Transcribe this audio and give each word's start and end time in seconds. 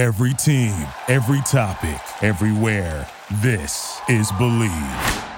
Every 0.00 0.32
team, 0.32 0.86
every 1.08 1.42
topic, 1.42 2.00
everywhere. 2.22 3.06
This 3.42 4.00
is 4.08 4.32
Bleav. 4.32 5.28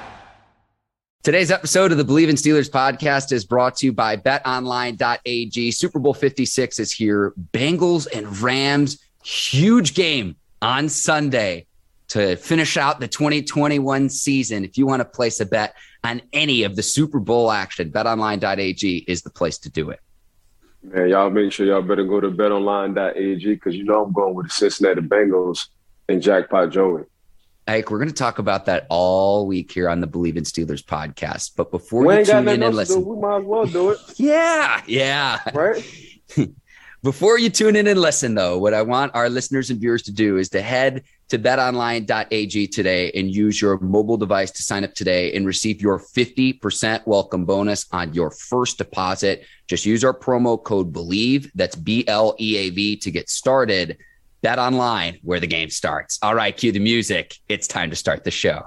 Today's 1.25 1.51
episode 1.51 1.91
of 1.91 1.99
the 1.99 2.05
Bleav 2.05 2.29
in 2.29 2.37
Steelers 2.37 2.71
podcast 2.71 3.33
is 3.33 3.45
brought 3.45 3.75
to 3.79 3.87
you 3.87 3.93
by 3.93 4.17
betonline.ag. 4.17 5.73
Super 5.73 5.99
Bowl 5.99 6.15
56 6.15 6.79
is 6.79 6.93
here. 6.93 7.35
Bengals 7.53 8.07
and 8.15 8.39
Rams, 8.39 9.05
huge 9.25 9.95
game 9.95 10.37
on 10.63 10.89
Sunday 10.89 11.67
to 12.11 12.37
finish 12.37 12.77
out 12.77 13.01
the 13.01 13.09
2021 13.09 14.09
season. 14.11 14.65
If 14.65 14.79
you 14.79 14.87
want 14.87 15.01
to 15.01 15.05
place 15.05 15.41
a 15.41 15.47
bet 15.47 15.75
on 16.05 16.23
any 16.33 16.63
of 16.63 16.77
the 16.77 16.85
Super 16.85 17.19
Bowl 17.19 17.51
action, 17.51 17.91
betonline.ag 17.91 18.99
is 19.09 19.23
the 19.23 19.31
place 19.31 19.59
to 19.59 19.71
do 19.71 19.91
it. 19.91 19.99
Man, 20.83 21.09
y'all 21.09 21.31
make 21.31 21.53
sure 21.53 21.67
y'all 21.67 21.83
better 21.83 22.05
go 22.05 22.21
to 22.21 22.31
betonline.ag 22.31 23.45
because 23.45 23.77
you 23.77 23.85
know 23.85 24.05
I'm 24.05 24.13
going 24.13 24.35
with 24.35 24.47
the 24.47 24.53
Cincinnati 24.53 25.01
Bengals 25.01 25.69
and 26.09 26.21
Jackpot 26.21 26.71
Joey. 26.71 27.05
Ike, 27.69 27.91
we're 27.91 27.99
going 27.99 28.09
to 28.09 28.15
talk 28.15 28.41
about 28.41 28.67
that 28.67 28.87
all 28.91 29.47
week 29.47 29.71
here 29.71 29.89
on 29.89 30.01
the 30.01 30.09
Bleav 30.09 30.37
in 30.37 30.43
Steelers 30.43 30.85
podcast. 30.85 31.53
But 31.57 31.71
before 31.71 32.05
we 32.05 32.19
you 32.19 32.25
tune 32.25 32.49
in 32.49 32.63
and 32.63 32.75
listen, 32.75 33.05
we 33.05 33.17
might 33.17 33.39
as 33.39 33.45
well 33.45 33.67
do 33.67 33.91
it. 33.91 33.99
yeah, 34.17 34.83
yeah. 34.87 35.39
Right? 35.55 35.85
before 37.03 37.39
you 37.39 37.51
tune 37.51 37.75
in 37.75 37.89
and 37.89 38.01
listen, 38.01 38.35
though, 38.35 38.59
what 38.59 38.75
I 38.75 38.83
want 38.83 39.15
our 39.15 39.29
listeners 39.29 39.71
and 39.71 39.81
viewers 39.81 40.03
to 40.03 40.13
do 40.13 40.37
is 40.37 40.49
to 40.51 40.63
head 40.63 41.03
to 41.29 41.39
betonline.ag 41.39 42.67
today 42.69 43.11
and 43.13 43.35
use 43.35 43.61
your 43.61 43.79
mobile 43.81 44.17
device 44.17 44.51
to 44.53 44.63
sign 44.63 44.85
up 44.85 44.95
today 44.95 45.35
and 45.35 45.45
receive 45.45 45.83
your 45.83 45.99
50% 45.99 47.07
welcome 47.07 47.45
bonus 47.45 47.87
on 47.91 48.15
your 48.15 48.31
first 48.31 48.79
deposit. 48.79 49.45
Just 49.67 49.85
use 49.85 50.05
our 50.05 50.15
promo 50.15 50.63
code 50.63 50.93
BLEAV, 50.93 51.51
that's 51.55 51.75
B 51.75 52.05
L 52.07 52.37
E 52.39 52.57
A 52.57 52.71
V, 52.71 52.97
to 52.99 53.11
get 53.11 53.29
started. 53.29 53.99
Bet 54.43 54.59
online 54.59 55.19
where 55.23 55.41
the 55.41 55.47
game 55.47 55.71
starts. 55.71 56.19
All 56.23 56.35
right, 56.35 56.57
cue 56.57 56.73
the 56.73 56.81
music. 56.81 57.37
It's 57.49 57.67
time 57.67 57.91
to 57.91 57.97
start 57.97 58.25
the 58.25 58.31
show. 58.31 58.67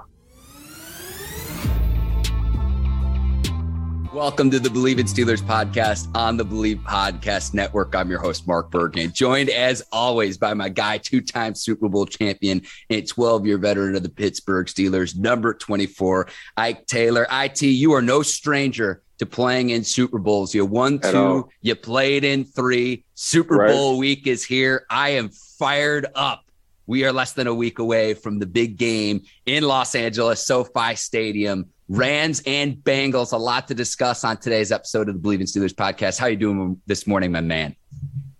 Welcome 4.16 4.50
to 4.52 4.58
the 4.58 4.70
Bleav 4.70 4.98
in 4.98 5.04
Steelers 5.04 5.42
podcast 5.42 6.08
on 6.16 6.38
the 6.38 6.44
Bleav 6.44 6.82
Podcast 6.84 7.52
Network. 7.52 7.94
I'm 7.94 8.08
your 8.08 8.18
host, 8.18 8.46
Mark 8.46 8.70
Bergen, 8.70 9.12
joined 9.12 9.50
as 9.50 9.82
always 9.92 10.38
by 10.38 10.54
my 10.54 10.70
guy, 10.70 10.96
two 10.96 11.20
time 11.20 11.54
Super 11.54 11.86
Bowl 11.86 12.06
champion 12.06 12.62
and 12.88 13.06
12 13.06 13.44
year 13.44 13.58
veteran 13.58 13.94
of 13.94 14.02
the 14.02 14.08
Pittsburgh 14.08 14.68
Steelers, 14.68 15.18
number 15.18 15.52
24, 15.52 16.28
Ike 16.56 16.86
Taylor. 16.86 17.26
IT, 17.30 17.60
you 17.60 17.92
are 17.92 18.00
no 18.00 18.22
stranger 18.22 19.02
to 19.18 19.26
playing 19.26 19.68
in 19.68 19.84
Super 19.84 20.18
Bowls. 20.18 20.54
You 20.54 20.64
won 20.64 20.98
two, 20.98 21.50
you 21.60 21.74
played 21.74 22.24
in 22.24 22.44
three. 22.44 23.04
Super 23.16 23.56
right. 23.56 23.70
Bowl 23.70 23.98
week 23.98 24.26
is 24.26 24.42
here. 24.42 24.86
I 24.88 25.10
am 25.10 25.28
fired 25.28 26.06
up. 26.14 26.42
We 26.86 27.04
are 27.04 27.12
less 27.12 27.34
than 27.34 27.48
a 27.48 27.54
week 27.54 27.80
away 27.80 28.14
from 28.14 28.38
the 28.38 28.46
big 28.46 28.78
game 28.78 29.24
in 29.44 29.64
Los 29.64 29.94
Angeles, 29.94 30.46
SoFi 30.46 30.94
Stadium. 30.94 31.68
Rams 31.88 32.42
and 32.46 32.76
Bengals. 32.76 33.32
A 33.32 33.36
lot 33.36 33.68
to 33.68 33.74
discuss 33.74 34.24
on 34.24 34.36
today's 34.38 34.72
episode 34.72 35.08
of 35.08 35.20
the 35.20 35.28
Bleav 35.28 35.40
in 35.40 35.46
Steelers 35.46 35.72
podcast. 35.72 36.18
How 36.18 36.26
you 36.26 36.36
doing 36.36 36.80
this 36.86 37.06
morning, 37.06 37.30
my 37.30 37.40
man? 37.40 37.76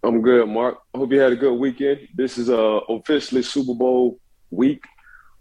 I'm 0.02 0.20
good, 0.20 0.48
Mark. 0.48 0.78
I 0.94 0.98
hope 0.98 1.12
you 1.12 1.20
had 1.20 1.32
a 1.32 1.36
good 1.36 1.54
weekend. 1.54 2.08
This 2.14 2.38
is 2.38 2.50
uh, 2.50 2.80
officially 2.88 3.42
Super 3.42 3.74
Bowl 3.74 4.18
week. 4.50 4.84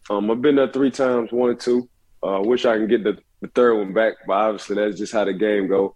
Um, 0.10 0.30
I've 0.30 0.42
been 0.42 0.56
there 0.56 0.72
three 0.72 0.92
times, 0.92 1.32
one 1.32 1.50
and 1.52 1.60
two. 1.60 1.90
I 2.24 2.36
uh, 2.36 2.42
wish 2.42 2.66
I 2.66 2.78
can 2.78 2.88
get 2.88 3.04
the, 3.04 3.18
the, 3.42 3.48
third 3.50 3.76
one 3.76 3.94
back, 3.94 4.14
but 4.28 4.34
obviously 4.34 4.76
that's 4.76 4.98
just 4.98 5.14
how 5.14 5.26
the 5.26 5.34
game 5.34 5.68
go. 5.68 5.96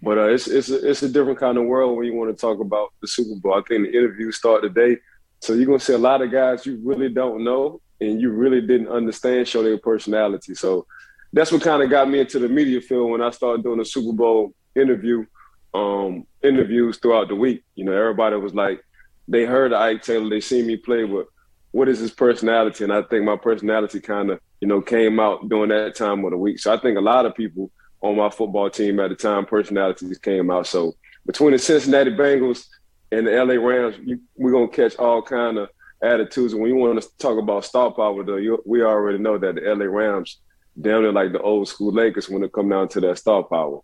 But 0.00 0.18
uh, 0.18 0.28
it's 0.28 0.46
it's 0.46 0.70
a, 0.70 0.88
it's 0.90 1.02
a 1.02 1.08
different 1.08 1.38
kind 1.38 1.58
of 1.58 1.64
world 1.64 1.96
when 1.96 2.06
you 2.06 2.14
want 2.14 2.36
to 2.36 2.40
talk 2.40 2.60
about 2.60 2.92
the 3.00 3.08
Super 3.08 3.38
Bowl. 3.40 3.54
I 3.54 3.62
think 3.62 3.86
the 3.86 3.96
interviews 3.96 4.36
start 4.36 4.62
today, 4.62 4.96
so 5.40 5.54
you're 5.54 5.66
gonna 5.66 5.80
see 5.80 5.92
a 5.92 5.98
lot 5.98 6.22
of 6.22 6.30
guys 6.30 6.66
you 6.66 6.80
really 6.82 7.08
don't 7.08 7.42
know 7.42 7.80
and 8.00 8.20
you 8.20 8.30
really 8.30 8.60
didn't 8.60 8.88
understand 8.88 9.48
show 9.48 9.62
their 9.62 9.78
personality. 9.78 10.54
So 10.54 10.86
that's 11.32 11.52
what 11.52 11.62
kind 11.62 11.82
of 11.82 11.90
got 11.90 12.08
me 12.08 12.20
into 12.20 12.38
the 12.38 12.48
media 12.48 12.80
field 12.80 13.10
when 13.10 13.22
I 13.22 13.30
started 13.30 13.62
doing 13.62 13.78
the 13.78 13.84
Super 13.84 14.12
Bowl 14.12 14.54
interview 14.74 15.24
um, 15.74 16.26
interviews 16.42 16.98
throughout 16.98 17.28
the 17.28 17.34
week. 17.34 17.62
You 17.74 17.84
know, 17.84 17.92
everybody 17.92 18.36
was 18.36 18.54
like, 18.54 18.82
they 19.26 19.44
heard 19.44 19.72
Ike 19.72 20.02
Taylor, 20.02 20.30
they 20.30 20.40
see 20.40 20.62
me 20.62 20.76
play, 20.76 21.04
but 21.04 21.26
what 21.72 21.88
is 21.88 21.98
his 21.98 22.10
personality? 22.10 22.84
And 22.84 22.92
I 22.92 23.02
think 23.02 23.24
my 23.24 23.36
personality 23.36 24.00
kind 24.00 24.30
of, 24.30 24.40
you 24.60 24.68
know, 24.68 24.80
came 24.80 25.20
out 25.20 25.48
during 25.48 25.68
that 25.68 25.94
time 25.94 26.24
of 26.24 26.30
the 26.30 26.38
week. 26.38 26.58
So 26.58 26.72
I 26.72 26.78
think 26.78 26.96
a 26.96 27.02
lot 27.02 27.26
of 27.26 27.34
people 27.34 27.70
on 28.00 28.16
my 28.16 28.30
football 28.30 28.70
team 28.70 29.00
at 29.00 29.10
the 29.10 29.16
time, 29.16 29.44
personalities 29.44 30.18
came 30.18 30.50
out. 30.50 30.66
So 30.66 30.94
between 31.26 31.52
the 31.52 31.58
Cincinnati 31.58 32.12
Bengals 32.12 32.66
and 33.12 33.26
the 33.26 33.32
LA 33.32 33.54
Rams, 33.54 33.96
you, 34.02 34.20
we're 34.36 34.52
gonna 34.52 34.68
catch 34.68 34.96
all 34.96 35.20
kind 35.20 35.58
of 35.58 35.68
attitudes. 36.02 36.52
And 36.52 36.62
when 36.62 36.70
you 36.70 36.76
want 36.76 37.02
to 37.02 37.08
talk 37.18 37.38
about 37.38 37.64
star 37.64 37.92
power, 37.92 38.24
though, 38.24 38.36
you, 38.36 38.62
we 38.64 38.82
already 38.82 39.18
know 39.18 39.36
that 39.36 39.56
the 39.56 39.60
LA 39.62 39.84
Rams 39.84 40.38
down 40.80 41.02
there 41.02 41.12
like 41.12 41.32
the 41.32 41.40
old 41.40 41.68
school 41.68 41.92
Lakers 41.92 42.28
when 42.28 42.42
it 42.42 42.52
come 42.52 42.68
down 42.68 42.88
to 42.88 43.00
that 43.00 43.18
star 43.18 43.42
power. 43.42 43.80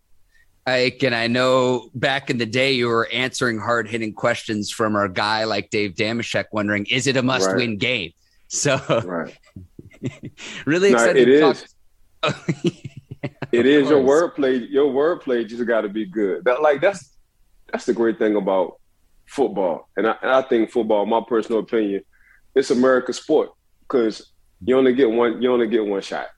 Ike, 0.66 1.02
and 1.02 1.14
I 1.14 1.26
know 1.26 1.90
back 1.94 2.30
in 2.30 2.38
the 2.38 2.46
day 2.46 2.72
you 2.72 2.88
were 2.88 3.08
answering 3.12 3.58
hard 3.58 3.86
hitting 3.86 4.14
questions 4.14 4.70
from 4.70 4.96
our 4.96 5.08
guy 5.08 5.44
like 5.44 5.68
Dave 5.68 5.94
Dameshek, 5.94 6.46
wondering, 6.52 6.86
is 6.86 7.06
it 7.06 7.16
a 7.16 7.22
must 7.22 7.54
win 7.54 7.70
right. 7.70 7.78
game? 7.78 8.12
So, 8.46 8.76
right. 9.04 9.36
really 10.66 10.92
excited. 10.92 11.26
No, 11.26 11.50
is. 11.50 11.64
Talk- 12.22 12.48
it 13.50 13.66
is 13.66 13.88
your 13.88 14.00
wordplay. 14.00 14.70
Your 14.70 14.92
wordplay 14.92 15.48
just 15.48 15.66
got 15.66 15.80
to 15.80 15.88
be 15.88 16.06
good. 16.06 16.44
That 16.44 16.62
like 16.62 16.80
that's 16.80 17.16
that's 17.72 17.86
the 17.86 17.94
great 17.94 18.18
thing 18.18 18.36
about 18.36 18.78
football, 19.26 19.88
and 19.96 20.06
I, 20.06 20.14
and 20.22 20.30
I 20.30 20.42
think 20.42 20.70
football, 20.70 21.04
my 21.04 21.22
personal 21.26 21.60
opinion, 21.60 22.04
it's 22.54 22.70
America's 22.70 23.16
sport 23.16 23.50
because 23.80 24.30
you 24.64 24.78
only 24.78 24.94
get 24.94 25.10
one. 25.10 25.42
You 25.42 25.52
only 25.52 25.66
get 25.66 25.84
one 25.84 26.02
shot 26.02 26.28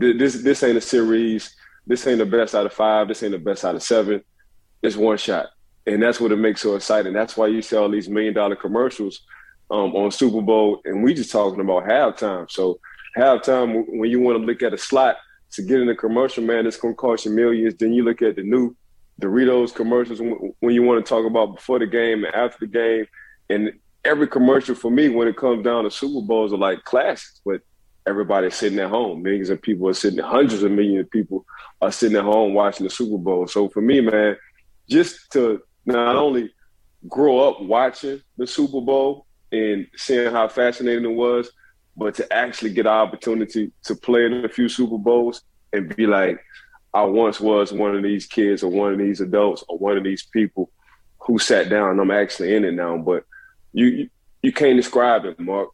this 0.00 0.42
this 0.42 0.62
ain't 0.62 0.78
a 0.78 0.80
series. 0.80 1.54
This 1.86 2.06
ain't 2.06 2.18
the 2.18 2.26
best 2.26 2.54
out 2.54 2.66
of 2.66 2.72
five. 2.72 3.08
This 3.08 3.22
ain't 3.22 3.32
the 3.32 3.38
best 3.38 3.64
out 3.64 3.74
of 3.74 3.82
seven. 3.82 4.22
It's 4.82 4.96
one 4.96 5.18
shot, 5.18 5.46
and 5.86 6.02
that's 6.02 6.20
what 6.20 6.32
it 6.32 6.36
makes 6.36 6.62
so 6.62 6.74
exciting. 6.74 7.12
That's 7.12 7.36
why 7.36 7.48
you 7.48 7.62
see 7.62 7.76
all 7.76 7.90
these 7.90 8.08
million 8.08 8.34
dollar 8.34 8.56
commercials 8.56 9.20
um, 9.70 9.94
on 9.94 10.10
Super 10.10 10.40
Bowl, 10.40 10.80
and 10.84 11.02
we 11.02 11.14
just 11.14 11.30
talking 11.30 11.60
about 11.60 11.84
halftime. 11.84 12.50
So 12.50 12.80
halftime, 13.16 13.84
when 13.88 14.10
you 14.10 14.20
want 14.20 14.38
to 14.38 14.44
look 14.44 14.62
at 14.62 14.72
a 14.72 14.78
slot 14.78 15.16
to 15.52 15.62
get 15.62 15.80
in 15.80 15.88
a 15.88 15.96
commercial, 15.96 16.44
man, 16.44 16.66
it's 16.66 16.78
to 16.78 16.94
cost 16.94 17.26
you 17.26 17.32
millions. 17.32 17.74
Then 17.74 17.92
you 17.92 18.04
look 18.04 18.22
at 18.22 18.36
the 18.36 18.42
new 18.42 18.74
Doritos 19.20 19.74
commercials 19.74 20.20
when 20.20 20.74
you 20.74 20.82
want 20.82 21.04
to 21.04 21.08
talk 21.08 21.26
about 21.26 21.56
before 21.56 21.78
the 21.78 21.86
game 21.86 22.24
and 22.24 22.34
after 22.34 22.58
the 22.60 22.66
game, 22.66 23.06
and 23.50 23.72
every 24.04 24.26
commercial 24.26 24.74
for 24.74 24.90
me 24.90 25.08
when 25.08 25.28
it 25.28 25.36
comes 25.36 25.62
down 25.62 25.84
to 25.84 25.90
Super 25.90 26.26
Bowls 26.26 26.52
are 26.52 26.58
like 26.58 26.82
classics, 26.84 27.40
but 27.44 27.60
everybody's 28.06 28.54
sitting 28.54 28.78
at 28.78 28.88
home. 28.88 29.22
Millions 29.22 29.50
of 29.50 29.62
people 29.62 29.88
are 29.88 29.94
sitting, 29.94 30.18
hundreds 30.20 30.62
of 30.62 30.70
millions 30.70 31.00
of 31.00 31.10
people 31.10 31.44
are 31.80 31.92
sitting 31.92 32.16
at 32.16 32.24
home 32.24 32.54
watching 32.54 32.84
the 32.84 32.90
Super 32.90 33.18
Bowl. 33.18 33.46
So 33.46 33.68
for 33.68 33.80
me, 33.80 34.00
man, 34.00 34.36
just 34.88 35.30
to 35.32 35.62
not 35.86 36.16
only 36.16 36.52
grow 37.08 37.48
up 37.48 37.62
watching 37.62 38.20
the 38.36 38.46
Super 38.46 38.80
Bowl 38.80 39.26
and 39.52 39.86
seeing 39.96 40.32
how 40.32 40.48
fascinating 40.48 41.04
it 41.04 41.14
was, 41.14 41.50
but 41.96 42.14
to 42.14 42.32
actually 42.32 42.72
get 42.72 42.86
an 42.86 42.92
opportunity 42.92 43.72
to 43.84 43.94
play 43.94 44.26
in 44.26 44.44
a 44.44 44.48
few 44.48 44.68
Super 44.68 44.98
Bowls 44.98 45.42
and 45.72 45.94
be 45.94 46.06
like, 46.06 46.40
I 46.92 47.02
once 47.02 47.40
was 47.40 47.72
one 47.72 47.94
of 47.94 48.02
these 48.02 48.26
kids 48.26 48.62
or 48.62 48.70
one 48.70 48.92
of 48.92 48.98
these 48.98 49.20
adults 49.20 49.64
or 49.68 49.78
one 49.78 49.96
of 49.96 50.04
these 50.04 50.24
people 50.24 50.70
who 51.18 51.38
sat 51.38 51.68
down. 51.68 52.00
I'm 52.00 52.10
actually 52.10 52.54
in 52.54 52.64
it 52.64 52.72
now, 52.72 52.96
but 52.98 53.24
you 53.72 54.08
you 54.42 54.52
can't 54.52 54.76
describe 54.76 55.24
it, 55.26 55.38
Mark 55.38 55.68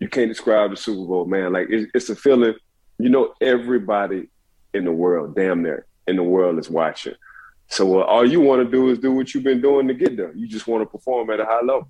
you 0.00 0.08
can't 0.08 0.30
describe 0.30 0.70
the 0.70 0.76
Super 0.76 1.06
Bowl, 1.06 1.26
man. 1.26 1.52
Like 1.52 1.68
it's, 1.70 1.90
it's 1.94 2.10
a 2.10 2.16
feeling. 2.16 2.54
You 2.98 3.10
know, 3.10 3.34
everybody 3.40 4.28
in 4.74 4.84
the 4.84 4.92
world, 4.92 5.36
damn 5.36 5.62
near 5.62 5.86
in 6.06 6.16
the 6.16 6.22
world, 6.22 6.58
is 6.58 6.68
watching. 6.68 7.14
So 7.68 8.00
uh, 8.00 8.04
all 8.04 8.28
you 8.28 8.40
want 8.40 8.64
to 8.64 8.70
do 8.70 8.90
is 8.90 8.98
do 8.98 9.12
what 9.12 9.32
you've 9.32 9.44
been 9.44 9.60
doing 9.60 9.86
to 9.88 9.94
get 9.94 10.16
there. 10.16 10.32
You 10.34 10.48
just 10.48 10.66
want 10.66 10.82
to 10.82 10.86
perform 10.86 11.30
at 11.30 11.38
a 11.38 11.44
high 11.44 11.60
level. 11.60 11.88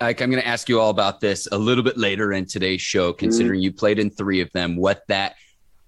Ike, 0.00 0.20
I'm 0.20 0.30
going 0.30 0.42
to 0.42 0.48
ask 0.48 0.68
you 0.68 0.80
all 0.80 0.90
about 0.90 1.20
this 1.20 1.46
a 1.52 1.58
little 1.58 1.84
bit 1.84 1.96
later 1.96 2.32
in 2.32 2.46
today's 2.46 2.80
show, 2.80 3.12
considering 3.12 3.58
mm-hmm. 3.58 3.64
you 3.64 3.72
played 3.72 3.98
in 4.00 4.10
three 4.10 4.40
of 4.40 4.50
them, 4.52 4.76
what 4.76 5.02
that 5.08 5.36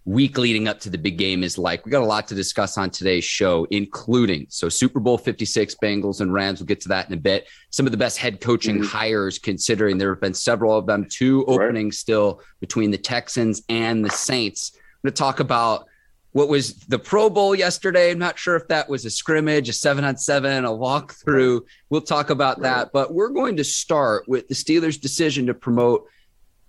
week 0.06 0.36
leading 0.36 0.68
up 0.68 0.80
to 0.80 0.90
the 0.90 0.98
big 0.98 1.16
game 1.16 1.42
is 1.42 1.56
like. 1.56 1.84
We 1.84 1.90
got 1.90 2.02
a 2.02 2.06
lot 2.06 2.28
to 2.28 2.34
discuss 2.34 2.76
on 2.76 2.90
today's 2.90 3.24
show, 3.24 3.66
including 3.70 4.46
so 4.50 4.68
Super 4.68 5.00
Bowl 5.00 5.16
56 5.16 5.76
Bengals 5.82 6.20
and 6.20 6.32
Rams. 6.32 6.60
We'll 6.60 6.66
get 6.66 6.80
to 6.82 6.88
that 6.88 7.08
in 7.08 7.14
a 7.14 7.20
bit. 7.20 7.48
Some 7.70 7.86
of 7.86 7.92
the 7.92 7.98
best 7.98 8.18
head 8.18 8.40
coaching 8.40 8.76
mm-hmm. 8.76 8.86
hires, 8.86 9.38
considering 9.38 9.96
there 9.96 10.12
have 10.12 10.20
been 10.20 10.34
several 10.34 10.76
of 10.76 10.86
them, 10.86 11.06
two 11.08 11.44
openings 11.46 11.94
right. 11.94 11.94
still 11.94 12.42
between 12.60 12.90
the 12.90 12.98
Texans 12.98 13.62
and 13.68 14.04
the 14.04 14.10
Saints. 14.10 14.72
I'm 14.74 15.08
going 15.08 15.14
to 15.14 15.18
talk 15.18 15.40
about 15.40 15.86
what 16.32 16.48
was 16.48 16.74
the 16.74 16.98
Pro 16.98 17.30
Bowl 17.30 17.54
yesterday. 17.54 18.10
I'm 18.10 18.18
not 18.18 18.38
sure 18.38 18.56
if 18.56 18.66
that 18.68 18.88
was 18.88 19.04
a 19.04 19.10
scrimmage, 19.10 19.68
a 19.68 19.72
seven 19.72 20.04
on 20.04 20.16
seven, 20.16 20.64
a 20.64 20.70
walkthrough. 20.70 21.62
We'll 21.90 22.00
talk 22.00 22.30
about 22.30 22.60
that. 22.62 22.92
But 22.92 23.14
we're 23.14 23.28
going 23.28 23.56
to 23.56 23.64
start 23.64 24.28
with 24.28 24.48
the 24.48 24.54
Steelers' 24.54 25.00
decision 25.00 25.46
to 25.46 25.54
promote 25.54 26.08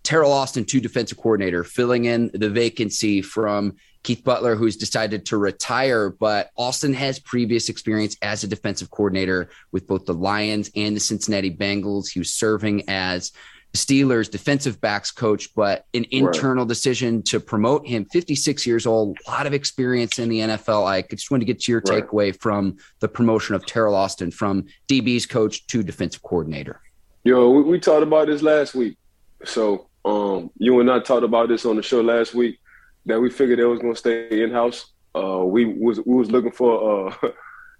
Teryl 0.05 0.29
Austin 0.29 0.63
to 0.65 0.79
defensive 0.79 1.17
coordinator, 1.17 1.63
filling 1.63 2.05
in 2.05 2.29
the 2.33 2.49
vacancy 2.49 3.21
from 3.21 3.75
Keith 4.03 4.23
Butler, 4.23 4.55
who's 4.55 4.77
decided 4.77 5.25
to 5.25 5.37
retire, 5.37 6.11
but 6.11 6.51
Austin 6.55 6.93
has 6.93 7.17
previous 7.19 7.69
experience 7.69 8.15
as 8.21 8.43
a 8.43 8.47
defensive 8.47 8.91
coordinator 8.91 9.49
with 9.71 9.87
both 9.87 10.05
the 10.05 10.13
Lions 10.13 10.69
and 10.75 10.95
the 10.95 10.99
Cincinnati 10.99 11.49
Bengals. 11.49 12.09
He 12.09 12.19
was 12.19 12.31
serving 12.31 12.87
as 12.87 13.31
Steelers 13.73 14.29
defensive 14.29 14.79
backs 14.79 15.11
coach, 15.11 15.53
but 15.55 15.85
an 15.93 16.05
internal 16.11 16.63
right. 16.63 16.69
decision 16.69 17.23
to 17.23 17.39
promote 17.39 17.85
him. 17.87 18.05
56 18.05 18.65
years 18.65 18.85
old, 18.85 19.17
a 19.27 19.31
lot 19.31 19.47
of 19.47 19.53
experience 19.53 20.19
in 20.19 20.29
the 20.29 20.39
NFL. 20.39 20.85
I 20.85 21.01
just 21.01 21.31
want 21.31 21.41
to 21.41 21.45
get 21.45 21.61
to 21.61 21.71
your 21.71 21.81
right. 21.89 22.05
takeaway 22.05 22.39
from 22.39 22.77
the 22.99 23.07
promotion 23.07 23.55
of 23.55 23.65
Teryl 23.65 23.93
Austin 23.93 24.31
from 24.31 24.65
DB's 24.87 25.25
coach 25.25 25.65
to 25.67 25.83
defensive 25.83 26.21
coordinator. 26.21 26.79
Yo, 27.23 27.49
we, 27.49 27.63
we 27.63 27.79
talked 27.79 28.03
about 28.03 28.27
this 28.27 28.43
last 28.43 28.75
week. 28.75 28.97
So 29.43 29.89
um, 30.05 30.51
you 30.57 30.79
and 30.79 30.91
I 30.91 30.99
talked 30.99 31.23
about 31.23 31.49
this 31.49 31.65
on 31.65 31.75
the 31.75 31.81
show 31.81 32.01
last 32.01 32.35
week 32.35 32.59
that 33.07 33.19
we 33.19 33.29
figured 33.29 33.59
it 33.59 33.65
was 33.65 33.79
going 33.79 33.93
to 33.93 33.99
stay 33.99 34.43
in 34.43 34.51
house. 34.51 34.91
Uh, 35.15 35.43
we 35.43 35.65
was 35.65 35.99
we 36.05 36.15
was 36.15 36.29
looking 36.29 36.51
for 36.51 37.09
uh, 37.09 37.29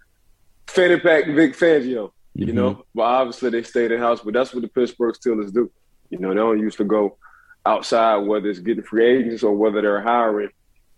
Fanny 0.68 1.00
Pack 1.00 1.28
Vic 1.28 1.56
Fangio, 1.56 2.08
mm-hmm. 2.08 2.44
you 2.44 2.54
know, 2.54 2.84
but 2.96 3.04
obviously 3.04 3.52
they 3.52 3.64
stayed 3.64 3.92
in 3.92 4.00
house. 4.00 4.22
But 4.22 4.34
that's 4.34 4.54
what 4.54 4.62
the 4.62 4.68
Pittsburgh 4.68 5.16
Steelers 5.16 5.54
do. 5.54 5.72
You 6.10 6.18
know, 6.18 6.30
they 6.30 6.36
don't 6.36 6.60
used 6.60 6.78
to 6.78 6.84
go 6.84 7.18
outside, 7.66 8.18
whether 8.18 8.50
it's 8.50 8.60
getting 8.60 8.84
free 8.84 9.06
agents 9.06 9.44
or 9.44 9.54
whether 9.56 9.82
they're 9.82 10.02
hiring 10.02 10.50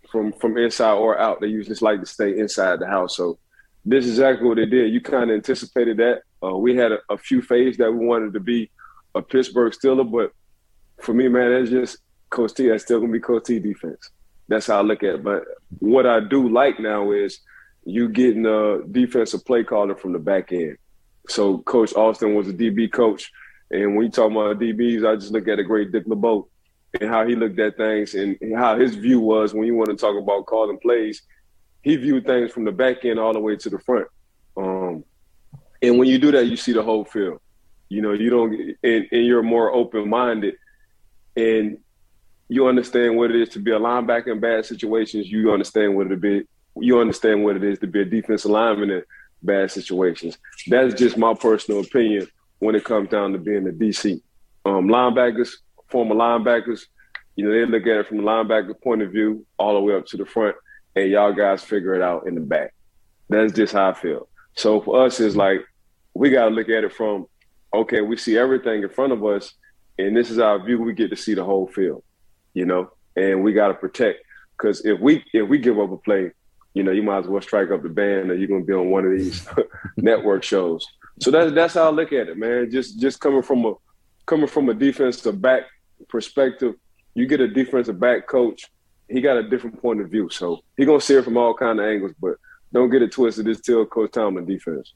from 0.09 0.31
from 0.31 0.57
inside 0.57 0.93
or 0.93 1.19
out. 1.19 1.41
They 1.41 1.47
usually 1.47 1.73
just 1.73 1.81
like 1.81 1.99
to 1.99 2.05
stay 2.05 2.39
inside 2.39 2.79
the 2.79 2.87
house. 2.87 3.17
So 3.17 3.37
this 3.83 4.05
is 4.05 4.11
exactly 4.11 4.47
what 4.47 4.57
they 4.57 4.65
did. 4.65 4.93
You 4.93 5.01
kind 5.01 5.29
of 5.29 5.35
anticipated 5.35 5.97
that. 5.97 6.21
Uh, 6.41 6.55
we 6.55 6.75
had 6.75 6.91
a, 6.91 6.99
a, 7.09 7.17
few 7.17 7.41
phases 7.41 7.77
that 7.77 7.91
we 7.91 8.05
wanted 8.05 8.33
to 8.33 8.39
be 8.39 8.69
a 9.15 9.21
Pittsburgh 9.21 9.73
Steeler, 9.73 10.09
but 10.09 10.31
for 10.99 11.13
me, 11.13 11.27
man, 11.27 11.51
that's 11.51 11.69
just 11.69 11.97
Coach 12.29 12.53
T. 12.53 12.69
That's 12.69 12.83
still 12.83 12.99
gonna 12.99 13.11
be 13.11 13.19
Coach 13.19 13.45
T 13.45 13.59
defense. 13.59 14.09
That's 14.47 14.67
how 14.67 14.79
I 14.79 14.81
look 14.81 15.03
at 15.03 15.15
it. 15.15 15.23
But 15.23 15.43
what 15.79 16.05
I 16.05 16.19
do 16.19 16.49
like 16.49 16.79
now 16.79 17.11
is 17.11 17.39
you 17.83 18.09
getting 18.09 18.45
a 18.45 18.81
defensive 18.83 19.45
play 19.45 19.63
caller 19.63 19.95
from 19.95 20.13
the 20.13 20.19
back 20.19 20.51
end. 20.51 20.77
So 21.27 21.59
Coach 21.59 21.93
Austin 21.93 22.35
was 22.35 22.47
a 22.47 22.53
DB 22.53 22.91
coach 22.91 23.31
and 23.71 23.95
when 23.95 24.05
you 24.05 24.11
talk 24.11 24.31
about 24.31 24.59
DBs, 24.59 25.05
I 25.05 25.15
just 25.15 25.31
look 25.31 25.47
at 25.47 25.59
a 25.59 25.63
great 25.63 25.91
Dick 25.91 26.03
LeBeau 26.07 26.47
and 26.99 27.09
how 27.09 27.27
he 27.27 27.35
looked 27.35 27.59
at 27.59 27.75
things 27.75 28.15
and 28.15 28.37
how 28.55 28.77
his 28.77 28.95
view 28.95 29.19
was 29.19 29.53
when 29.53 29.67
you 29.67 29.75
want 29.75 29.89
to 29.89 29.95
talk 29.95 30.17
about 30.17 30.45
calling 30.45 30.79
plays. 30.79 31.23
He 31.81 31.95
viewed 31.97 32.25
things 32.25 32.51
from 32.51 32.65
the 32.65 32.71
back 32.71 33.03
end 33.05 33.19
all 33.19 33.33
the 33.33 33.39
way 33.39 33.55
to 33.57 33.69
the 33.69 33.79
front. 33.79 34.07
Um, 34.55 35.03
and 35.81 35.99
when 35.99 36.07
you 36.07 36.17
do 36.17 36.31
that, 36.31 36.47
you 36.47 36.55
see 36.55 36.73
the 36.73 36.81
whole 36.81 37.05
field. 37.05 37.39
You 37.89 38.01
know, 38.01 38.13
you 38.13 38.29
don't, 38.29 38.53
and, 38.83 39.07
and 39.11 39.25
you're 39.25 39.43
more 39.43 39.71
open 39.71 40.09
minded, 40.09 40.55
and 41.37 41.77
you 42.49 42.67
understand 42.67 43.15
what 43.15 43.29
it 43.31 43.41
is 43.41 43.49
to 43.49 43.59
be 43.59 43.71
a 43.71 43.79
linebacker 43.79 44.31
in 44.31 44.39
bad 44.39 44.65
situations. 44.65 45.29
You 45.29 45.51
understand 45.51 45.95
what 45.95 46.11
it 46.11 46.19
be. 46.19 46.43
You 46.79 46.99
understand 46.99 47.43
what 47.43 47.55
it 47.55 47.63
is 47.63 47.79
to 47.79 47.87
be 47.87 48.01
a 48.01 48.05
defensive 48.05 48.51
lineman 48.51 48.89
in 48.89 49.03
bad 49.41 49.71
situations. 49.71 50.37
That's 50.67 50.93
just 50.93 51.17
my 51.17 51.33
personal 51.33 51.81
opinion 51.81 52.27
when 52.59 52.75
it 52.75 52.83
comes 52.83 53.09
down 53.09 53.33
to 53.33 53.37
being 53.37 53.67
a 53.67 53.71
DC. 53.71 54.21
Um, 54.65 54.87
linebackers, 54.87 55.49
former 55.89 56.15
linebackers, 56.15 56.81
you 57.35 57.45
know, 57.45 57.51
they 57.51 57.65
look 57.65 57.83
at 57.83 57.97
it 57.97 58.07
from 58.07 58.17
the 58.17 58.23
linebacker 58.23 58.79
point 58.81 59.01
of 59.01 59.11
view 59.11 59.45
all 59.57 59.75
the 59.75 59.79
way 59.81 59.95
up 59.95 60.05
to 60.07 60.17
the 60.17 60.25
front, 60.25 60.55
and 60.95 61.09
y'all 61.09 61.33
guys 61.33 61.63
figure 61.63 61.93
it 61.93 62.01
out 62.01 62.27
in 62.27 62.35
the 62.35 62.41
back. 62.41 62.73
That's 63.29 63.53
just 63.53 63.73
how 63.73 63.89
I 63.89 63.93
feel. 63.93 64.27
So 64.55 64.81
for 64.81 65.05
us, 65.05 65.19
it's 65.19 65.35
like 65.35 65.61
we 66.13 66.31
got 66.31 66.49
to 66.49 66.55
look 66.55 66.69
at 66.69 66.83
it 66.83 66.93
from, 66.93 67.27
okay, 67.73 68.01
we 68.01 68.17
see 68.17 68.37
everything 68.37 68.81
in 68.81 68.89
front 68.89 69.13
of 69.13 69.23
us, 69.23 69.53
and 69.97 70.15
this 70.15 70.29
is 70.29 70.39
our 70.39 70.63
view. 70.63 70.81
We 70.81 70.93
get 70.93 71.09
to 71.09 71.15
see 71.15 71.33
the 71.33 71.43
whole 71.43 71.67
field, 71.67 72.03
you 72.53 72.65
know, 72.65 72.91
and 73.15 73.43
we 73.43 73.53
got 73.53 73.69
to 73.69 73.73
protect 73.73 74.19
because 74.57 74.85
if 74.85 74.99
we 74.99 75.23
if 75.33 75.47
we 75.47 75.57
give 75.57 75.79
up 75.79 75.91
a 75.91 75.97
play, 75.97 76.31
you 76.73 76.83
know, 76.83 76.91
you 76.91 77.03
might 77.03 77.19
as 77.19 77.27
well 77.27 77.41
strike 77.41 77.71
up 77.71 77.83
the 77.83 77.89
band, 77.89 78.31
or 78.31 78.35
you're 78.35 78.47
going 78.47 78.61
to 78.61 78.67
be 78.67 78.73
on 78.73 78.89
one 78.89 79.05
of 79.05 79.11
these 79.17 79.47
network 79.97 80.43
shows. 80.43 80.85
So 81.19 81.31
that's 81.31 81.53
that's 81.53 81.73
how 81.73 81.87
I 81.87 81.89
look 81.89 82.13
at 82.13 82.27
it, 82.27 82.37
man. 82.37 82.69
Just 82.71 82.99
just 82.99 83.19
coming 83.19 83.41
from 83.41 83.65
a 83.65 83.73
coming 84.25 84.47
from 84.47 84.69
a 84.69 84.73
defensive 84.73 85.41
back 85.41 85.63
perspective, 86.09 86.75
you 87.15 87.25
get 87.27 87.41
a 87.41 87.47
defensive 87.47 87.99
back 87.99 88.27
coach. 88.27 88.65
He 89.09 89.21
got 89.21 89.37
a 89.37 89.49
different 89.49 89.81
point 89.81 90.01
of 90.01 90.09
view, 90.09 90.29
so 90.29 90.61
he 90.75 90.85
gonna 90.85 91.01
see 91.01 91.15
it 91.15 91.23
from 91.23 91.37
all 91.37 91.53
kind 91.53 91.79
of 91.79 91.85
angles. 91.85 92.13
But 92.19 92.35
don't 92.73 92.89
get 92.89 93.01
it 93.01 93.11
twisted. 93.11 93.47
It's 93.47 93.59
still 93.59 93.85
Coach 93.85 94.11
Tomlin 94.11 94.45
defense. 94.45 94.93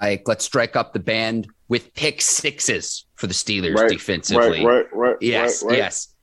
Like 0.00 0.28
let's 0.28 0.44
strike 0.44 0.76
up 0.76 0.92
the 0.92 1.00
band 1.00 1.48
with 1.68 1.94
pick 1.94 2.20
sixes 2.20 3.06
for 3.14 3.26
the 3.26 3.34
Steelers 3.34 3.74
right, 3.74 3.90
defensively. 3.90 4.64
Right, 4.64 4.86
right, 4.86 4.86
right. 4.92 5.16
Yes, 5.20 5.62
right, 5.62 5.70
right. 5.70 5.78
yes. 5.78 6.14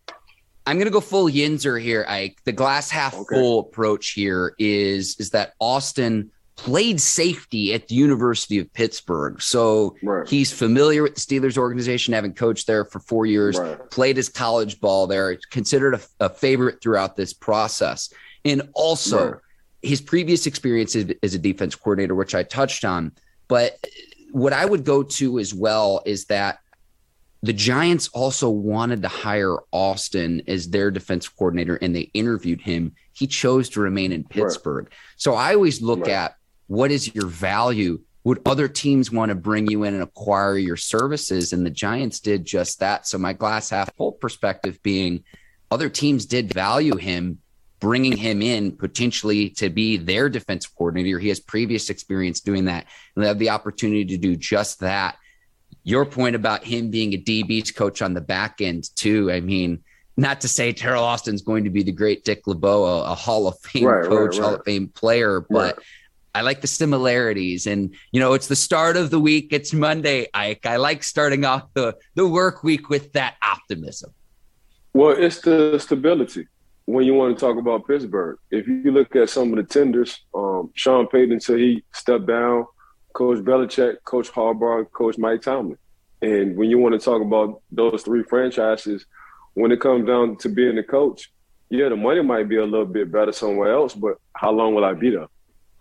I'm 0.67 0.79
gonna 0.79 0.89
go 0.89 1.01
full 1.01 1.29
Yinzer 1.29 1.79
here, 1.79 2.05
Ike. 2.07 2.39
The 2.43 2.51
glass 2.51 2.89
half 2.89 3.13
okay. 3.13 3.35
full 3.35 3.59
approach 3.59 4.11
here 4.11 4.55
is 4.57 5.15
is 5.19 5.29
that 5.31 5.53
Austin 5.59 6.31
played 6.55 7.01
safety 7.01 7.73
at 7.73 7.87
the 7.87 7.95
University 7.95 8.59
of 8.59 8.71
Pittsburgh. 8.73 9.41
So 9.41 9.95
right. 10.01 10.27
he's 10.27 10.53
familiar 10.53 11.03
with 11.03 11.15
the 11.15 11.21
Steelers 11.21 11.57
organization, 11.57 12.13
having 12.13 12.33
coached 12.33 12.65
there 12.65 12.85
for 12.85 12.99
four 12.99 13.25
years, 13.25 13.59
right. 13.59 13.89
played 13.91 14.17
his 14.17 14.29
college 14.29 14.79
ball 14.79 15.05
there, 15.05 15.37
considered 15.51 15.95
a, 15.95 16.01
a 16.21 16.29
favorite 16.29 16.81
throughout 16.81 17.15
this 17.15 17.33
process. 17.33 18.11
And 18.45 18.69
also 18.73 19.31
right. 19.31 19.41
his 19.81 20.01
previous 20.01 20.45
experience 20.45 20.95
as 20.95 21.33
a 21.33 21.39
defense 21.39 21.75
coordinator, 21.75 22.15
which 22.15 22.33
I 22.33 22.43
touched 22.43 22.85
on. 22.85 23.11
But 23.47 23.77
what 24.35 24.51
I 24.51 24.65
would 24.65 24.83
go 24.83 25.01
to 25.01 25.39
as 25.39 25.53
well 25.53 26.01
is 26.05 26.25
that 26.25 26.59
the 27.41 27.53
Giants 27.53 28.09
also 28.09 28.49
wanted 28.49 29.03
to 29.03 29.07
hire 29.07 29.55
Austin 29.71 30.41
as 30.45 30.67
their 30.67 30.91
defense 30.91 31.29
coordinator 31.29 31.77
and 31.77 31.95
they 31.95 32.11
interviewed 32.13 32.59
him. 32.59 32.95
He 33.13 33.27
chose 33.27 33.69
to 33.69 33.79
remain 33.79 34.11
in 34.11 34.25
Pittsburgh. 34.25 34.91
So 35.15 35.35
I 35.35 35.55
always 35.55 35.81
look 35.81 36.09
at 36.09 36.35
what 36.67 36.91
is 36.91 37.15
your 37.15 37.27
value? 37.27 38.01
Would 38.25 38.41
other 38.45 38.67
teams 38.67 39.09
want 39.09 39.29
to 39.29 39.35
bring 39.35 39.67
you 39.71 39.85
in 39.85 39.93
and 39.93 40.03
acquire 40.03 40.57
your 40.57 40.75
services? 40.75 41.53
And 41.53 41.65
the 41.65 41.69
Giants 41.69 42.19
did 42.19 42.43
just 42.43 42.81
that. 42.81 43.07
So 43.07 43.17
my 43.17 43.31
glass 43.31 43.69
half 43.69 43.95
full 43.95 44.11
perspective 44.11 44.83
being 44.83 45.23
other 45.71 45.87
teams 45.87 46.25
did 46.25 46.53
value 46.53 46.97
him, 46.97 47.39
bringing 47.85 48.17
him 48.17 48.41
in 48.41 48.71
potentially 48.71 49.51
to 49.51 49.69
be 49.69 49.95
their 49.95 50.27
defensive 50.27 50.75
coordinator. 50.75 51.19
He 51.19 51.29
has 51.29 51.39
previous 51.39 51.91
experience 51.91 52.39
doing 52.39 52.65
that 52.65 52.87
and 53.15 53.23
they 53.23 53.27
have 53.27 53.37
the 53.37 53.51
opportunity 53.51 54.05
to 54.05 54.17
do 54.17 54.35
just 54.35 54.79
that. 54.79 55.17
Your 55.83 56.03
point 56.03 56.35
about 56.35 56.63
him 56.63 56.89
being 56.89 57.13
a 57.13 57.21
DB's 57.21 57.69
coach 57.69 58.01
on 58.01 58.15
the 58.15 58.21
back 58.21 58.59
end 58.59 58.89
too. 58.95 59.31
I 59.31 59.39
mean, 59.39 59.83
not 60.17 60.41
to 60.41 60.47
say 60.47 60.73
Teryl 60.73 61.03
Austin's 61.03 61.43
going 61.43 61.65
to 61.65 61.69
be 61.69 61.83
the 61.83 61.91
great 61.91 62.25
Dick 62.25 62.47
LeBeau, 62.47 62.85
a, 62.85 63.11
a 63.11 63.13
Hall 63.13 63.47
of 63.47 63.59
Fame 63.59 63.85
right, 63.85 64.03
coach, 64.03 64.11
right, 64.11 64.39
right. 64.39 64.39
Hall 64.39 64.55
of 64.55 64.65
Fame 64.65 64.87
player, 64.87 65.45
but 65.47 65.77
I 66.33 66.41
like 66.41 66.61
the 66.61 66.67
similarities. 66.67 67.67
And, 67.67 67.93
you 68.11 68.19
know, 68.19 68.33
it's 68.33 68.47
the 68.47 68.55
start 68.55 68.97
of 68.97 69.11
the 69.11 69.19
week. 69.19 69.49
It's 69.51 69.73
Monday, 69.73 70.25
Ike. 70.33 70.65
I 70.65 70.77
like 70.77 71.03
starting 71.03 71.45
off 71.45 71.71
the, 71.75 71.95
the 72.15 72.27
work 72.27 72.63
week 72.63 72.89
with 72.89 73.13
that 73.13 73.35
optimism. 73.43 74.11
Well, 74.91 75.15
it's 75.15 75.41
the 75.41 75.77
stability 75.77 76.47
when 76.85 77.05
you 77.05 77.13
want 77.13 77.37
to 77.37 77.45
talk 77.45 77.57
about 77.57 77.87
Pittsburgh. 77.87 78.37
If 78.51 78.67
you 78.67 78.91
look 78.91 79.15
at 79.15 79.29
some 79.29 79.49
of 79.51 79.55
the 79.57 79.63
tenders, 79.63 80.21
um, 80.33 80.71
Sean 80.75 81.07
Payton 81.07 81.33
until 81.33 81.57
he 81.57 81.83
stepped 81.93 82.27
down, 82.27 82.65
Coach 83.13 83.39
Belichick, 83.39 84.03
Coach 84.03 84.31
Harbaugh, 84.31 84.89
Coach 84.91 85.17
Mike 85.17 85.41
Tomlin. 85.41 85.77
And 86.21 86.55
when 86.57 86.69
you 86.69 86.77
want 86.77 86.93
to 86.93 87.03
talk 87.03 87.21
about 87.21 87.61
those 87.71 88.03
three 88.03 88.23
franchises, 88.23 89.05
when 89.53 89.71
it 89.71 89.79
comes 89.79 90.05
down 90.05 90.37
to 90.37 90.49
being 90.49 90.75
the 90.75 90.83
coach, 90.83 91.31
yeah, 91.69 91.89
the 91.89 91.95
money 91.95 92.21
might 92.21 92.47
be 92.47 92.57
a 92.57 92.65
little 92.65 92.85
bit 92.85 93.11
better 93.11 93.31
somewhere 93.31 93.73
else, 93.73 93.95
but 93.95 94.17
how 94.33 94.51
long 94.51 94.75
will 94.75 94.85
I 94.85 94.93
be 94.93 95.09
there? 95.09 95.27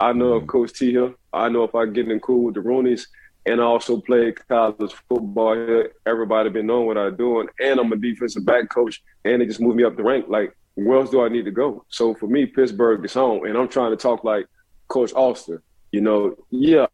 I 0.01 0.13
know 0.13 0.39
mm-hmm. 0.39 0.47
Coach 0.47 0.73
T 0.73 0.91
here. 0.91 1.15
I 1.33 1.49
know 1.49 1.65
if 1.65 1.75
I 1.75 1.87
get 1.87 2.11
in 2.11 2.21
cool 2.21 2.45
with 2.45 2.55
the 2.55 2.61
Rooneys, 2.61 3.07
and 3.47 3.61
I 3.61 3.65
also 3.65 4.01
play 4.01 4.33
college 4.33 4.93
football 5.09 5.55
here. 5.55 5.93
Everybody 6.07 6.49
been 6.51 6.67
knowing 6.67 6.87
what 6.87 6.99
I'm 6.99 7.17
doing, 7.17 7.49
and 7.61 7.79
I'm 7.79 7.93
a 7.93 7.97
defensive 7.97 8.47
back 8.47 8.71
coach, 8.71 9.03
and 9.25 9.43
they 9.43 9.47
just 9.47 9.61
moved 9.61 9.77
me 9.77 9.85
up 9.85 9.97
the 9.97 10.03
rank. 10.03 10.27
Like, 10.29 10.57
where 10.75 10.99
else 10.99 11.11
do 11.11 11.23
I 11.23 11.29
need 11.29 11.45
to 11.45 11.51
go? 11.51 11.85
So 11.89 12.15
for 12.15 12.27
me, 12.27 12.47
Pittsburgh 12.47 13.05
is 13.05 13.15
home, 13.15 13.45
and 13.45 13.57
I'm 13.57 13.69
trying 13.69 13.91
to 13.91 13.97
talk 13.97 14.25
like 14.25 14.47
Coach 14.89 15.13
Austin. 15.15 15.61
You 15.93 16.01
know, 16.01 16.37
yeah, 16.51 16.87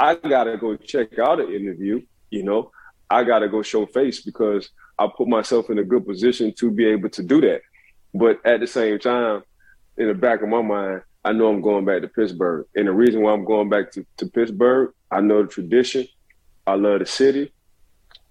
I, 0.00 0.14
gotta 0.14 0.56
go 0.56 0.76
check 0.76 1.18
out 1.18 1.40
an 1.40 1.52
interview. 1.52 2.02
You 2.30 2.44
know, 2.44 2.70
I 3.10 3.24
gotta 3.24 3.48
go 3.48 3.62
show 3.62 3.86
face 3.86 4.20
because 4.20 4.70
I 4.98 5.08
put 5.08 5.28
myself 5.28 5.70
in 5.70 5.78
a 5.78 5.84
good 5.84 6.06
position 6.06 6.52
to 6.58 6.70
be 6.70 6.86
able 6.86 7.08
to 7.10 7.22
do 7.22 7.40
that. 7.40 7.62
But 8.14 8.44
at 8.46 8.60
the 8.60 8.66
same 8.66 8.98
time, 8.98 9.42
in 9.96 10.08
the 10.08 10.14
back 10.14 10.42
of 10.42 10.48
my 10.48 10.62
mind, 10.62 11.02
I 11.24 11.32
know 11.32 11.48
I'm 11.48 11.60
going 11.60 11.84
back 11.84 12.02
to 12.02 12.08
Pittsburgh. 12.08 12.66
And 12.76 12.86
the 12.86 12.92
reason 12.92 13.20
why 13.22 13.32
I'm 13.32 13.44
going 13.44 13.68
back 13.68 13.90
to, 13.92 14.06
to 14.18 14.26
Pittsburgh, 14.26 14.92
I 15.10 15.20
know 15.20 15.42
the 15.42 15.48
tradition, 15.48 16.06
I 16.66 16.74
love 16.74 17.00
the 17.00 17.06
city, 17.06 17.52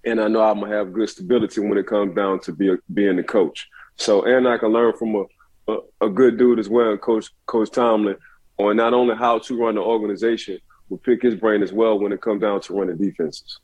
and 0.05 0.21
I 0.21 0.29
know 0.29 0.41
I'm 0.41 0.61
gonna 0.61 0.73
have 0.73 0.93
good 0.93 1.09
stability 1.09 1.59
when 1.59 1.77
it 1.77 1.87
comes 1.87 2.15
down 2.15 2.39
to 2.41 2.53
be 2.53 2.69
a, 2.69 2.77
being 2.93 3.17
the 3.17 3.23
coach. 3.23 3.67
So, 3.97 4.23
and 4.23 4.47
I 4.47 4.57
can 4.57 4.69
learn 4.69 4.93
from 4.97 5.15
a, 5.15 5.71
a, 5.71 5.77
a 6.01 6.09
good 6.09 6.37
dude 6.37 6.59
as 6.59 6.69
well, 6.69 6.95
Coach 6.97 7.29
Coach 7.45 7.71
Tomlin, 7.71 8.17
on 8.57 8.77
not 8.77 8.93
only 8.93 9.15
how 9.15 9.39
to 9.39 9.57
run 9.57 9.75
the 9.75 9.81
organization, 9.81 10.59
but 10.89 11.03
pick 11.03 11.21
his 11.21 11.35
brain 11.35 11.63
as 11.63 11.73
well 11.73 11.99
when 11.99 12.11
it 12.11 12.21
comes 12.21 12.41
down 12.41 12.61
to 12.61 12.73
running 12.73 12.97
defenses. 12.97 13.59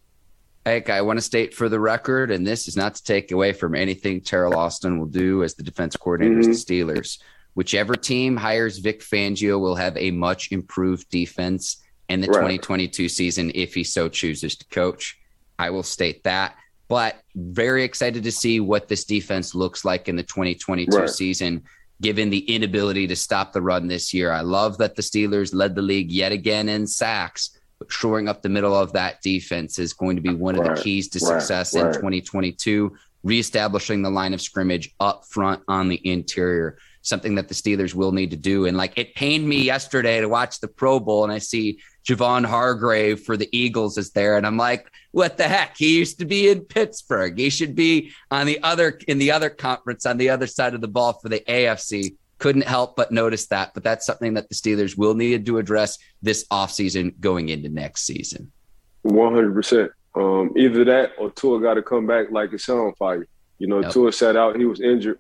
Hey, 0.66 0.84
I 0.88 1.02
want 1.02 1.18
to 1.18 1.22
state 1.22 1.54
for 1.54 1.68
the 1.68 1.80
record, 1.80 2.32
and 2.32 2.48
this 2.48 2.68
is 2.68 2.78
not 2.78 2.96
to 2.96 3.04
take 3.04 3.32
away 3.32 3.52
from 3.52 3.76
anything 3.76 4.22
Teryl 4.22 4.56
Austin 4.56 4.98
will 4.98 5.08
do 5.08 5.44
as 5.44 5.56
the 5.56 5.64
defense 5.64 5.96
coordinator 5.96 6.42
mm-hmm. 6.42 6.52
the 6.52 6.58
Steelers 6.58 7.20
whichever 7.54 7.96
team 7.96 8.36
hires 8.36 8.80
Vic 8.80 9.02
Fangio 9.02 9.60
will 9.60 9.76
have 9.76 9.96
a 9.98 10.12
much 10.12 10.52
improved 10.52 11.10
defense 11.10 11.78
in 12.10 12.22
the 12.22 12.28
right. 12.28 12.36
2022 12.36 13.10
season 13.10 13.52
if 13.56 13.74
he 13.74 13.84
so 13.84 14.10
chooses 14.10 14.56
to 14.58 14.66
coach. 14.68 15.20
I 15.58 15.70
will 15.70 15.84
state 15.84 16.24
that. 16.24 16.56
But 16.88 17.18
very 17.36 17.84
excited 17.84 18.24
to 18.24 18.32
see 18.32 18.60
what 18.60 18.88
this 18.88 19.06
defense 19.06 19.56
looks 19.56 19.86
like 19.86 20.08
in 20.10 20.16
the 20.16 20.24
2022 20.24 20.98
right. 20.98 21.10
season, 21.10 21.64
given 22.02 22.30
the 22.30 22.40
inability 22.40 23.08
to 23.08 23.16
stop 23.16 23.54
the 23.54 23.62
run 23.62 23.88
this 23.88 24.14
year. 24.14 24.32
I 24.32 24.42
love 24.42 24.78
that 24.80 24.96
the 24.96 25.02
Steelers 25.02 25.54
led 25.54 25.76
the 25.76 25.82
league 25.82 26.12
yet 26.12 26.32
again 26.32 26.70
in 26.70 26.86
sacks, 26.86 27.58
but 27.80 27.92
shoring 27.92 28.28
up 28.28 28.42
the 28.42 28.50
middle 28.50 28.76
of 28.76 28.94
that 28.94 29.22
defense 29.22 29.80
is 29.80 29.94
going 29.94 30.18
to 30.18 30.22
be 30.22 30.34
one 30.34 30.56
of 30.56 30.66
right. 30.66 30.76
the 30.76 30.84
keys 30.84 31.08
to 31.10 31.20
success 31.20 31.74
in 31.74 31.86
2022, 31.86 32.96
reestablishing 33.24 34.02
the 34.02 34.10
line 34.10 34.34
of 34.34 34.42
scrimmage 34.42 34.94
up 35.00 35.26
front 35.26 35.64
on 35.68 35.88
the 35.88 36.02
interior 36.08 36.78
something 37.04 37.36
that 37.36 37.50
the 37.50 37.54
Steelers 37.54 37.94
will 37.94 38.12
need 38.12 38.32
to 38.32 38.38
do. 38.38 38.66
And 38.66 38.76
like 38.76 38.98
it 38.98 39.14
pained 39.14 39.48
me 39.48 39.62
yesterday 39.62 40.22
to 40.22 40.30
watch 40.30 40.60
the 40.60 40.68
Pro 40.68 41.00
Bowl 41.00 41.24
and 41.24 41.32
I 41.32 41.38
see 41.38 41.80
Javon 42.06 42.46
Hargrave 42.46 43.22
for 43.22 43.38
the 43.38 43.50
Eagles 43.52 43.98
is 43.98 44.12
there. 44.12 44.38
And 44.38 44.46
I'm 44.46 44.58
like, 44.58 44.92
what 45.12 45.38
the 45.38 45.48
heck? 45.48 45.78
He 45.78 45.98
used 45.98 46.20
to 46.20 46.26
be 46.26 46.50
in 46.50 46.62
Pittsburgh. 46.62 47.38
He 47.38 47.50
should 47.50 47.76
be 47.76 48.12
on 48.30 48.46
the 48.46 48.62
other 48.64 49.00
in 49.08 49.20
the 49.20 49.32
other 49.32 49.50
conference 49.50 50.06
on 50.06 50.18
the 50.18 50.30
other 50.30 50.48
side 50.48 50.74
of 50.74 50.82
the 50.82 50.88
ball 50.88 51.14
for 51.14 51.30
the 51.30 51.40
AFC. 51.42 52.16
Couldn't 52.40 52.66
help 52.66 52.96
but 52.96 53.12
notice 53.12 53.48
that. 53.48 53.74
But 53.74 53.84
that's 53.84 54.06
something 54.06 54.34
that 54.34 54.50
the 54.50 54.56
Steelers 54.56 54.98
will 54.98 55.14
need 55.14 55.46
to 55.46 55.58
address 55.58 55.98
this 56.22 56.46
offseason 56.48 57.20
going 57.20 57.50
into 57.50 57.70
next 57.70 58.04
season. 58.06 58.52
100%. 59.06 59.90
Um, 60.16 60.52
either 60.58 60.84
that 60.86 61.14
or 61.18 61.32
Tuitt 61.32 61.62
got 61.62 61.76
to 61.76 61.82
come 61.82 62.06
back 62.06 62.32
like 62.32 62.54
it's 62.54 62.70
on 62.70 62.94
fire. 62.96 63.28
You 63.60 63.68
know, 63.68 63.80
yep. 63.80 63.92
Tuitt 63.92 64.14
sat 64.14 64.36
out, 64.36 64.58
he 64.58 64.66
was 64.66 64.82
injured. 64.82 65.20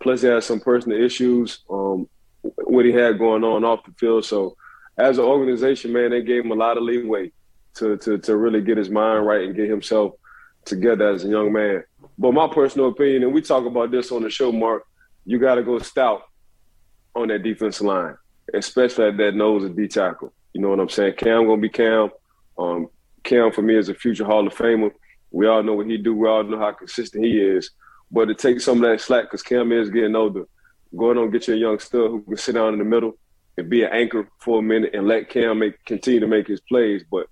Plus, 0.00 0.22
he 0.22 0.28
had 0.28 0.42
some 0.42 0.60
personal 0.60 1.00
issues, 1.00 1.60
um, 1.70 2.08
what 2.42 2.84
he 2.84 2.92
had 2.92 3.18
going 3.18 3.44
on 3.44 3.64
off 3.64 3.84
the 3.84 3.92
field. 3.92 4.24
So, 4.24 4.56
as 4.98 5.18
an 5.18 5.24
organization, 5.24 5.92
man, 5.92 6.10
they 6.10 6.22
gave 6.22 6.44
him 6.44 6.52
a 6.52 6.56
lot 6.56 6.76
of 6.76 6.82
leeway 6.82 7.32
to, 7.74 7.96
to, 7.98 8.18
to 8.18 8.36
really 8.36 8.60
get 8.60 8.76
his 8.76 8.90
mind 8.90 9.26
right 9.26 9.46
and 9.46 9.56
get 9.56 9.68
himself 9.68 10.14
together 10.64 11.08
as 11.08 11.24
a 11.24 11.28
young 11.28 11.52
man. 11.52 11.82
But 12.18 12.32
my 12.32 12.48
personal 12.48 12.88
opinion, 12.88 13.24
and 13.24 13.32
we 13.32 13.40
talk 13.40 13.64
about 13.64 13.90
this 13.90 14.12
on 14.12 14.22
the 14.22 14.30
show, 14.30 14.52
Mark, 14.52 14.84
you 15.24 15.38
got 15.38 15.54
to 15.56 15.62
go 15.62 15.78
stout 15.78 16.22
on 17.14 17.28
that 17.28 17.42
defensive 17.42 17.86
line, 17.86 18.16
especially 18.54 19.06
at 19.06 19.16
that 19.16 19.34
nose 19.34 19.64
of 19.64 19.76
D 19.76 19.88
tackle. 19.88 20.32
You 20.52 20.60
know 20.60 20.68
what 20.68 20.80
I'm 20.80 20.88
saying? 20.88 21.14
Cam 21.14 21.46
gonna 21.46 21.60
be 21.60 21.68
Cam. 21.68 22.10
Um, 22.58 22.88
Cam 23.22 23.52
for 23.52 23.62
me 23.62 23.76
is 23.76 23.88
a 23.88 23.94
future 23.94 24.24
Hall 24.24 24.46
of 24.46 24.54
Famer. 24.54 24.90
We 25.30 25.46
all 25.46 25.62
know 25.62 25.74
what 25.74 25.86
he 25.86 25.96
do. 25.96 26.14
We 26.14 26.28
all 26.28 26.42
know 26.42 26.58
how 26.58 26.72
consistent 26.72 27.24
he 27.24 27.40
is. 27.40 27.70
But 28.10 28.26
to 28.26 28.34
take 28.34 28.60
some 28.60 28.84
of 28.84 28.90
that 28.90 29.00
slack, 29.00 29.24
because 29.24 29.42
Cam 29.42 29.72
is 29.72 29.88
getting 29.88 30.14
older, 30.14 30.46
going 30.94 31.16
on 31.16 31.30
get 31.30 31.48
you 31.48 31.54
a 31.54 31.56
young 31.56 31.78
stud 31.78 32.10
who 32.10 32.22
can 32.22 32.36
sit 32.36 32.54
down 32.54 32.74
in 32.74 32.78
the 32.78 32.84
middle 32.84 33.16
and 33.56 33.68
be 33.68 33.82
an 33.82 33.92
anchor 33.92 34.28
for 34.38 34.58
a 34.58 34.62
minute 34.62 34.94
and 34.94 35.06
let 35.06 35.28
Cam 35.28 35.58
make 35.58 35.84
continue 35.84 36.20
to 36.20 36.26
make 36.26 36.46
his 36.46 36.60
plays. 36.60 37.02
But 37.10 37.26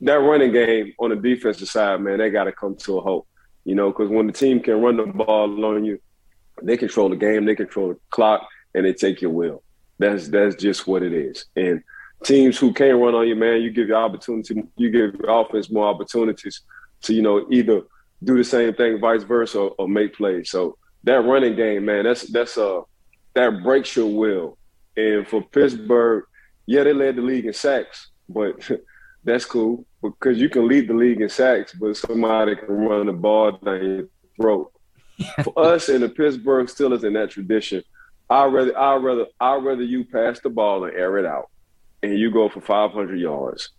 that 0.00 0.14
running 0.14 0.52
game 0.52 0.94
on 0.98 1.10
the 1.10 1.16
defensive 1.16 1.68
side, 1.68 2.00
man, 2.00 2.18
they 2.18 2.30
got 2.30 2.44
to 2.44 2.52
come 2.52 2.76
to 2.76 2.98
a 2.98 3.00
halt. 3.00 3.26
You 3.64 3.74
know, 3.74 3.90
because 3.90 4.10
when 4.10 4.26
the 4.26 4.32
team 4.32 4.60
can 4.60 4.82
run 4.82 4.98
the 4.98 5.06
ball 5.06 5.64
on 5.64 5.84
you, 5.84 5.98
they 6.62 6.76
control 6.76 7.08
the 7.08 7.16
game, 7.16 7.46
they 7.46 7.54
control 7.54 7.88
the 7.88 7.98
clock, 8.10 8.46
and 8.74 8.84
they 8.84 8.92
take 8.92 9.22
your 9.22 9.30
will. 9.30 9.62
That's 9.98 10.28
that's 10.28 10.56
just 10.56 10.86
what 10.86 11.02
it 11.02 11.12
is. 11.12 11.46
And 11.56 11.82
teams 12.24 12.58
who 12.58 12.72
can't 12.72 13.00
run 13.00 13.14
on 13.14 13.26
you, 13.26 13.36
man, 13.36 13.62
you 13.62 13.70
give 13.70 13.88
your 13.88 13.96
opportunity, 13.96 14.62
you 14.76 14.90
give 14.90 15.14
your 15.14 15.40
offense 15.40 15.70
more 15.70 15.86
opportunities 15.86 16.60
to, 17.02 17.14
you 17.14 17.22
know, 17.22 17.46
either 17.50 17.82
do 18.22 18.36
the 18.36 18.44
same 18.44 18.74
thing, 18.74 18.98
vice 18.98 19.22
versa, 19.22 19.58
or, 19.58 19.74
or 19.78 19.88
make 19.88 20.14
plays. 20.16 20.50
So 20.50 20.76
that 21.04 21.24
running 21.24 21.56
game, 21.56 21.84
man, 21.84 22.04
that's 22.04 22.22
that's 22.30 22.58
uh 22.58 22.82
that 23.34 23.62
breaks 23.62 23.96
your 23.96 24.06
will. 24.06 24.58
And 24.96 25.26
for 25.26 25.42
Pittsburgh, 25.42 26.24
yeah, 26.66 26.84
they 26.84 26.92
led 26.92 27.16
the 27.16 27.22
league 27.22 27.46
in 27.46 27.52
sacks, 27.52 28.10
but 28.28 28.70
that's 29.24 29.44
cool 29.44 29.86
because 30.02 30.38
you 30.38 30.48
can 30.48 30.68
lead 30.68 30.88
the 30.88 30.94
league 30.94 31.20
in 31.20 31.28
sacks, 31.28 31.74
but 31.74 31.96
somebody 31.96 32.56
can 32.56 32.68
run 32.68 33.06
the 33.06 33.12
ball 33.12 33.52
down 33.52 33.84
your 33.84 34.08
throat. 34.40 34.70
for 35.44 35.52
us 35.56 35.88
in 35.88 36.00
the 36.00 36.08
Pittsburgh 36.08 36.66
Steelers 36.66 37.04
in 37.04 37.12
that 37.12 37.30
tradition, 37.30 37.82
I 38.28 38.46
rather 38.46 38.76
I 38.76 38.96
rather 38.96 39.26
I 39.40 39.54
rather 39.56 39.82
you 39.82 40.04
pass 40.04 40.40
the 40.40 40.50
ball 40.50 40.84
and 40.84 40.94
air 40.94 41.18
it 41.18 41.26
out, 41.26 41.50
and 42.02 42.18
you 42.18 42.30
go 42.30 42.48
for 42.48 42.60
500 42.60 43.18
yards, 43.18 43.70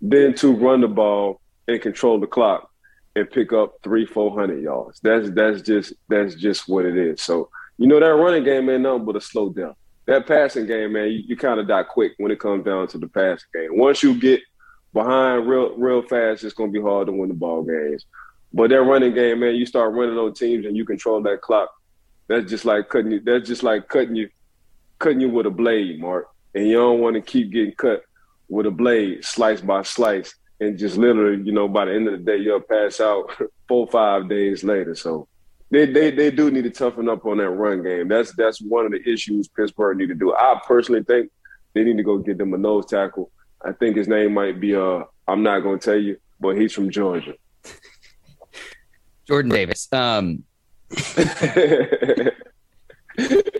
than 0.00 0.34
to 0.34 0.52
run 0.54 0.80
the 0.80 0.88
ball 0.88 1.40
and 1.68 1.80
control 1.80 2.20
the 2.20 2.26
clock 2.26 2.68
and 3.14 3.30
pick 3.30 3.52
up 3.52 3.74
three, 3.82 4.06
four 4.06 4.38
hundred 4.38 4.62
yards. 4.62 5.00
That's 5.00 5.30
that's 5.30 5.62
just 5.62 5.92
that's 6.08 6.34
just 6.34 6.68
what 6.68 6.84
it 6.84 6.96
is. 6.96 7.22
So 7.22 7.50
you 7.78 7.86
know 7.86 8.00
that 8.00 8.06
running 8.06 8.44
game 8.44 8.68
ain't 8.68 8.82
nothing 8.82 9.04
but 9.04 9.16
a 9.16 9.20
slow 9.20 9.50
down. 9.50 9.74
That 10.06 10.26
passing 10.26 10.66
game, 10.66 10.92
man, 10.92 11.08
you, 11.08 11.22
you 11.26 11.36
kind 11.36 11.60
of 11.60 11.68
die 11.68 11.84
quick 11.84 12.12
when 12.18 12.32
it 12.32 12.40
comes 12.40 12.64
down 12.64 12.88
to 12.88 12.98
the 12.98 13.08
passing 13.08 13.48
game. 13.54 13.78
Once 13.78 14.02
you 14.02 14.18
get 14.18 14.40
behind 14.92 15.46
real 15.46 15.76
real 15.76 16.02
fast, 16.02 16.44
it's 16.44 16.54
gonna 16.54 16.72
be 16.72 16.80
hard 16.80 17.06
to 17.06 17.12
win 17.12 17.28
the 17.28 17.34
ball 17.34 17.62
games. 17.62 18.06
But 18.52 18.70
that 18.70 18.82
running 18.82 19.14
game, 19.14 19.40
man, 19.40 19.54
you 19.54 19.64
start 19.64 19.94
running 19.94 20.18
on 20.18 20.34
teams 20.34 20.66
and 20.66 20.76
you 20.76 20.84
control 20.84 21.22
that 21.22 21.40
clock. 21.40 21.70
That's 22.28 22.50
just 22.50 22.64
like 22.64 22.88
cutting 22.88 23.12
you. 23.12 23.20
That's 23.20 23.46
just 23.46 23.62
like 23.62 23.88
cutting 23.88 24.16
you, 24.16 24.28
cutting 24.98 25.20
you 25.20 25.30
with 25.30 25.46
a 25.46 25.50
blade, 25.50 26.00
Mark. 26.00 26.28
And 26.54 26.66
you 26.66 26.74
don't 26.74 27.00
want 27.00 27.14
to 27.14 27.22
keep 27.22 27.50
getting 27.50 27.74
cut 27.74 28.02
with 28.48 28.66
a 28.66 28.70
blade, 28.70 29.24
slice 29.24 29.60
by 29.60 29.82
slice 29.82 30.34
and 30.62 30.78
just 30.78 30.96
literally, 30.96 31.42
you 31.42 31.52
know, 31.52 31.66
by 31.66 31.86
the 31.86 31.92
end 31.92 32.06
of 32.06 32.12
the 32.12 32.24
day, 32.24 32.36
you'll 32.36 32.60
pass 32.60 33.00
out 33.00 33.30
four 33.68 33.86
five 33.88 34.28
days 34.28 34.62
later. 34.62 34.94
So 34.94 35.26
they, 35.72 35.86
they 35.86 36.10
they 36.10 36.30
do 36.30 36.50
need 36.50 36.64
to 36.64 36.70
toughen 36.70 37.08
up 37.08 37.24
on 37.24 37.38
that 37.38 37.48
run 37.48 37.82
game. 37.82 38.06
That's 38.06 38.32
that's 38.36 38.60
one 38.60 38.84
of 38.84 38.92
the 38.92 39.02
issues 39.10 39.48
Pittsburgh 39.48 39.96
need 39.96 40.08
to 40.08 40.14
do. 40.14 40.34
I 40.34 40.60
personally 40.66 41.02
think 41.02 41.30
they 41.72 41.82
need 41.82 41.96
to 41.96 42.02
go 42.02 42.18
get 42.18 42.36
them 42.36 42.52
a 42.52 42.58
nose 42.58 42.84
tackle. 42.86 43.30
I 43.64 43.72
think 43.72 43.96
his 43.96 44.06
name 44.06 44.34
might 44.34 44.60
be 44.60 44.76
uh 44.76 45.04
I'm 45.26 45.42
not 45.42 45.60
gonna 45.60 45.78
tell 45.78 45.96
you, 45.96 46.18
but 46.38 46.58
he's 46.58 46.74
from 46.74 46.90
Georgia. 46.90 47.34
Jordan 49.26 49.50
Davis. 49.50 49.88
Um 49.92 50.44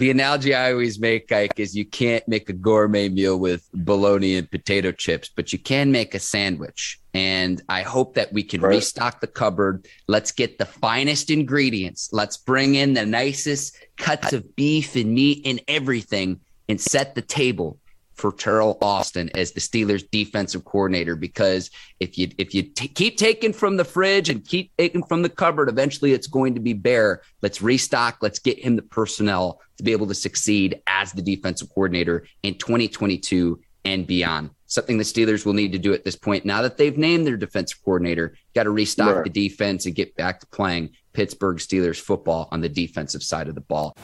the 0.00 0.10
analogy 0.10 0.54
I 0.54 0.72
always 0.72 0.98
make, 0.98 1.30
Ike, 1.30 1.60
is 1.60 1.76
you 1.76 1.84
can't 1.84 2.26
make 2.26 2.48
a 2.48 2.54
gourmet 2.54 3.10
meal 3.10 3.38
with 3.38 3.68
bologna 3.74 4.34
and 4.36 4.50
potato 4.50 4.92
chips, 4.92 5.28
but 5.28 5.52
you 5.52 5.58
can 5.58 5.92
make 5.92 6.14
a 6.14 6.18
sandwich. 6.18 6.98
And 7.12 7.60
I 7.68 7.82
hope 7.82 8.14
that 8.14 8.32
we 8.32 8.42
can 8.42 8.62
right. 8.62 8.70
restock 8.70 9.20
the 9.20 9.26
cupboard. 9.26 9.86
Let's 10.08 10.32
get 10.32 10.56
the 10.56 10.64
finest 10.64 11.30
ingredients. 11.30 12.08
Let's 12.14 12.38
bring 12.38 12.76
in 12.76 12.94
the 12.94 13.04
nicest 13.04 13.76
cuts 13.98 14.32
of 14.32 14.56
beef 14.56 14.96
and 14.96 15.12
meat 15.12 15.42
and 15.44 15.60
everything 15.68 16.40
and 16.66 16.80
set 16.80 17.14
the 17.14 17.22
table 17.22 17.78
for 18.20 18.32
Teryl 18.32 18.76
Austin 18.82 19.30
as 19.34 19.52
the 19.52 19.60
Steelers 19.60 20.04
defensive 20.10 20.64
coordinator 20.64 21.16
because 21.16 21.70
if 21.98 22.18
you 22.18 22.28
if 22.38 22.54
you 22.54 22.62
t- 22.62 22.88
keep 22.88 23.16
taking 23.16 23.52
from 23.52 23.76
the 23.76 23.84
fridge 23.84 24.28
and 24.28 24.46
keep 24.46 24.70
taking 24.76 25.02
from 25.02 25.22
the 25.22 25.28
cupboard, 25.28 25.68
eventually 25.68 26.12
it's 26.12 26.26
going 26.26 26.54
to 26.54 26.60
be 26.60 26.74
bare. 26.74 27.22
Let's 27.42 27.62
restock. 27.62 28.18
Let's 28.20 28.38
get 28.38 28.58
him 28.58 28.76
the 28.76 28.82
personnel 28.82 29.60
to 29.78 29.82
be 29.82 29.92
able 29.92 30.06
to 30.08 30.14
succeed 30.14 30.82
as 30.86 31.12
the 31.12 31.22
defensive 31.22 31.70
coordinator 31.70 32.26
in 32.42 32.58
2022 32.58 33.60
and 33.84 34.06
beyond. 34.06 34.50
Something 34.66 34.98
the 34.98 35.04
Steelers 35.04 35.44
will 35.44 35.54
need 35.54 35.72
to 35.72 35.78
do 35.78 35.94
at 35.94 36.04
this 36.04 36.16
point. 36.16 36.44
Now 36.44 36.62
that 36.62 36.76
they've 36.76 36.96
named 36.96 37.26
their 37.26 37.36
defensive 37.36 37.82
coordinator, 37.82 38.36
got 38.54 38.64
to 38.64 38.70
restock 38.70 39.16
right. 39.16 39.24
the 39.24 39.48
defense 39.48 39.86
and 39.86 39.94
get 39.94 40.14
back 40.14 40.40
to 40.40 40.46
playing 40.48 40.90
Pittsburgh 41.12 41.56
Steelers 41.56 41.98
football 41.98 42.48
on 42.52 42.60
the 42.60 42.68
defensive 42.68 43.22
side 43.22 43.48
of 43.48 43.54
the 43.54 43.62
ball. 43.62 43.96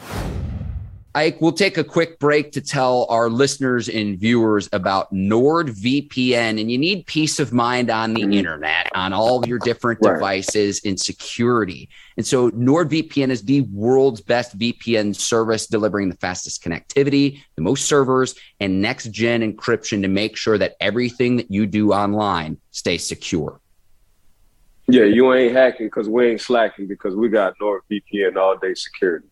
Ike, 1.17 1.41
we'll 1.41 1.51
take 1.51 1.79
a 1.79 1.83
quick 1.83 2.19
break 2.19 2.51
to 2.51 2.61
tell 2.61 3.07
our 3.09 3.27
listeners 3.27 3.89
and 3.89 4.19
viewers 4.19 4.69
about 4.71 5.11
NordVPN. 5.11 6.61
And 6.61 6.71
you 6.71 6.77
need 6.77 7.07
peace 7.07 7.39
of 7.39 7.51
mind 7.51 7.89
on 7.89 8.13
the 8.13 8.21
mm-hmm. 8.21 8.33
internet, 8.33 8.91
on 8.93 9.13
all 9.13 9.41
of 9.41 9.49
your 9.49 9.57
different 9.57 9.99
right. 10.03 10.13
devices 10.13 10.79
and 10.85 10.99
security. 10.99 11.89
And 12.17 12.25
so 12.25 12.51
NordVPN 12.51 13.29
is 13.31 13.41
the 13.41 13.61
world's 13.61 14.21
best 14.21 14.59
VPN 14.59 15.15
service, 15.15 15.65
delivering 15.65 16.09
the 16.09 16.17
fastest 16.17 16.63
connectivity, 16.63 17.41
the 17.55 17.63
most 17.63 17.85
servers, 17.85 18.35
and 18.59 18.79
next 18.79 19.09
gen 19.09 19.41
encryption 19.41 20.03
to 20.03 20.07
make 20.07 20.37
sure 20.37 20.59
that 20.59 20.75
everything 20.79 21.37
that 21.37 21.49
you 21.49 21.65
do 21.65 21.93
online 21.93 22.59
stays 22.69 23.07
secure. 23.07 23.59
Yeah, 24.87 25.05
you 25.05 25.33
ain't 25.33 25.53
hacking 25.53 25.87
because 25.87 26.07
we 26.07 26.27
ain't 26.27 26.41
slacking 26.41 26.85
because 26.85 27.15
we 27.15 27.27
got 27.27 27.55
NordVPN 27.59 28.35
all 28.35 28.55
day 28.55 28.75
security. 28.75 29.27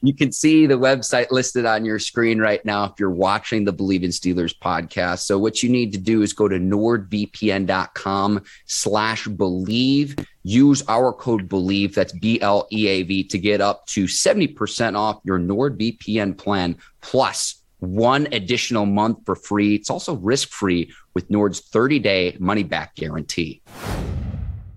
You 0.00 0.14
can 0.14 0.32
see 0.32 0.66
the 0.66 0.78
website 0.78 1.30
listed 1.30 1.66
on 1.66 1.84
your 1.84 1.98
screen 1.98 2.38
right 2.38 2.64
now 2.64 2.84
if 2.84 2.92
you're 2.98 3.10
watching 3.10 3.64
the 3.64 3.72
Bleav 3.72 4.02
in 4.02 4.10
Steelers 4.10 4.56
podcast. 4.56 5.20
So 5.20 5.38
what 5.38 5.62
you 5.62 5.68
need 5.68 5.92
to 5.92 5.98
do 5.98 6.22
is 6.22 6.32
go 6.32 6.48
to 6.48 6.56
nordvpn.com 6.56 8.42
slash 8.66 9.26
bleav. 9.26 10.26
Use 10.42 10.82
our 10.88 11.12
code 11.12 11.48
BLEAV, 11.48 11.94
that's 11.94 12.12
B-L-E-A-V, 12.14 13.24
to 13.24 13.38
get 13.38 13.60
up 13.60 13.86
to 13.88 14.04
70% 14.04 14.96
off 14.96 15.20
your 15.22 15.38
NordVPN 15.38 16.38
plan 16.38 16.76
plus 17.02 17.62
one 17.80 18.26
additional 18.32 18.86
month 18.86 19.18
for 19.24 19.34
free. 19.34 19.74
It's 19.74 19.90
also 19.90 20.16
risk-free 20.16 20.92
with 21.14 21.30
Nord's 21.30 21.60
30-day 21.60 22.36
money-back 22.38 22.94
guarantee. 22.94 23.62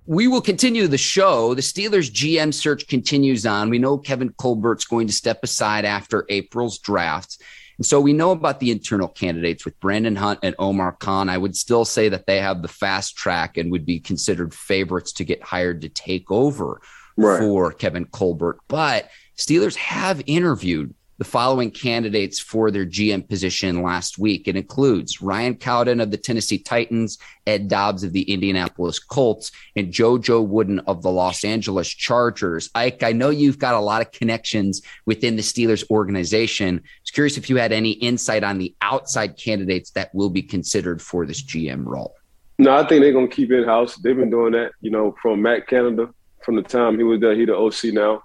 We 0.05 0.27
will 0.27 0.41
continue 0.41 0.87
the 0.87 0.97
show. 0.97 1.53
The 1.53 1.61
Steelers 1.61 2.11
GM 2.11 2.53
search 2.53 2.87
continues 2.87 3.45
on. 3.45 3.69
We 3.69 3.79
know 3.79 3.97
Kevin 3.97 4.33
Colbert's 4.33 4.85
going 4.85 5.07
to 5.07 5.13
step 5.13 5.39
aside 5.43 5.85
after 5.85 6.25
April's 6.29 6.79
draft. 6.79 7.41
And 7.77 7.85
so 7.85 7.99
we 7.99 8.13
know 8.13 8.31
about 8.31 8.59
the 8.59 8.71
internal 8.71 9.07
candidates 9.07 9.65
with 9.65 9.79
Brandon 9.79 10.15
Hunt 10.15 10.39
and 10.43 10.55
Omar 10.59 10.93
Khan. 10.93 11.29
I 11.29 11.37
would 11.37 11.55
still 11.55 11.85
say 11.85 12.09
that 12.09 12.27
they 12.27 12.39
have 12.39 12.61
the 12.61 12.67
fast 12.67 13.15
track 13.15 13.57
and 13.57 13.71
would 13.71 13.85
be 13.85 13.99
considered 13.99 14.53
favorites 14.53 15.13
to 15.13 15.23
get 15.23 15.41
hired 15.41 15.81
to 15.81 15.89
take 15.89 16.29
over 16.29 16.81
right. 17.17 17.39
for 17.39 17.71
Kevin 17.71 18.05
Colbert. 18.05 18.59
But 18.67 19.09
Steelers 19.37 19.75
have 19.75 20.21
interviewed 20.27 20.93
the 21.23 21.29
following 21.29 21.71
candidates 21.71 22.37
for 22.37 22.69
their 22.69 22.85
GM 22.85 23.29
position 23.29 23.81
last 23.81 24.19
week. 24.19 24.45
It 24.45 24.57
includes 24.57 25.21
Ryan 25.21 25.55
Cowden 25.55 26.01
of 26.01 26.11
the 26.11 26.17
Tennessee 26.17 26.59
Titans, 26.59 27.17
Ed 27.47 27.69
Dodds 27.69 28.03
of 28.03 28.11
the 28.11 28.23
Indianapolis 28.23 28.99
Colts, 28.99 29.53
and 29.77 29.93
JoJo 29.93 30.45
Wooden 30.45 30.79
of 30.79 31.01
the 31.01 31.09
Los 31.09 31.45
Angeles 31.45 31.87
Chargers. 31.87 32.69
Ike, 32.75 33.03
I 33.03 33.13
know 33.13 33.29
you've 33.29 33.57
got 33.57 33.73
a 33.73 33.79
lot 33.79 34.01
of 34.01 34.11
connections 34.11 34.81
within 35.05 35.37
the 35.37 35.41
Steelers 35.41 35.89
organization. 35.89 36.79
I 36.79 36.89
was 37.01 37.11
curious 37.11 37.37
if 37.37 37.49
you 37.49 37.55
had 37.55 37.71
any 37.71 37.91
insight 37.91 38.43
on 38.43 38.57
the 38.57 38.75
outside 38.81 39.37
candidates 39.37 39.91
that 39.91 40.13
will 40.13 40.29
be 40.29 40.41
considered 40.41 41.01
for 41.01 41.25
this 41.25 41.41
GM 41.41 41.85
role. 41.85 42.15
No, 42.59 42.75
I 42.75 42.85
think 42.85 43.01
they're 43.01 43.13
going 43.13 43.29
to 43.29 43.35
keep 43.35 43.49
in 43.49 43.63
house. 43.63 43.95
They've 43.95 44.13
been 44.13 44.29
doing 44.29 44.51
that, 44.51 44.73
you 44.81 44.91
know, 44.91 45.15
from 45.21 45.41
Matt 45.41 45.67
Canada, 45.67 46.09
from 46.43 46.57
the 46.57 46.63
time 46.63 46.97
he 46.97 47.03
was 47.03 47.21
there, 47.21 47.33
he 47.33 47.45
the 47.45 47.55
OC 47.55 47.93
now, 47.93 48.23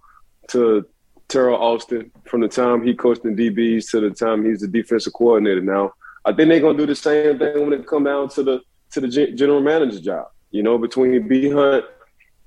to 0.48 0.84
Teryl 1.28 1.58
Austin 1.58 2.10
from 2.24 2.40
the 2.40 2.48
time 2.48 2.82
he 2.82 2.94
coached 2.94 3.24
in 3.24 3.36
DBs 3.36 3.90
to 3.90 4.00
the 4.00 4.10
time 4.10 4.44
he's 4.44 4.60
the 4.60 4.68
defensive 4.68 5.12
coordinator 5.12 5.60
now. 5.60 5.92
I 6.24 6.32
think 6.32 6.48
they're 6.48 6.60
gonna 6.60 6.78
do 6.78 6.86
the 6.86 6.96
same 6.96 7.38
thing 7.38 7.60
when 7.60 7.72
it 7.72 7.86
come 7.86 8.04
down 8.04 8.28
to 8.30 8.42
the 8.42 8.60
to 8.92 9.00
the 9.00 9.08
general 9.08 9.60
manager 9.60 10.00
job. 10.00 10.28
You 10.50 10.62
know, 10.62 10.78
between 10.78 11.28
B 11.28 11.50
Hunt 11.50 11.84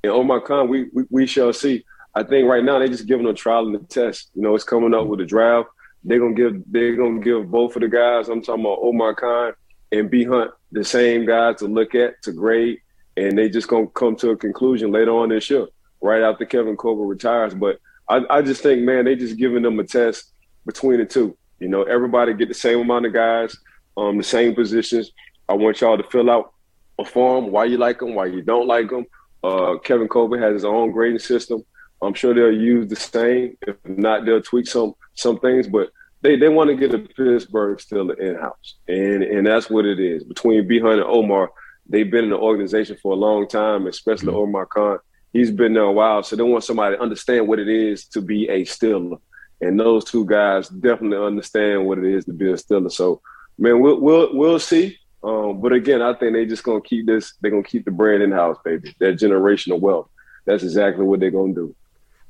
and 0.03 0.11
Omar 0.11 0.41
Khan, 0.41 0.67
we, 0.67 0.89
we, 0.93 1.03
we 1.09 1.27
shall 1.27 1.53
see. 1.53 1.85
I 2.15 2.23
think 2.23 2.49
right 2.49 2.63
now 2.63 2.79
they're 2.79 2.87
just 2.87 3.05
giving 3.05 3.27
a 3.27 3.33
trial 3.33 3.67
and 3.67 3.75
a 3.75 3.79
test. 3.79 4.31
You 4.33 4.41
know, 4.41 4.55
it's 4.55 4.63
coming 4.63 4.93
up 4.93 5.05
with 5.05 5.21
a 5.21 5.25
draft. 5.25 5.69
They're 6.03 6.19
gonna 6.19 6.33
give 6.33 6.63
they're 6.65 6.95
gonna 6.95 7.21
give 7.21 7.51
both 7.51 7.75
of 7.75 7.83
the 7.83 7.87
guys. 7.87 8.29
I'm 8.29 8.41
talking 8.41 8.65
about 8.65 8.79
Omar 8.81 9.13
Khan 9.13 9.53
and 9.91 10.09
B 10.09 10.23
Hunt 10.23 10.51
the 10.71 10.83
same 10.83 11.25
guys 11.25 11.57
to 11.57 11.67
look 11.67 11.93
at 11.93 12.21
to 12.23 12.31
grade, 12.31 12.79
and 13.15 13.37
they 13.37 13.47
just 13.47 13.67
gonna 13.67 13.87
come 13.87 14.15
to 14.17 14.31
a 14.31 14.37
conclusion 14.37 14.91
later 14.91 15.11
on 15.11 15.29
this 15.29 15.51
year, 15.51 15.67
right 16.01 16.23
after 16.23 16.45
Kevin 16.45 16.75
Colbert 16.75 17.05
retires. 17.05 17.53
But 17.53 17.79
I, 18.11 18.37
I 18.37 18.41
just 18.41 18.61
think, 18.61 18.81
man, 18.83 19.05
they 19.05 19.15
just 19.15 19.37
giving 19.37 19.63
them 19.63 19.79
a 19.79 19.85
test 19.85 20.33
between 20.65 20.99
the 20.99 21.05
two. 21.05 21.37
You 21.59 21.69
know, 21.69 21.83
everybody 21.83 22.33
get 22.33 22.49
the 22.49 22.53
same 22.53 22.79
amount 22.79 23.05
of 23.05 23.13
guys, 23.13 23.55
um, 23.95 24.17
the 24.17 24.23
same 24.23 24.53
positions. 24.53 25.11
I 25.47 25.53
want 25.53 25.79
y'all 25.79 25.97
to 25.97 26.03
fill 26.03 26.29
out 26.29 26.53
a 26.99 27.05
form 27.05 27.51
why 27.51 27.65
you 27.65 27.77
like 27.77 27.99
them, 27.99 28.13
why 28.13 28.25
you 28.25 28.41
don't 28.41 28.67
like 28.67 28.89
them. 28.89 29.05
Uh, 29.43 29.77
Kevin 29.77 30.09
Colbert 30.09 30.41
has 30.41 30.53
his 30.55 30.65
own 30.65 30.91
grading 30.91 31.19
system. 31.19 31.63
I'm 32.01 32.13
sure 32.13 32.33
they'll 32.33 32.51
use 32.51 32.89
the 32.89 32.95
same. 32.97 33.57
If 33.65 33.77
not, 33.85 34.25
they'll 34.25 34.41
tweak 34.41 34.67
some 34.67 34.93
some 35.13 35.39
things. 35.39 35.67
But 35.67 35.91
they, 36.21 36.35
they 36.35 36.49
want 36.49 36.69
to 36.69 36.75
get 36.75 36.93
a 36.93 36.99
Pittsburgh 36.99 37.79
still 37.79 38.11
in 38.11 38.35
house, 38.35 38.75
and 38.87 39.23
and 39.23 39.47
that's 39.47 39.69
what 39.69 39.85
it 39.85 39.99
is 39.99 40.23
between 40.23 40.67
B 40.67 40.79
Hunt 40.79 40.99
and 40.99 41.03
Omar. 41.03 41.51
They've 41.87 42.09
been 42.09 42.25
in 42.25 42.29
the 42.31 42.37
organization 42.37 42.97
for 43.01 43.13
a 43.13 43.15
long 43.15 43.47
time, 43.47 43.87
especially 43.87 44.29
mm-hmm. 44.29 44.37
Omar 44.37 44.65
Khan 44.65 44.99
he's 45.33 45.51
been 45.51 45.73
there 45.73 45.83
a 45.83 45.91
while, 45.91 46.23
so 46.23 46.35
they 46.35 46.43
want 46.43 46.63
somebody 46.63 46.95
to 46.95 47.01
understand 47.01 47.47
what 47.47 47.59
it 47.59 47.69
is 47.69 48.05
to 48.05 48.21
be 48.21 48.47
a 48.49 48.63
Steeler. 48.65 49.19
And 49.61 49.79
those 49.79 50.03
two 50.05 50.25
guys 50.25 50.69
definitely 50.69 51.25
understand 51.25 51.85
what 51.85 51.99
it 51.99 52.05
is 52.05 52.25
to 52.25 52.33
be 52.33 52.49
a 52.49 52.55
Steeler. 52.55 52.91
So, 52.91 53.21
man, 53.57 53.79
we'll 53.79 53.99
we'll 53.99 54.35
we'll 54.35 54.59
see. 54.59 54.97
Um, 55.23 55.61
but 55.61 55.71
again, 55.71 56.01
I 56.01 56.13
think 56.15 56.33
they 56.33 56.45
just 56.45 56.63
gonna 56.63 56.81
keep 56.81 57.05
this. 57.05 57.33
They're 57.41 57.51
gonna 57.51 57.63
keep 57.63 57.85
the 57.85 57.91
brand 57.91 58.23
in 58.23 58.31
house, 58.31 58.57
baby. 58.65 58.95
That 58.99 59.19
generational 59.19 59.79
wealth. 59.79 60.09
That's 60.45 60.63
exactly 60.63 61.05
what 61.05 61.19
they're 61.19 61.31
gonna 61.31 61.53
do. 61.53 61.75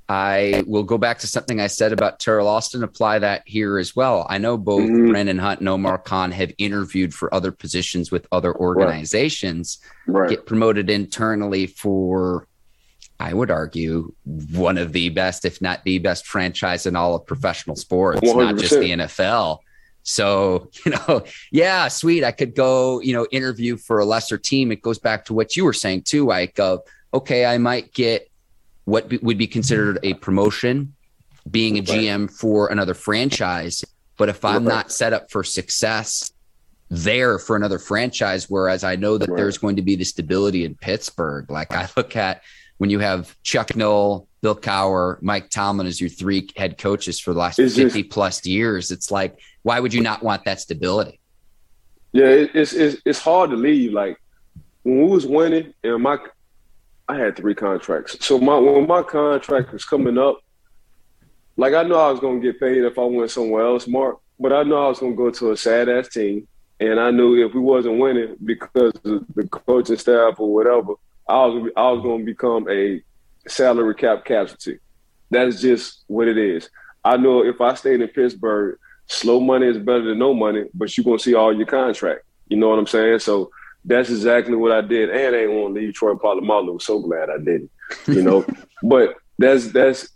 I 0.10 0.66
will 0.68 0.84
go 0.84 0.98
back 0.98 1.20
to 1.20 1.28
something 1.28 1.62
I 1.62 1.68
said 1.68 1.94
about 1.94 2.20
Teryl 2.20 2.46
Austin, 2.46 2.84
apply 2.84 3.20
that 3.20 3.44
here 3.46 3.78
as 3.78 3.96
well. 3.96 4.28
I 4.30 4.40
know 4.40 4.58
both 4.58 4.82
mm-hmm. 4.82 5.12
Brandon 5.12 5.38
Hunt 5.38 5.62
and 5.62 5.70
Omar 5.70 6.00
Khan 6.00 6.32
have 6.32 6.52
interviewed 6.58 7.14
for 7.14 7.34
other 7.34 7.54
positions 7.54 8.12
with 8.12 8.28
other 8.30 8.54
organizations, 8.54 9.80
right. 10.08 10.22
Right. 10.22 10.30
get 10.30 10.46
promoted 10.46 10.90
internally 10.90 11.66
for 11.66 12.46
I 13.22 13.34
would 13.34 13.52
argue, 13.52 14.14
one 14.26 14.78
of 14.78 14.94
the 14.94 15.10
best, 15.10 15.46
if 15.46 15.62
not 15.62 15.84
the 15.84 16.00
best 16.00 16.26
franchise 16.26 16.86
in 16.86 16.96
all 16.96 17.16
of 17.16 17.26
professional 17.26 17.76
sports, 17.76 18.20
100%. 18.22 18.36
not 18.36 18.58
just 18.58 18.74
the 18.74 18.90
NFL. 18.92 19.60
So, 20.04 20.72
you 20.86 20.92
know, 20.92 21.24
yeah, 21.52 21.88
sweet. 21.88 22.24
I 22.24 22.32
could 22.32 22.56
go, 22.56 23.00
you 23.02 23.14
know, 23.14 23.28
interview 23.32 23.78
for 23.78 24.00
a 24.00 24.06
lesser 24.06 24.38
team. 24.38 24.72
It 24.72 24.82
goes 24.82 24.98
back 24.98 25.26
to 25.26 25.34
what 25.34 25.56
you 25.56 25.64
were 25.64 25.74
saying 25.74 26.04
too, 26.04 26.26
like, 26.26 26.60
of, 26.60 26.82
okay, 27.14 27.46
I 27.46 27.58
might 27.60 27.94
get 27.94 28.30
what 28.86 29.08
be, 29.08 29.18
would 29.18 29.38
be 29.38 29.48
considered 29.48 30.00
a 30.02 30.16
promotion, 30.16 30.96
being 31.50 31.78
a 31.78 31.82
GM 31.82 32.32
for 32.32 32.68
another 32.68 32.96
franchise. 32.96 33.86
But 34.18 34.30
if 34.30 34.44
I'm 34.44 34.64
not 34.64 34.92
set 34.92 35.14
up 35.14 35.32
for 35.32 35.44
success 35.44 36.32
there 36.90 37.40
for 37.40 37.56
another 37.56 37.80
franchise, 37.80 38.50
whereas 38.50 38.84
I 38.84 38.96
know 38.96 39.18
that 39.18 39.30
there's 39.36 39.58
going 39.58 39.78
to 39.78 39.82
be 39.82 39.96
the 39.96 40.04
stability 40.04 40.66
in 40.66 40.76
Pittsburgh, 40.76 41.50
like 41.50 41.74
I 41.74 41.88
look 41.96 42.16
at, 42.16 42.42
when 42.82 42.90
you 42.90 42.98
have 42.98 43.38
Chuck 43.44 43.76
Noll, 43.76 44.28
Bill 44.42 44.56
Cowher, 44.56 45.22
Mike 45.22 45.52
Tomlin 45.52 45.86
as 45.86 46.02
your 46.02 46.10
three 46.10 46.50
head 46.56 46.80
coaches 46.80 47.20
for 47.20 47.32
the 47.32 47.38
last 47.38 47.60
it's 47.60 47.76
50 47.76 48.02
just, 48.02 48.12
plus 48.12 48.44
years, 48.44 48.90
it's 48.90 49.12
like, 49.12 49.40
why 49.62 49.80
would 49.80 49.94
you 49.94 50.02
not 50.02 50.24
want 50.24 50.46
that 50.46 50.60
stability? 50.60 51.20
Yeah, 52.12 52.26
it's, 52.26 52.74
it's, 52.74 53.00
it's 53.06 53.20
hard 53.20 53.52
to 53.52 53.56
leave. 53.56 53.94
Like 53.94 54.20
when 54.82 55.04
we 55.04 55.12
was 55.12 55.28
winning 55.28 55.76
and 55.84 56.02
my, 56.02 56.18
I 57.08 57.18
had 57.18 57.36
three 57.36 57.54
contracts. 57.54 58.18
So 58.26 58.40
my, 58.40 58.58
when 58.58 58.88
my 58.88 59.04
contract 59.04 59.74
was 59.74 59.86
coming 59.86 60.18
up, 60.18 60.40
like 61.58 61.76
I 61.76 61.84
know 61.84 62.00
I 62.00 62.10
was 62.10 62.20
going 62.20 62.42
to 62.42 62.52
get 62.52 62.60
paid 62.60 62.84
if 62.84 62.98
I 62.98 63.04
went 63.04 63.30
somewhere 63.30 63.64
else, 63.64 63.86
Mark, 63.86 64.18
but 64.40 64.54
I 64.54 64.64
know 64.64 64.86
I 64.86 64.90
was 64.90 64.98
going 64.98 65.12
to 65.12 65.18
go 65.18 65.30
to 65.30 65.52
a 65.52 65.58
sad 65.58 65.88
ass 65.88 66.08
team. 66.08 66.48
And 66.80 67.00
I 67.00 67.12
knew 67.12 67.46
if 67.46 67.54
we 67.54 67.60
wasn't 67.60 68.00
winning 68.00 68.38
because 68.44 68.94
of 69.06 69.24
the 69.36 69.48
coaching 69.52 69.98
staff 69.98 70.40
or 70.40 70.52
whatever, 70.52 70.96
I 71.28 71.46
was 71.46 71.72
I 71.76 71.92
was 71.92 72.02
going 72.02 72.20
to 72.20 72.26
become 72.26 72.70
a 72.70 73.02
salary 73.48 73.96
cap 73.96 74.26
casualty. 74.26 74.80
That's 75.30 75.62
just 75.62 76.04
what 76.08 76.28
it 76.28 76.38
is. 76.38 76.70
I 77.04 77.18
know 77.18 77.44
if 77.44 77.62
I 77.62 77.74
stayed 77.76 78.02
in 78.02 78.08
Pittsburgh, 78.10 78.78
slow 79.08 79.40
money 79.40 79.68
is 79.68 79.78
better 79.78 80.04
than 80.04 80.20
no 80.20 80.34
money, 80.34 80.66
but 80.74 80.96
you're 80.96 81.04
going 81.04 81.18
to 81.18 81.24
see 81.24 81.34
all 81.34 81.56
your 81.56 81.66
contract. 81.66 82.24
You 82.48 82.58
know 82.58 82.70
what 82.70 82.80
I'm 82.80 82.88
saying? 82.88 83.20
So 83.20 83.50
that's 83.86 84.10
exactly 84.10 84.56
what 84.56 84.72
I 84.72 84.82
did. 84.82 85.10
And 85.10 85.36
I 85.36 85.40
ain't 85.40 85.52
want 85.52 85.74
to 85.74 85.82
leave 85.82 85.94
Troy 85.94 86.14
Polamalu. 86.14 86.82
So 86.82 87.00
glad 87.00 87.30
I 87.30 87.38
didn't. 87.38 87.72
You 88.08 88.22
know, 88.22 88.46
but 88.84 89.16
that's 89.40 89.72
that's 89.72 90.10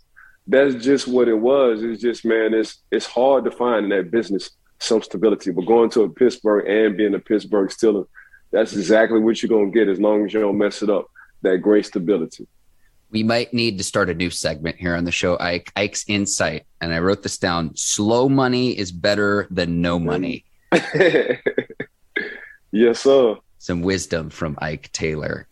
that's 0.46 0.84
just 0.84 1.08
what 1.08 1.28
it 1.28 1.38
was. 1.38 1.82
It's 1.82 2.00
just 2.00 2.24
man, 2.24 2.54
it's 2.54 2.78
it's 2.90 3.06
hard 3.06 3.44
to 3.44 3.50
find 3.50 3.84
in 3.84 3.90
that 3.90 4.10
business 4.10 4.50
some 4.78 5.02
stability. 5.02 5.50
But 5.50 5.66
going 5.66 5.90
to 5.90 6.02
a 6.02 6.08
Pittsburgh 6.08 6.66
and 6.68 6.96
being 6.96 7.14
a 7.14 7.18
Pittsburgh 7.18 7.70
Steeler 7.70 8.06
that's 8.50 8.74
exactly 8.74 9.18
what 9.18 9.42
you're 9.42 9.48
gonna 9.48 9.70
get 9.70 9.88
as 9.88 10.00
long 10.00 10.24
as 10.24 10.32
you 10.32 10.40
don't 10.40 10.58
mess 10.58 10.82
it 10.82 10.90
up. 10.90 11.06
That 11.42 11.58
great 11.58 11.86
stability. 11.86 12.46
We 13.10 13.22
might 13.22 13.54
need 13.54 13.78
to 13.78 13.84
start 13.84 14.10
a 14.10 14.14
new 14.14 14.30
segment 14.30 14.76
here 14.76 14.96
on 14.96 15.04
the 15.04 15.12
show, 15.12 15.38
Ike. 15.38 15.70
Ike's 15.76 16.04
insight, 16.08 16.66
and 16.80 16.92
I 16.92 16.98
wrote 16.98 17.22
this 17.22 17.38
down. 17.38 17.76
Slow 17.76 18.28
money 18.28 18.76
is 18.76 18.90
better 18.90 19.46
than 19.50 19.80
no 19.80 19.98
money. 19.98 20.44
yes, 22.72 23.00
sir. 23.00 23.36
Some 23.58 23.82
wisdom 23.82 24.30
from 24.30 24.58
Ike 24.60 24.90
Taylor. 24.92 25.46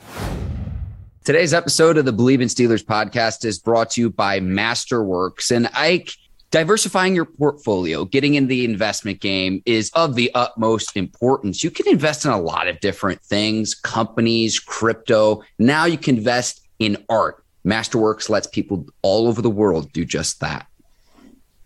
Today's 1.25 1.55
episode 1.55 1.97
of 1.97 2.05
the 2.05 2.13
Bleav 2.13 2.43
in 2.43 2.49
Steelers 2.49 2.85
podcast 2.85 3.45
is 3.45 3.59
brought 3.59 3.93
to 3.93 4.01
you 4.01 4.11
by 4.11 4.41
Masterworks. 4.41 5.51
And 5.51 5.69
Ike, 5.73 6.11
diversifying 6.55 7.17
your 7.17 7.25
portfolio, 7.25 8.05
getting 8.05 8.37
in 8.37 8.47
the 8.47 8.65
investment 8.65 9.21
game 9.21 9.61
is 9.67 9.91
of 9.97 10.15
the 10.15 10.31
utmost 10.37 10.97
importance. 10.97 11.65
You 11.65 11.71
can 11.73 11.89
invest 11.89 12.25
in 12.25 12.31
a 12.31 12.41
lot 12.41 12.69
of 12.69 12.79
different 12.79 13.21
things, 13.23 13.75
companies, 13.75 14.61
crypto. 14.61 15.43
Now 15.59 15.85
you 15.85 15.99
can 15.99 16.17
invest 16.17 16.65
in 16.79 16.97
art. 17.09 17.45
Masterworks 17.67 18.29
lets 18.29 18.47
people 18.47 18.87
all 19.03 19.27
over 19.27 19.43
the 19.43 19.51
world 19.51 19.93
do 19.93 20.05
just 20.05 20.39
that. 20.43 20.69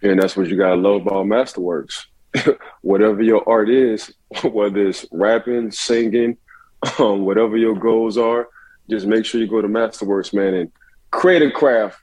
And 0.00 0.22
that's 0.22 0.38
what 0.38 0.48
you 0.48 0.56
got 0.56 0.70
to 0.70 0.76
love 0.76 1.02
about 1.02 1.26
Masterworks. 1.26 2.06
whatever 2.80 3.22
your 3.22 3.46
art 3.46 3.68
is, 3.68 4.10
whether 4.42 4.86
it's 4.86 5.04
rapping, 5.12 5.70
singing, 5.70 6.38
um, 6.98 7.26
whatever 7.26 7.58
your 7.58 7.74
goals 7.74 8.16
are, 8.16 8.48
just 8.88 9.04
make 9.04 9.26
sure 9.26 9.38
you 9.38 9.48
go 9.48 9.60
to 9.60 9.68
Masterworks, 9.68 10.32
man, 10.32 10.54
and 10.54 10.72
create 11.10 11.42
a 11.42 11.50
craft, 11.50 11.98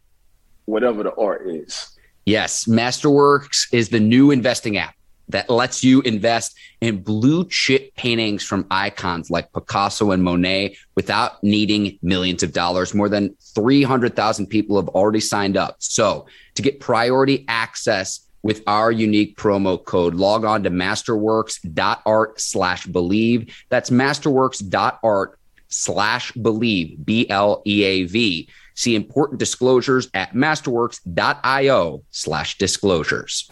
whatever 0.66 1.02
the 1.02 1.16
art 1.16 1.50
is. 1.50 1.95
Yes, 2.26 2.66
Masterworks 2.66 3.68
is 3.72 3.90
the 3.90 4.00
new 4.00 4.32
investing 4.32 4.78
app 4.78 4.96
that 5.30 5.50
lets 5.50 5.84
you 5.84 6.02
invest 6.02 6.58
in 6.82 7.04
blue 7.04 7.48
chip 7.50 7.96
paintings 7.96 8.44
from 8.44 8.66
icons 8.72 9.30
like 9.30 9.52
Picasso 9.54 10.12
and 10.12 10.24
Monet 10.24 10.76
without 10.96 11.44
needing 11.44 12.00
millions 12.02 12.42
of 12.42 12.52
dollars. 12.52 12.96
More 12.96 13.10
than 13.10 13.36
300,000 13.56 14.48
people 14.48 14.76
have 14.78 14.90
already 14.90 15.20
signed 15.20 15.56
up. 15.56 15.76
So, 15.80 16.26
to 16.56 16.62
get 16.62 16.80
priority 16.80 17.46
access 17.48 18.22
with 18.42 18.64
our 18.66 18.92
unique 18.92 19.38
promo 19.38 19.84
code, 19.84 20.16
log 20.16 20.46
on 20.46 20.64
to 20.64 20.72
masterworks.art 20.72 22.40
slash 22.42 22.88
bleav. 22.88 23.52
That's 23.70 23.90
masterworks.art 23.92 25.40
slash 25.68 26.32
bleav, 26.34 27.06
B 27.06 27.30
L 27.30 27.62
E 27.66 27.84
A 27.84 28.04
V. 28.06 28.50
See 28.76 28.96
important 28.96 29.40
disclosures 29.40 30.10
at 30.14 30.34
masterworks.io 30.34 32.04
slash 32.12 32.58
disclosures. 32.58 33.50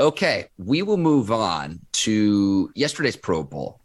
Okay, 0.00 0.46
we 0.56 0.82
will 0.82 0.96
move 0.96 1.32
on 1.32 1.80
to 1.92 2.70
yesterday's 2.74 3.16
Pro 3.16 3.42
Bowl. 3.42 3.80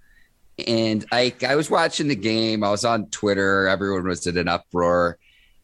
And 0.67 1.03
I, 1.11 1.33
I 1.47 1.55
was 1.55 1.69
watching 1.69 2.07
the 2.07 2.15
game. 2.15 2.63
I 2.63 2.69
was 2.69 2.85
on 2.85 3.07
Twitter. 3.07 3.67
Everyone 3.67 4.07
was 4.07 4.27
in 4.27 4.37
an 4.37 4.47
uproar. 4.47 5.17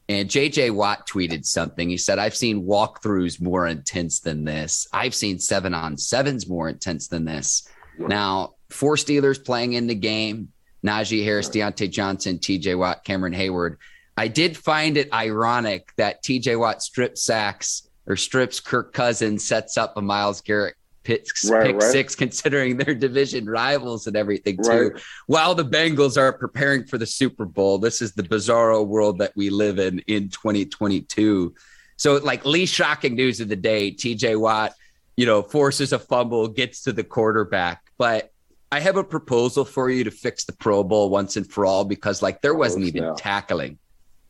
And 0.09 0.27
JJ 0.27 0.71
Watt 0.71 1.07
tweeted 1.07 1.45
something. 1.45 1.87
He 1.87 1.97
said, 1.97 2.17
I've 2.17 2.35
seen 2.35 2.65
walkthroughs 2.65 3.39
more 3.39 3.67
intense 3.67 4.21
than 4.21 4.43
this. 4.43 4.87
I've 4.91 5.13
seen 5.13 5.37
seven 5.37 5.75
on 5.75 5.97
sevens 5.97 6.49
more 6.49 6.67
intense 6.67 7.07
than 7.07 7.25
this. 7.25 7.67
Now, 7.99 8.55
four 8.71 8.95
Steelers 8.95 9.43
playing 9.43 9.73
in 9.73 9.85
the 9.85 9.93
game 9.93 10.49
Najee 10.83 11.23
Harris, 11.23 11.49
Diontae 11.49 11.91
Johnson, 11.91 12.39
TJ 12.39 12.77
Watt, 12.77 13.03
Cameron 13.03 13.33
Heyward. 13.33 13.75
I 14.19 14.27
did 14.27 14.57
find 14.57 14.97
it 14.97 15.13
ironic 15.13 15.93
that 15.95 16.21
TJ 16.23 16.59
Watt 16.59 16.81
strips 16.81 17.23
sacks 17.23 17.87
or 18.05 18.17
strips 18.17 18.59
Kirk 18.59 18.91
Cousins, 18.91 19.45
sets 19.45 19.77
up 19.77 19.95
a 19.95 20.01
Myles 20.01 20.41
Garrett 20.41 20.75
pick, 21.03 21.25
right, 21.49 21.67
pick 21.67 21.75
right. 21.77 21.91
six, 21.91 22.15
considering 22.15 22.75
their 22.75 22.93
division 22.93 23.49
rivals 23.49 24.07
and 24.07 24.17
everything 24.17 24.57
too. 24.57 24.89
Right. 24.89 25.01
While 25.27 25.55
the 25.55 25.63
Bengals 25.63 26.17
are 26.17 26.33
preparing 26.33 26.83
for 26.83 26.97
the 26.97 27.05
Super 27.05 27.45
Bowl, 27.45 27.77
this 27.77 28.01
is 28.01 28.11
the 28.11 28.23
bizarro 28.23 28.85
world 28.85 29.19
that 29.19 29.31
we 29.37 29.49
live 29.49 29.79
in 29.79 29.99
in 29.99 30.27
2022. 30.27 31.55
So, 31.95 32.17
like 32.17 32.43
least 32.43 32.75
shocking 32.75 33.15
news 33.15 33.39
of 33.39 33.47
the 33.47 33.55
day: 33.55 33.89
T.J. 33.89 34.35
Watt, 34.35 34.73
you 35.15 35.27
know, 35.27 35.43
forces 35.43 35.93
a 35.93 35.99
fumble, 35.99 36.49
gets 36.49 36.83
to 36.83 36.91
the 36.91 37.05
quarterback. 37.05 37.83
But 37.97 38.33
I 38.69 38.81
have 38.81 38.97
a 38.97 39.03
proposal 39.05 39.63
for 39.63 39.89
you 39.89 40.03
to 40.03 40.11
fix 40.11 40.43
the 40.43 40.51
Pro 40.51 40.83
Bowl 40.83 41.09
once 41.09 41.37
and 41.37 41.49
for 41.49 41.65
all 41.65 41.85
because, 41.85 42.21
like, 42.21 42.41
there 42.41 42.53
wasn't 42.53 42.83
oh, 42.83 42.87
even 42.89 43.15
tackling. 43.15 43.79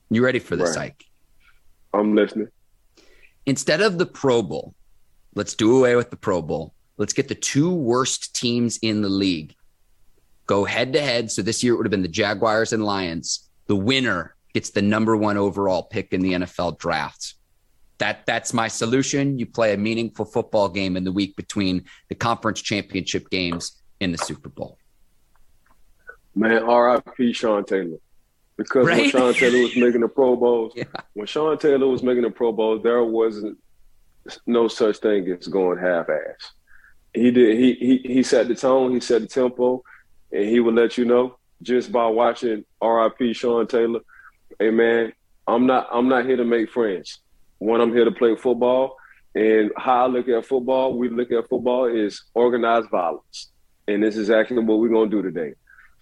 You 0.10 0.24
ready 0.24 0.40
for 0.40 0.56
this, 0.56 0.76
Ike? 0.76 1.04
I'm 1.94 2.16
listening. 2.16 2.50
Instead 3.46 3.82
of 3.82 3.98
the 3.98 4.06
Pro 4.06 4.42
Bowl, 4.42 4.74
let's 5.36 5.56
do 5.56 5.78
away 5.78 5.96
with 5.96 6.10
the 6.10 6.18
Pro 6.18 6.42
Bowl. 6.42 6.74
Let's 6.98 7.14
get 7.14 7.28
the 7.28 7.36
two 7.36 7.74
worst 7.74 8.36
teams 8.36 8.78
in 8.82 9.02
the 9.02 9.10
league 9.10 9.56
go 10.50 10.66
head 10.66 10.94
to 10.94 11.00
head. 11.00 11.30
So 11.30 11.44
this 11.44 11.64
year 11.64 11.76
it 11.76 11.78
would 11.78 11.86
have 11.86 11.92
been 11.92 12.02
the 12.02 12.08
Jaguars 12.08 12.74
and 12.74 12.84
Lions. 12.84 13.48
The 13.68 13.76
winner 13.76 14.36
gets 14.56 14.72
the 14.72 14.82
number 14.82 15.16
one 15.16 15.38
overall 15.38 15.84
pick 15.84 16.12
in 16.12 16.22
the 16.22 16.34
NFL 16.34 16.80
draft. 16.80 17.36
That 18.00 18.26
that's 18.26 18.52
my 18.52 18.68
solution. 18.68 19.38
You 19.38 19.46
play 19.46 19.74
a 19.74 19.78
meaningful 19.78 20.26
football 20.26 20.68
game 20.68 20.98
in 20.98 21.04
the 21.04 21.12
week 21.12 21.36
between 21.36 21.84
the 22.08 22.16
conference 22.16 22.62
championship 22.64 23.30
games 23.30 23.80
in 24.00 24.12
the 24.12 24.18
Super 24.18 24.50
Bowl. 24.50 24.80
Man, 26.34 26.64
R.I.P. 26.64 27.34
Sean 27.34 27.64
Taylor. 27.64 27.98
Because 28.60 28.88
right? 28.88 28.98
when 28.98 29.10
Sean 29.10 29.34
Taylor 29.34 29.62
was 29.62 29.76
making 29.78 30.02
the 30.02 30.10
Pro 30.10 30.36
Bowls, 30.36 30.74
yeah. 30.76 30.84
when 31.14 31.26
Sean 31.26 31.58
Taylor 31.58 31.88
was 31.88 32.04
making 32.04 32.24
the 32.24 32.30
Pro 32.30 32.52
Bowls, 32.52 32.84
there 32.84 33.02
wasn't 33.06 33.58
no 34.46 34.68
such 34.68 34.98
thing 34.98 35.26
as 35.32 35.48
going 35.48 35.80
half-ass. 35.80 36.52
He 37.14 37.32
did. 37.32 37.58
He 37.58 37.74
he 37.76 38.16
he 38.16 38.22
set 38.22 38.50
the 38.50 38.56
tone. 38.56 38.92
He 38.92 39.00
set 39.00 39.22
the 39.22 39.30
tempo, 39.30 39.82
and 40.34 40.44
he 40.44 40.60
would 40.60 40.76
let 40.76 40.98
you 40.98 41.06
know 41.06 41.38
just 41.62 41.90
by 41.90 42.06
watching 42.08 42.66
R.I.P. 42.82 43.32
Sean 43.32 43.66
Taylor. 43.66 44.02
Hey 44.60 44.72
man, 44.72 45.14
I'm 45.48 45.66
not 45.66 45.88
I'm 45.90 46.10
not 46.10 46.26
here 46.26 46.36
to 46.36 46.44
make 46.44 46.70
friends. 46.70 47.20
One, 47.60 47.80
I'm 47.80 47.94
here 47.94 48.04
to 48.04 48.12
play 48.12 48.36
football, 48.36 48.98
and 49.36 49.72
how 49.78 50.04
I 50.04 50.08
look 50.08 50.28
at 50.28 50.46
football, 50.46 50.98
we 50.98 51.08
look 51.08 51.32
at 51.32 51.48
football 51.48 51.86
is 51.86 52.26
organized 52.34 52.90
violence, 52.90 53.52
and 53.88 54.04
this 54.04 54.18
is 54.18 54.28
exactly 54.30 54.60
what 54.60 54.80
we're 54.80 54.90
gonna 54.90 55.10
do 55.10 55.22
today. 55.22 55.54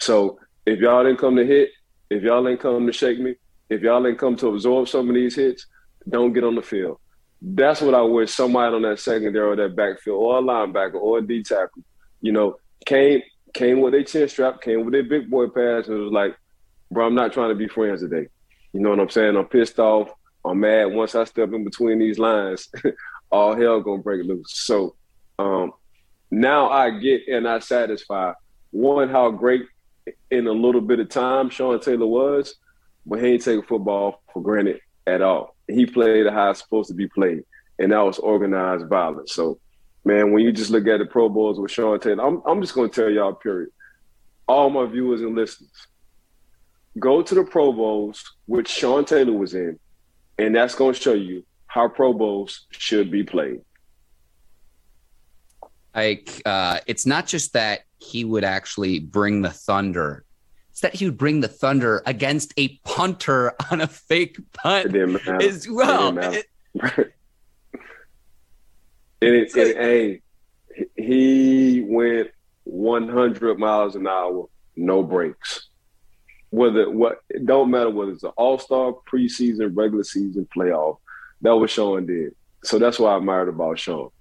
So 0.01 0.39
if 0.65 0.79
y'all 0.79 1.03
didn't 1.03 1.19
come 1.19 1.35
to 1.35 1.45
hit, 1.45 1.69
if 2.09 2.23
y'all 2.23 2.47
ain't 2.47 2.59
come 2.59 2.85
to 2.85 2.93
shake 2.93 3.19
me, 3.19 3.35
if 3.69 3.81
y'all 3.81 4.05
ain't 4.07 4.19
come 4.19 4.35
to 4.37 4.47
absorb 4.47 4.87
some 4.87 5.09
of 5.09 5.15
these 5.15 5.35
hits, 5.35 5.67
don't 6.07 6.33
get 6.33 6.43
on 6.43 6.55
the 6.55 6.61
field. 6.61 6.99
That's 7.41 7.81
what 7.81 7.93
I 7.93 8.01
wish 8.01 8.31
somebody 8.31 8.75
on 8.75 8.81
that 8.83 8.99
secondary 8.99 9.45
or 9.45 9.55
that 9.55 9.75
backfield 9.75 10.21
or 10.21 10.39
a 10.39 10.41
linebacker 10.41 10.95
or 10.95 11.19
a 11.19 11.21
D 11.21 11.43
tackle, 11.43 11.83
you 12.21 12.31
know, 12.31 12.55
came 12.85 13.21
came 13.53 13.81
with 13.81 13.93
their 13.93 14.03
chin 14.03 14.27
strap, 14.27 14.61
came 14.61 14.83
with 14.83 14.93
their 14.93 15.03
big 15.03 15.29
boy 15.29 15.47
pads, 15.47 15.87
and 15.87 15.99
was 15.99 16.11
like, 16.11 16.35
bro, 16.91 17.05
I'm 17.05 17.15
not 17.15 17.33
trying 17.33 17.49
to 17.49 17.55
be 17.55 17.67
friends 17.67 18.01
today. 18.01 18.27
You 18.73 18.81
know 18.81 18.89
what 18.89 18.99
I'm 18.99 19.09
saying? 19.09 19.35
I'm 19.35 19.45
pissed 19.45 19.79
off. 19.79 20.09
I'm 20.45 20.59
mad. 20.59 20.85
Once 20.85 21.15
I 21.15 21.23
step 21.25 21.51
in 21.53 21.63
between 21.63 21.99
these 21.99 22.19
lines, 22.19 22.69
all 23.31 23.55
hell 23.55 23.81
gonna 23.81 24.01
break 24.01 24.25
loose. 24.25 24.51
So 24.51 24.95
um, 25.39 25.73
now 26.31 26.69
I 26.69 26.91
get 26.91 27.27
and 27.27 27.47
I 27.47 27.59
satisfy 27.59 28.33
one 28.71 29.09
how 29.09 29.31
great 29.31 29.63
in 30.31 30.47
a 30.47 30.51
little 30.51 30.81
bit 30.81 30.99
of 30.99 31.09
time 31.09 31.49
Sean 31.49 31.79
Taylor 31.79 32.05
was, 32.05 32.55
but 33.05 33.19
he 33.19 33.27
ain't 33.33 33.43
taking 33.43 33.63
football 33.63 34.21
for 34.33 34.41
granted 34.41 34.79
at 35.05 35.21
all. 35.21 35.55
He 35.67 35.85
played 35.85 36.27
how 36.27 36.51
it's 36.51 36.59
supposed 36.59 36.89
to 36.89 36.95
be 36.95 37.07
played, 37.07 37.43
and 37.79 37.91
that 37.91 37.99
was 37.99 38.19
organized 38.19 38.87
violence. 38.87 39.33
So, 39.33 39.59
man, 40.05 40.31
when 40.31 40.43
you 40.43 40.51
just 40.51 40.71
look 40.71 40.87
at 40.87 40.99
the 40.99 41.05
Pro 41.05 41.29
Bowls 41.29 41.59
with 41.59 41.71
Sean 41.71 41.99
Taylor, 41.99 42.25
I'm, 42.25 42.41
I'm 42.45 42.61
just 42.61 42.73
going 42.73 42.89
to 42.89 43.01
tell 43.01 43.09
y'all, 43.09 43.33
period. 43.33 43.69
All 44.47 44.69
my 44.69 44.85
viewers 44.85 45.21
and 45.21 45.35
listeners, 45.35 45.69
go 46.99 47.21
to 47.21 47.35
the 47.35 47.43
Pro 47.43 47.73
Bowls, 47.73 48.23
which 48.45 48.69
Sean 48.69 49.05
Taylor 49.05 49.33
was 49.33 49.53
in, 49.53 49.77
and 50.37 50.55
that's 50.55 50.75
going 50.75 50.93
to 50.93 50.99
show 50.99 51.13
you 51.13 51.43
how 51.67 51.89
Pro 51.89 52.13
Bowls 52.13 52.65
should 52.71 53.11
be 53.11 53.23
played. 53.23 53.61
Like, 55.97 56.43
uh, 56.45 56.79
it's 56.85 57.07
not 57.07 57.25
just 57.25 57.53
that 57.53 57.81
he 57.97 58.23
would 58.23 58.43
actually 58.43 58.99
bring 58.99 59.41
the 59.41 59.49
thunder. 59.49 60.23
It's 60.69 60.81
that 60.81 60.93
he 60.93 61.05
would 61.05 61.17
bring 61.17 61.39
the 61.39 61.47
thunder 61.47 62.03
against 62.05 62.53
a 62.55 62.77
punter 62.85 63.55
on 63.71 63.81
a 63.81 63.87
fake 63.87 64.37
punt 64.53 64.95
as 64.95 65.67
well. 65.67 66.15
It 66.19 66.45
it, 69.21 69.55
it, 69.55 69.57
it, 69.57 69.77
hey, 69.77 70.21
he 70.95 71.81
went 71.81 72.29
100 72.65 73.57
miles 73.57 73.95
an 73.95 74.05
hour, 74.05 74.45
no 74.75 75.01
breaks. 75.01 75.69
Whether 76.51 76.91
what 76.91 77.21
it 77.29 77.45
don't 77.45 77.71
matter 77.71 77.89
whether 77.89 78.11
it's 78.11 78.23
an 78.23 78.31
All 78.37 78.59
Star, 78.59 78.93
preseason, 79.11 79.71
regular 79.75 80.03
season, 80.03 80.47
playoff. 80.55 80.97
That 81.41 81.55
was 81.55 81.71
Sean 81.71 82.05
did. 82.05 82.35
So 82.63 82.77
that's 82.77 82.99
what 82.99 83.09
I 83.09 83.17
admired 83.17 83.49
about 83.49 83.79
Sean. 83.79 84.11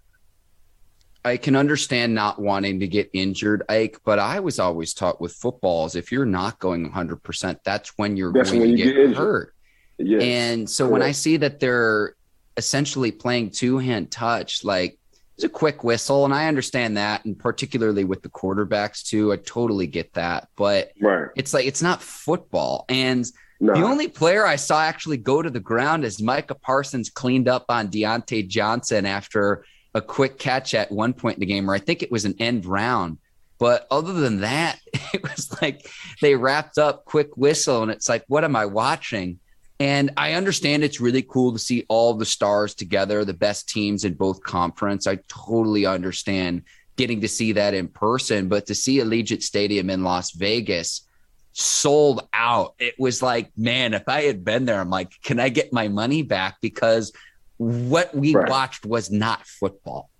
I 1.27 1.37
can 1.37 1.57
understand 1.57 2.15
not 2.15 2.41
wanting 2.41 2.79
to 2.79 2.87
get 2.87 3.11
injured, 3.13 3.65
Ike, 3.69 4.01
but 4.05 4.21
I 4.21 4.39
was 4.39 4.61
always 4.61 4.95
taught 4.95 5.21
with 5.21 5.33
footballs 5.33 5.97
if 5.97 6.13
you're 6.13 6.25
not 6.25 6.61
going 6.61 6.89
100%, 6.89 7.59
that's 7.65 7.89
when 7.99 8.17
you're 8.17 8.33
that's 8.33 8.53
going 8.53 8.61
when 8.61 8.71
to 8.71 8.77
get, 8.77 8.95
get 8.95 9.17
hurt. 9.17 9.53
Yes. 9.99 10.23
And 10.23 10.71
so 10.71 10.85
Correct. 10.85 10.93
when 10.93 11.03
I 11.03 11.11
see 11.11 11.37
that 11.39 11.59
they're 11.59 12.15
essentially 12.57 13.11
playing 13.11 13.51
two 13.51 13.79
hand 13.79 14.13
touch, 14.13 14.63
like 14.63 15.01
it's 15.35 15.43
a 15.43 15.49
quick 15.49 15.83
whistle, 15.83 16.25
and 16.25 16.33
I 16.33 16.47
understand 16.47 16.97
that, 16.97 17.25
and 17.25 17.37
particularly 17.37 18.05
with 18.05 18.23
the 18.23 18.29
quarterbacks 18.29 19.05
too, 19.05 19.33
I 19.33 19.37
totally 19.37 19.89
get 19.89 20.13
that. 20.15 20.49
But 20.57 20.93
right. 21.01 21.27
it's 21.35 21.53
like 21.53 21.67
it's 21.67 21.83
not 21.83 22.03
football, 22.03 22.85
and 22.89 23.27
no. 23.59 23.75
the 23.75 23.83
only 23.83 24.07
player 24.07 24.47
I 24.47 24.57
saw 24.57 24.81
actually 24.81 25.17
go 25.17 25.43
to 25.43 25.51
the 25.51 25.61
ground 25.61 26.05
is 26.05 26.23
Micah 26.23 26.55
Parsons 26.55 27.11
cleaned 27.11 27.49
up 27.49 27.65
on 27.69 27.89
Diontae 27.89 28.47
Johnson 28.47 29.05
after 29.05 29.65
a 29.97 30.01
quick 30.03 30.39
catch 30.39 30.75
at 30.75 30.93
one 30.93 31.15
point 31.15 31.37
in 31.37 31.41
the 31.41 31.47
game, 31.47 31.71
or 31.71 31.75
I 31.75 31.79
think 31.79 32.03
it 32.03 32.13
was 32.13 32.27
an 32.27 32.35
end 32.39 32.67
round. 32.67 33.17
But 33.59 33.87
other 33.91 34.13
than 34.13 34.43
that, 34.43 34.79
it 34.93 35.23
was 35.23 35.51
like 35.63 35.89
they 36.21 36.35
wrapped 36.35 36.77
up 36.77 37.07
quick 37.07 37.35
whistle, 37.37 37.83
and 37.83 37.91
it's 37.91 38.09
like, 38.09 38.23
what 38.29 38.45
am 38.45 38.55
I 38.55 38.67
watching? 38.67 39.41
And 39.81 40.11
I 40.19 40.35
understand 40.35 40.85
it's 40.85 41.01
really 41.01 41.23
cool 41.23 41.53
to 41.55 41.59
see 41.59 41.87
all 41.89 42.13
the 42.13 42.27
stars 42.27 42.75
together, 42.75 43.25
the 43.25 43.33
best 43.35 43.71
teams 43.71 44.05
in 44.05 44.15
both 44.15 44.43
conference. 44.43 45.07
I 45.07 45.19
totally 45.29 45.87
understand 45.87 46.63
getting 46.97 47.23
to 47.23 47.29
see 47.29 47.53
that 47.53 47.73
in 47.73 47.89
person, 47.89 48.49
but 48.49 48.67
to 48.67 48.75
see 48.75 48.99
Allegiant 48.99 49.43
Stadium 49.43 49.89
in 49.89 50.03
Las 50.03 50.33
Vegas 50.33 51.07
sold 51.53 52.29
out, 52.35 52.75
it 52.79 52.95
was 52.99 53.23
like, 53.23 53.51
man, 53.57 53.95
if 53.95 54.09
I 54.09 54.23
had 54.23 54.45
been 54.45 54.67
there, 54.67 54.81
I'm 54.81 54.91
like, 54.91 55.11
can 55.23 55.41
I 55.41 55.49
get 55.49 55.73
my 55.73 55.89
money 55.89 56.23
back? 56.23 56.57
Because 56.61 57.13
what 57.59 58.15
we 58.15 58.35
right. 58.35 58.49
watched 58.49 58.85
was 58.85 59.11
not 59.11 59.47
football. 59.47 60.11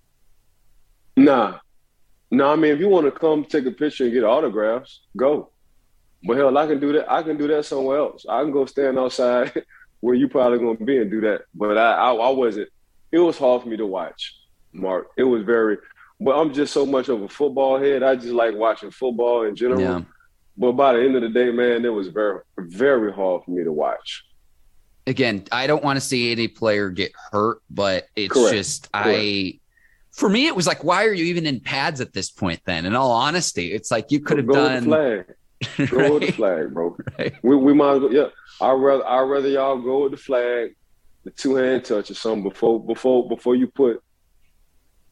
Nah. 1.15 1.59
No, 2.29 2.51
I 2.51 2.55
mean, 2.55 2.71
if 2.71 2.79
you 2.79 2.89
want 2.89 3.05
to 3.05 3.11
come 3.11 3.45
take 3.45 3.65
a 3.65 3.71
picture 3.71 4.03
and 4.03 4.13
get 4.13 4.23
autographs, 4.23 5.01
go. 5.15 5.49
But 6.23 6.37
hell, 6.37 6.57
I 6.57 6.67
can 6.67 6.79
do 6.79 6.93
that. 6.93 7.11
I 7.11 7.23
can 7.23 7.37
do 7.37 7.47
that 7.47 7.65
somewhere 7.65 7.99
else. 7.99 8.25
I 8.27 8.41
can 8.41 8.51
go 8.51 8.65
stand 8.65 8.99
outside 8.99 9.63
where 10.01 10.15
you 10.15 10.27
probably 10.27 10.59
gonna 10.59 10.75
be 10.75 10.97
and 10.97 11.09
do 11.09 11.21
that. 11.21 11.41
But 11.53 11.77
I, 11.77 11.93
I, 11.93 12.13
I 12.13 12.29
wasn't. 12.31 12.69
It 13.11 13.19
was 13.19 13.37
hard 13.37 13.63
for 13.63 13.69
me 13.69 13.77
to 13.77 13.85
watch, 13.85 14.35
Mark. 14.73 15.09
It 15.15 15.23
was 15.23 15.43
very. 15.43 15.77
But 16.19 16.37
I'm 16.37 16.53
just 16.53 16.73
so 16.73 16.85
much 16.85 17.07
of 17.09 17.21
a 17.21 17.29
football 17.29 17.79
head. 17.79 18.03
I 18.03 18.15
just 18.15 18.33
like 18.33 18.55
watching 18.55 18.91
football 18.91 19.43
in 19.43 19.55
general. 19.55 19.79
Yeah. 19.79 20.01
But 20.57 20.71
by 20.71 20.93
the 20.93 21.03
end 21.03 21.15
of 21.15 21.21
the 21.21 21.29
day, 21.29 21.51
man, 21.51 21.85
it 21.85 21.89
was 21.89 22.07
very, 22.07 22.41
very 22.57 23.13
hard 23.13 23.43
for 23.43 23.51
me 23.51 23.63
to 23.63 23.71
watch 23.71 24.26
again, 25.07 25.45
I 25.51 25.65
don't 25.65 25.83
want 25.83 25.97
to 25.97 26.01
see 26.01 26.31
any 26.31 26.47
player 26.47 26.89
get 26.89 27.11
hurt, 27.31 27.61
but 27.69 28.07
it's 28.15 28.33
Correct. 28.33 28.53
just 28.53 28.91
Correct. 28.91 29.07
I 29.07 29.59
for 30.11 30.29
me 30.29 30.47
it 30.47 30.55
was 30.55 30.67
like 30.67 30.83
why 30.83 31.05
are 31.05 31.13
you 31.13 31.25
even 31.25 31.45
in 31.47 31.59
pads 31.59 32.01
at 32.01 32.13
this 32.13 32.29
point 32.29 32.61
then? 32.65 32.85
In 32.85 32.95
all 32.95 33.11
honesty, 33.11 33.73
it's 33.73 33.89
like 33.89 34.11
you 34.11 34.19
could 34.19 34.37
have 34.37 34.49
done 34.49 34.89
right. 34.89 35.25
Go 35.89 36.13
with 36.13 36.23
the 36.27 36.31
flag, 36.35 36.73
bro. 36.73 36.95
Right. 37.17 37.33
We, 37.41 37.55
we 37.55 37.73
might 37.73 37.95
as 37.95 38.01
well, 38.01 38.13
yeah. 38.13 38.27
I'd 38.61 38.73
rather 38.73 39.05
I'd 39.07 39.21
rather 39.21 39.47
y'all 39.47 39.81
go 39.81 40.03
with 40.03 40.11
the 40.11 40.17
flag, 40.17 40.75
the 41.23 41.31
two 41.31 41.55
hand 41.55 41.85
touch 41.85 42.11
or 42.11 42.13
something 42.13 42.43
before 42.43 42.83
before 42.83 43.27
before 43.27 43.55
you 43.55 43.67
put 43.67 44.03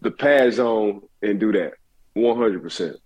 the 0.02 0.12
pads 0.12 0.60
on 0.60 1.02
and 1.22 1.40
do 1.40 1.52
that. 1.54 1.74
One 2.14 2.38
hundred 2.38 2.62
percent. 2.62 2.98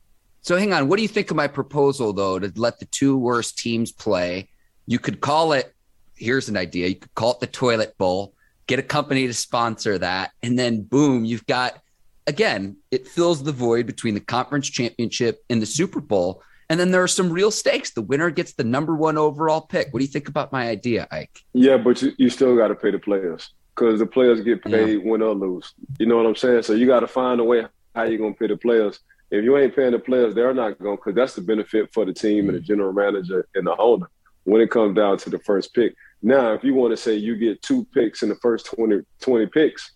So 0.42 0.58
hang 0.58 0.74
on, 0.74 0.88
what 0.88 0.96
do 0.96 1.02
you 1.02 1.08
think 1.08 1.32
of 1.32 1.38
my 1.38 1.48
proposal 1.48 2.14
though 2.14 2.40
to 2.40 2.52
let 2.56 2.80
the 2.80 2.86
two 2.86 3.18
worst 3.18 3.58
teams 3.58 3.92
play? 3.92 4.50
You 4.88 5.00
could 5.00 5.22
call 5.22 5.54
it. 5.54 5.74
Here's 6.20 6.50
an 6.50 6.58
idea. 6.58 6.88
You 6.88 6.96
could 6.96 7.14
call 7.16 7.32
it 7.32 7.40
the 7.40 7.48
toilet 7.48 7.98
bowl. 7.98 8.34
Get 8.68 8.80
a 8.80 8.84
company 8.84 9.26
to 9.26 9.34
sponsor 9.34 9.98
that, 9.98 10.32
and 10.44 10.58
then 10.58 10.84
boom, 10.84 11.26
you've 11.26 11.46
got. 11.48 11.82
Again, 12.28 12.78
it 12.92 13.08
fills 13.08 13.42
the 13.42 13.52
void 13.52 13.88
between 13.88 14.14
the 14.14 14.20
conference 14.20 14.70
championship 14.70 15.44
and 15.50 15.60
the 15.60 15.66
Super 15.66 16.00
Bowl. 16.00 16.44
And 16.70 16.80
then 16.80 16.92
there 16.92 17.02
are 17.02 17.08
some 17.08 17.32
real 17.32 17.50
stakes. 17.50 17.90
The 17.90 18.04
winner 18.04 18.30
gets 18.30 18.54
the 18.54 18.64
number 18.64 18.96
one 18.96 19.18
overall 19.18 19.62
pick. 19.62 19.88
What 19.92 20.00
do 20.00 20.06
you 20.06 20.12
think 20.12 20.28
about 20.28 20.52
my 20.52 20.70
idea, 20.70 21.08
Ike? 21.10 21.44
Yeah, 21.54 21.78
but 21.78 22.00
you, 22.04 22.12
you 22.20 22.30
still 22.30 22.56
got 22.56 22.68
to 22.68 22.76
pay 22.76 22.92
the 22.92 23.00
players 23.00 23.50
because 23.74 23.98
the 23.98 24.06
players 24.06 24.42
get 24.42 24.64
paid 24.64 25.00
yeah. 25.00 25.10
win 25.10 25.24
or 25.24 25.34
lose. 25.34 25.74
You 25.98 26.06
know 26.06 26.18
what 26.18 26.28
I'm 26.28 26.36
saying? 26.36 26.62
So 26.62 26.74
you 26.74 26.86
got 26.86 27.00
to 27.00 27.08
find 27.08 27.40
a 27.40 27.44
way 27.44 27.66
how 27.96 28.04
you're 28.04 28.20
going 28.20 28.36
to 28.36 28.40
pay 28.40 28.46
the 28.46 28.58
players 28.58 29.00
if 29.32 29.44
you 29.44 29.58
ain't 29.58 29.76
paying 29.76 29.92
the 29.92 30.00
players, 30.00 30.34
they're 30.34 30.54
not 30.54 30.80
going 30.80 30.96
because 30.96 31.16
that's 31.16 31.36
the 31.36 31.42
benefit 31.42 31.94
for 31.94 32.06
the 32.06 32.14
team 32.14 32.50
and 32.50 32.58
the 32.58 32.62
mm. 32.62 32.66
general 32.66 32.94
manager 32.94 33.48
and 33.54 33.68
the 33.68 33.76
owner 33.78 34.10
when 34.44 34.62
it 34.62 34.72
comes 34.72 34.96
down 34.96 35.18
to 35.20 35.30
the 35.30 35.40
first 35.40 35.74
pick. 35.74 35.96
Now, 36.22 36.54
if 36.54 36.64
you 36.64 36.74
want 36.74 36.92
to 36.92 36.98
say 36.98 37.16
you 37.16 37.36
get 37.38 37.62
two 37.62 37.86
picks 37.94 38.24
in 38.24 38.30
the 38.30 38.36
first 38.36 38.66
20, 38.66 39.02
20 39.22 39.46
picks, 39.48 39.92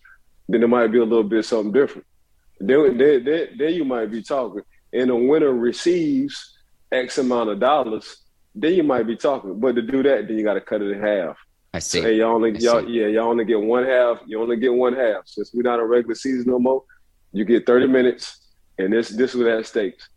then 0.48 0.62
it 0.62 0.68
might 0.68 0.88
be 0.88 0.98
a 0.98 1.04
little 1.04 1.24
bit 1.24 1.44
something 1.44 1.72
different. 1.72 2.06
Then, 2.60 2.96
then, 2.96 3.24
then, 3.24 3.48
then 3.58 3.74
you 3.74 3.84
might 3.84 4.10
be 4.10 4.22
talking. 4.22 4.62
And 4.92 5.10
the 5.10 5.16
winner 5.16 5.52
receives 5.52 6.56
X 6.92 7.18
amount 7.18 7.50
of 7.50 7.60
dollars, 7.60 8.22
then 8.54 8.74
you 8.74 8.82
might 8.82 9.06
be 9.06 9.16
talking. 9.16 9.58
But 9.58 9.74
to 9.74 9.82
do 9.82 10.02
that, 10.02 10.28
then 10.28 10.38
you 10.38 10.44
got 10.44 10.54
to 10.54 10.60
cut 10.60 10.80
it 10.80 10.90
in 10.90 11.00
half. 11.00 11.36
I 11.74 11.80
see. 11.80 12.00
So, 12.00 12.06
hey, 12.06 12.14
y'all 12.16 12.34
only, 12.34 12.56
y'all, 12.58 12.88
yeah, 12.88 13.08
y'all 13.08 13.28
only 13.30 13.44
get 13.44 13.60
one 13.60 13.84
half. 13.84 14.18
You 14.26 14.40
only 14.40 14.56
get 14.56 14.72
one 14.72 14.94
half. 14.94 15.26
Since 15.26 15.52
we're 15.52 15.62
not 15.62 15.80
a 15.80 15.84
regular 15.84 16.14
season 16.14 16.50
no 16.50 16.58
more, 16.58 16.84
you 17.32 17.44
get 17.44 17.66
30 17.66 17.88
minutes 17.88 18.44
and 18.78 18.92
this 18.92 19.08
this 19.10 19.34
was 19.34 19.46
at 19.46 19.66
stakes. 19.66 20.08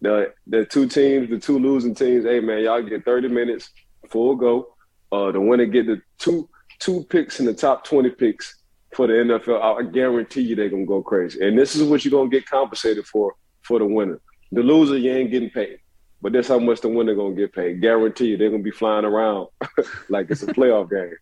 The 0.00 0.32
the 0.46 0.64
two 0.64 0.88
teams, 0.88 1.30
the 1.30 1.38
two 1.38 1.58
losing 1.58 1.94
teams, 1.94 2.24
hey 2.24 2.40
man, 2.40 2.62
y'all 2.62 2.82
get 2.82 3.04
30 3.04 3.28
minutes, 3.28 3.70
full 4.10 4.36
go. 4.36 4.74
Uh, 5.12 5.30
the 5.30 5.40
winner 5.40 5.66
get 5.66 5.86
the 5.86 6.00
two 6.18 6.48
two 6.78 7.04
picks 7.04 7.38
in 7.38 7.46
the 7.46 7.54
top 7.54 7.84
20 7.84 8.10
picks 8.10 8.56
for 8.94 9.06
the 9.06 9.12
NFL. 9.12 9.78
I 9.78 9.82
guarantee 9.90 10.40
you 10.40 10.56
they're 10.56 10.70
gonna 10.70 10.86
go 10.86 11.02
crazy. 11.02 11.46
And 11.46 11.58
this 11.58 11.76
is 11.76 11.82
what 11.82 12.04
you're 12.04 12.10
gonna 12.10 12.30
get 12.30 12.46
compensated 12.46 13.06
for 13.06 13.34
for 13.60 13.78
the 13.78 13.86
winner. 13.86 14.20
The 14.50 14.62
loser, 14.62 14.98
you 14.98 15.12
ain't 15.12 15.30
getting 15.30 15.50
paid. 15.50 15.78
But 16.20 16.32
that's 16.32 16.48
how 16.48 16.58
much 16.58 16.80
the 16.80 16.88
winner 16.88 17.14
gonna 17.14 17.34
get 17.34 17.52
paid. 17.52 17.80
Guarantee 17.80 18.26
you 18.26 18.36
they're 18.36 18.50
gonna 18.50 18.62
be 18.62 18.70
flying 18.70 19.04
around 19.04 19.48
like 20.08 20.30
it's 20.30 20.42
a 20.42 20.46
playoff 20.46 20.90
game. 20.90 21.16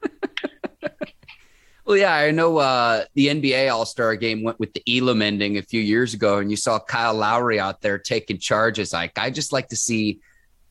Well, 1.90 1.98
yeah, 1.98 2.14
I 2.14 2.30
know 2.30 2.58
uh, 2.58 3.04
the 3.14 3.26
NBA 3.26 3.68
All 3.72 3.84
Star 3.84 4.14
game 4.14 4.44
went 4.44 4.60
with 4.60 4.72
the 4.74 4.82
Elam 4.86 5.22
ending 5.22 5.58
a 5.58 5.62
few 5.62 5.80
years 5.80 6.14
ago, 6.14 6.38
and 6.38 6.48
you 6.48 6.56
saw 6.56 6.78
Kyle 6.78 7.14
Lowry 7.14 7.58
out 7.58 7.80
there 7.80 7.98
taking 7.98 8.38
charges. 8.38 8.92
Like, 8.92 9.18
I 9.18 9.28
just 9.30 9.52
like 9.52 9.66
to 9.70 9.76
see 9.76 10.20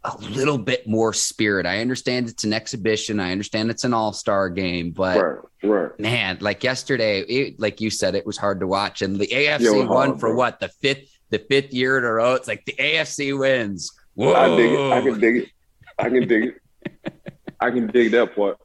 a 0.03 0.15
little 0.17 0.57
bit 0.57 0.87
more 0.87 1.13
spirit. 1.13 1.65
I 1.65 1.81
understand 1.81 2.29
it's 2.29 2.43
an 2.43 2.53
exhibition. 2.53 3.19
I 3.19 3.31
understand 3.31 3.69
it's 3.69 3.83
an 3.83 3.93
All 3.93 4.13
Star 4.13 4.49
game, 4.49 4.91
but 4.91 5.21
right, 5.21 5.39
right. 5.63 5.99
man, 5.99 6.37
like 6.39 6.63
yesterday, 6.63 7.21
it, 7.21 7.59
like 7.59 7.81
you 7.81 7.89
said, 7.89 8.15
it 8.15 8.25
was 8.25 8.37
hard 8.37 8.61
to 8.61 8.67
watch. 8.67 9.01
And 9.01 9.17
the 9.17 9.27
AFC 9.27 9.87
won 9.87 10.17
for 10.17 10.29
bro. 10.29 10.35
what 10.35 10.59
the 10.59 10.69
fifth, 10.69 11.09
the 11.29 11.39
fifth 11.39 11.73
year 11.73 11.97
in 11.97 12.05
a 12.05 12.11
row. 12.11 12.35
It's 12.35 12.47
like 12.47 12.63
the 12.65 12.75
AFC 12.79 13.37
wins. 13.37 13.91
Whoa. 14.13 14.33
I 14.33 14.55
dig 14.55 14.71
it. 14.71 14.91
I 14.91 15.01
can 15.01 15.19
dig 15.19 15.35
it. 15.37 15.49
I 15.97 16.09
can 16.09 16.27
dig 16.27 16.43
it. 16.45 17.13
I 17.59 17.71
can 17.71 17.87
dig 17.87 18.11
that 18.11 18.35
part. 18.35 18.57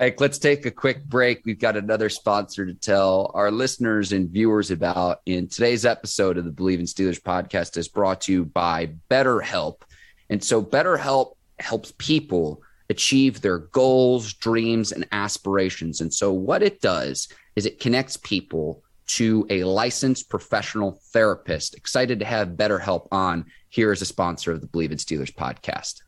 Ike, 0.00 0.20
let's 0.20 0.38
take 0.38 0.64
a 0.64 0.70
quick 0.70 1.04
break. 1.04 1.42
We've 1.44 1.58
got 1.58 1.76
another 1.76 2.08
sponsor 2.08 2.64
to 2.64 2.74
tell 2.74 3.32
our 3.34 3.50
listeners 3.50 4.12
and 4.12 4.30
viewers 4.30 4.70
about. 4.70 5.22
In 5.26 5.48
today's 5.48 5.84
episode 5.84 6.38
of 6.38 6.44
the 6.44 6.52
Bleav 6.52 6.78
in 6.78 6.84
Steelers 6.84 7.20
podcast 7.20 7.76
is 7.76 7.88
brought 7.88 8.20
to 8.22 8.32
you 8.32 8.44
by 8.44 8.90
BetterHelp. 9.10 9.82
And 10.30 10.42
so 10.42 10.62
BetterHelp 10.62 11.34
helps 11.58 11.92
people 11.98 12.62
achieve 12.90 13.40
their 13.40 13.58
goals, 13.58 14.32
dreams, 14.32 14.92
and 14.92 15.06
aspirations. 15.12 16.00
And 16.00 16.12
so 16.12 16.32
what 16.32 16.62
it 16.62 16.80
does 16.80 17.28
is 17.56 17.66
it 17.66 17.80
connects 17.80 18.16
people 18.16 18.82
to 19.08 19.46
a 19.50 19.64
licensed 19.64 20.28
professional 20.28 21.00
therapist. 21.12 21.74
Excited 21.74 22.18
to 22.20 22.24
have 22.24 22.50
BetterHelp 22.50 23.08
on 23.10 23.46
here 23.70 23.90
as 23.92 24.02
a 24.02 24.06
sponsor 24.06 24.52
of 24.52 24.60
the 24.60 24.66
Bleav 24.66 24.90
in 24.90 24.98
Steelers 24.98 25.34
podcast. 25.34 26.02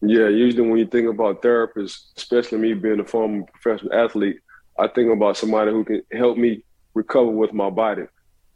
Yeah, 0.00 0.28
usually 0.28 0.68
when 0.68 0.78
you 0.78 0.86
think 0.86 1.08
about 1.08 1.42
therapists, 1.42 2.06
especially 2.16 2.58
me 2.58 2.74
being 2.74 3.00
a 3.00 3.04
former 3.04 3.44
professional 3.44 3.94
athlete, 3.94 4.40
I 4.78 4.88
think 4.88 5.12
about 5.12 5.36
somebody 5.36 5.70
who 5.70 5.84
can 5.84 6.02
help 6.12 6.36
me 6.36 6.64
recover 6.94 7.30
with 7.30 7.52
my 7.52 7.70
body. 7.70 8.04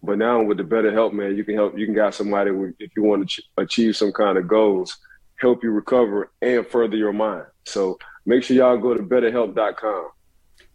But 0.03 0.19
now 0.19 0.43
with 0.43 0.59
the 0.59 0.65
BetterHelp, 0.65 1.13
man, 1.13 1.37
you 1.37 1.45
can 1.45 1.55
help. 1.55 1.79
You 1.79 1.87
can 1.87 1.95
get 1.95 2.15
somebody 2.15 2.51
if 2.79 2.91
you 2.97 3.03
want 3.03 3.29
to 3.31 3.43
achieve 3.57 3.97
some 3.97 4.13
kind 4.13 4.39
of 4.39 4.49
goals, 4.49 4.97
help 5.39 5.63
you 5.63 5.71
recover 5.71 6.31
and 6.43 6.67
further 6.67 6.97
your 6.97 7.13
mind. 7.13 7.47
So 7.65 7.99
make 8.25 8.43
sure 8.43 8.57
y'all 8.57 8.79
go 8.79 8.95
to 8.95 9.03
BetterHelp.com. 9.03 10.11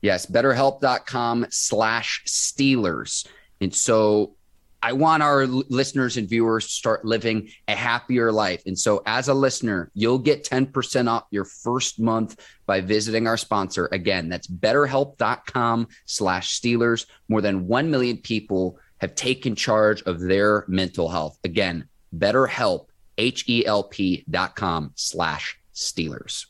Yes, 0.02 0.26
BetterHelp.com 0.26 1.48
slash 1.50 2.24
Steelers. 2.28 3.28
And 3.60 3.74
so 3.74 4.36
I 4.84 4.94
want 4.94 5.22
our 5.22 5.46
listeners 5.46 6.18
and 6.18 6.28
viewers 6.28 6.66
to 6.66 6.72
start 6.72 7.06
living 7.06 7.50
a 7.68 7.76
happier 7.76 8.32
life. 8.32 8.64
And 8.66 8.78
so, 8.78 9.04
as 9.06 9.28
a 9.28 9.34
listener, 9.34 9.92
you'll 9.94 10.18
get 10.18 10.44
10% 10.44 11.08
off 11.08 11.26
your 11.30 11.46
first 11.46 12.00
month 12.00 12.40
by 12.66 12.82
visiting 12.82 13.28
our 13.28 13.38
sponsor. 13.38 13.88
Again, 13.92 14.28
that's 14.28 14.48
betterhelp.com 14.48 15.88
slash 16.06 16.60
Steelers. 16.60 17.06
More 17.30 17.42
than 17.42 17.68
1 17.68 17.92
million 17.92 18.18
people 18.18 18.80
have 19.00 19.14
taken 19.14 19.56
charge 19.56 20.02
of 20.04 20.20
their 20.20 20.66
mental 20.68 21.10
health. 21.10 21.38
Again, 21.44 21.88
betterhelp, 22.16 22.88
H-E-L-P 23.18 24.26
dot 24.30 24.56
com 24.56 24.92
slash 24.96 25.60
Steelers. 25.74 26.46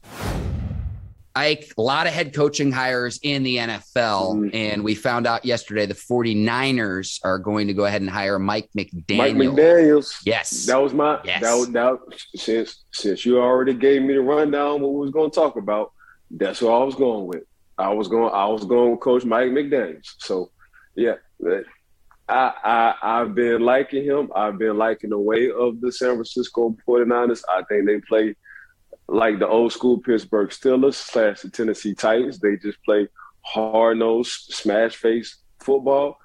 Ike, 1.33 1.71
a 1.77 1.81
lot 1.81 2.07
of 2.07 2.13
head 2.13 2.33
coaching 2.33 2.71
hires 2.71 3.19
in 3.23 3.43
the 3.43 3.57
NFL. 3.57 4.53
And 4.53 4.83
we 4.83 4.95
found 4.95 5.25
out 5.25 5.45
yesterday 5.45 5.85
the 5.85 5.93
49ers 5.93 7.19
are 7.23 7.39
going 7.39 7.67
to 7.67 7.73
go 7.73 7.85
ahead 7.85 8.01
and 8.01 8.09
hire 8.09 8.37
Mike 8.37 8.69
McDaniel. 8.77 9.17
Mike 9.17 9.35
McDaniels. 9.35 10.21
Yes. 10.25 10.65
That 10.65 10.81
was 10.81 10.93
my 10.93 11.19
yes. 11.23 11.41
that 11.41 11.53
was 11.53 11.71
that 11.71 11.99
since 12.35 12.83
since 12.91 13.25
you 13.25 13.39
already 13.39 13.73
gave 13.73 14.01
me 14.01 14.13
the 14.13 14.21
rundown 14.21 14.81
what 14.81 14.93
we 14.93 14.99
was 14.99 15.11
gonna 15.11 15.29
talk 15.29 15.55
about, 15.55 15.93
that's 16.31 16.61
what 16.61 16.73
I 16.73 16.83
was 16.83 16.95
going 16.95 17.27
with. 17.27 17.43
I 17.77 17.93
was 17.93 18.09
going 18.09 18.33
I 18.33 18.47
was 18.47 18.65
going 18.65 18.91
with 18.91 18.99
Coach 18.99 19.23
Mike 19.23 19.51
McDaniels. 19.51 20.13
So 20.19 20.51
yeah. 20.95 21.15
I, 22.27 22.53
I 22.63 23.21
I've 23.21 23.35
been 23.35 23.61
liking 23.61 24.03
him. 24.03 24.31
I've 24.35 24.57
been 24.57 24.77
liking 24.77 25.09
the 25.09 25.19
way 25.19 25.51
of 25.51 25.81
the 25.81 25.91
San 25.91 26.15
Francisco 26.15 26.75
49ers. 26.87 27.43
I 27.49 27.63
think 27.63 27.85
they 27.85 27.99
play– 28.01 28.35
like 29.11 29.39
the 29.39 29.47
old 29.47 29.73
school 29.73 29.97
Pittsburgh 29.99 30.49
Steelers 30.49 30.95
slash 30.95 31.41
the 31.41 31.49
Tennessee 31.49 31.93
Titans. 31.93 32.39
They 32.39 32.55
just 32.55 32.81
play 32.83 33.07
hard 33.41 33.97
nosed, 33.97 34.53
smash 34.53 34.95
face 34.95 35.37
football. 35.59 36.17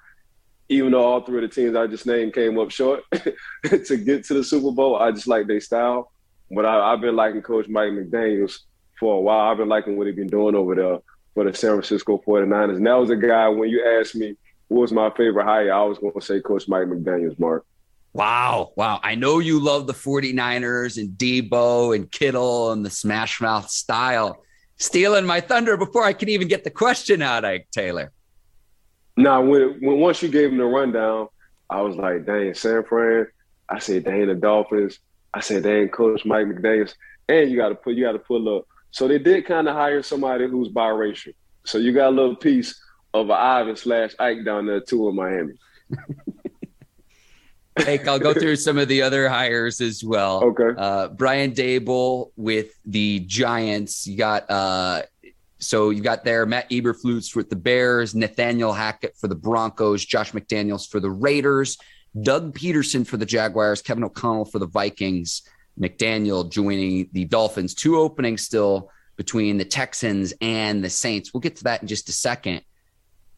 Even 0.69 0.91
though 0.91 1.03
all 1.03 1.21
three 1.21 1.43
of 1.43 1.49
the 1.49 1.53
teams 1.53 1.75
I 1.75 1.87
just 1.87 2.05
named 2.05 2.33
came 2.33 2.57
up 2.57 2.71
short 2.71 3.03
to 3.13 3.97
get 3.97 4.25
to 4.25 4.33
the 4.33 4.43
Super 4.43 4.71
Bowl, 4.71 4.95
I 4.95 5.11
just 5.11 5.27
like 5.27 5.47
their 5.47 5.61
style. 5.61 6.11
But 6.49 6.65
I, 6.65 6.91
have 6.91 7.01
been 7.01 7.15
liking 7.15 7.41
Coach 7.41 7.67
Mike 7.67 7.91
McDaniels 7.91 8.59
for 8.99 9.17
a 9.17 9.21
while. 9.21 9.51
I've 9.51 9.57
been 9.57 9.69
liking 9.69 9.97
what 9.97 10.07
he's 10.07 10.15
been 10.15 10.27
doing 10.27 10.55
over 10.55 10.75
there 10.75 10.99
for 11.33 11.43
the 11.43 11.53
San 11.53 11.71
Francisco 11.71 12.21
49ers. 12.25 12.77
And 12.77 12.87
that 12.87 12.93
was 12.93 13.09
a 13.09 13.15
guy, 13.15 13.49
when 13.49 13.69
you 13.69 13.85
asked 13.85 14.15
me 14.15 14.35
what 14.67 14.81
was 14.81 14.91
my 14.91 15.09
favorite 15.11 15.45
hire, 15.45 15.73
I 15.73 15.83
was 15.83 15.97
going 15.97 16.13
to 16.13 16.21
say 16.21 16.41
Coach 16.41 16.67
Mike 16.67 16.87
McDaniels, 16.87 17.39
Mark. 17.39 17.65
Wow. 18.13 18.71
Wow. 18.75 18.99
I 19.03 19.15
know 19.15 19.39
you 19.39 19.59
love 19.59 19.87
the 19.87 19.93
49ers 19.93 20.97
and 20.97 21.09
Debo 21.11 21.95
and 21.95 22.11
Kittle 22.11 22.71
and 22.71 22.85
the 22.85 22.89
smash 22.89 23.39
mouth 23.39 23.69
style. 23.69 24.43
Stealing 24.77 25.25
my 25.25 25.39
thunder 25.39 25.77
before 25.77 26.03
I 26.03 26.13
can 26.13 26.29
even 26.29 26.47
get 26.47 26.63
the 26.63 26.69
question 26.69 27.21
out, 27.21 27.45
Ike 27.45 27.67
Taylor. 27.71 28.11
Now, 29.15 29.41
when, 29.41 29.79
when 29.81 29.99
once 29.99 30.21
you 30.21 30.29
gave 30.29 30.51
him 30.51 30.57
the 30.57 30.65
rundown, 30.65 31.29
I 31.69 31.81
was 31.81 31.95
like, 31.95 32.25
dang, 32.25 32.53
San 32.53 32.83
Fran. 32.83 33.27
I 33.69 33.79
said, 33.79 34.05
dang, 34.05 34.27
the 34.27 34.35
Dolphins. 34.35 34.99
I 35.33 35.39
said, 35.39 35.63
dang, 35.63 35.89
Coach 35.89 36.25
Mike 36.25 36.47
McDaniels. 36.47 36.93
And 37.29 37.49
you 37.49 37.57
got 37.57 37.69
to 37.69 37.75
put, 37.75 37.95
you 37.95 38.05
got 38.05 38.13
to 38.13 38.19
pull 38.19 38.57
up. 38.57 38.67
So 38.91 39.07
they 39.07 39.19
did 39.19 39.45
kind 39.45 39.67
of 39.67 39.75
hire 39.75 40.01
somebody 40.01 40.47
who's 40.47 40.69
biracial. 40.69 41.33
So 41.65 41.77
you 41.77 41.91
got 41.91 42.09
a 42.09 42.15
little 42.15 42.35
piece 42.35 42.79
of 43.21 43.29
an 43.29 43.35
Ivan 43.35 43.75
slash 43.75 44.13
Ike 44.19 44.43
down 44.45 44.65
there 44.65 44.81
too 44.81 45.09
in 45.09 45.15
Miami. 45.15 45.53
Like 47.85 48.07
I'll 48.07 48.19
go 48.19 48.33
through 48.33 48.55
some 48.55 48.77
of 48.77 48.87
the 48.87 49.03
other 49.03 49.29
hires 49.29 49.81
as 49.81 50.03
well. 50.03 50.43
Okay. 50.43 50.69
Uh, 50.77 51.09
Brian 51.09 51.51
Daboll 51.51 52.31
with 52.35 52.71
the 52.85 53.19
Giants. 53.19 54.07
You 54.07 54.17
got 54.17 54.49
uh, 54.49 55.03
so 55.59 55.89
you 55.89 56.01
got 56.01 56.23
there 56.23 56.45
Matt 56.45 56.69
Eberflus 56.69 57.35
with 57.35 57.49
the 57.49 57.55
Bears, 57.55 58.15
Nathaniel 58.15 58.73
Hackett 58.73 59.15
for 59.17 59.27
the 59.27 59.35
Broncos, 59.35 60.05
Josh 60.05 60.31
McDaniels 60.31 60.89
for 60.89 60.99
the 60.99 61.09
Raiders, 61.09 61.77
Doug 62.19 62.57
Pederson 62.57 63.05
for 63.05 63.17
the 63.17 63.25
Jaguars, 63.25 63.81
Kevin 63.81 64.03
O'Connell 64.03 64.45
for 64.45 64.59
the 64.59 64.67
Vikings. 64.67 65.43
McDaniel 65.79 66.49
joining 66.49 67.07
the 67.11 67.25
Dolphins. 67.25 67.75
Two 67.75 67.97
openings 67.97 68.41
still 68.41 68.89
between 69.15 69.57
the 69.57 69.65
Texans 69.65 70.33
and 70.41 70.83
the 70.83 70.89
Saints. 70.89 71.33
We'll 71.33 71.41
get 71.41 71.57
to 71.57 71.65
that 71.65 71.81
in 71.81 71.87
just 71.87 72.09
a 72.09 72.13
second. 72.13 72.61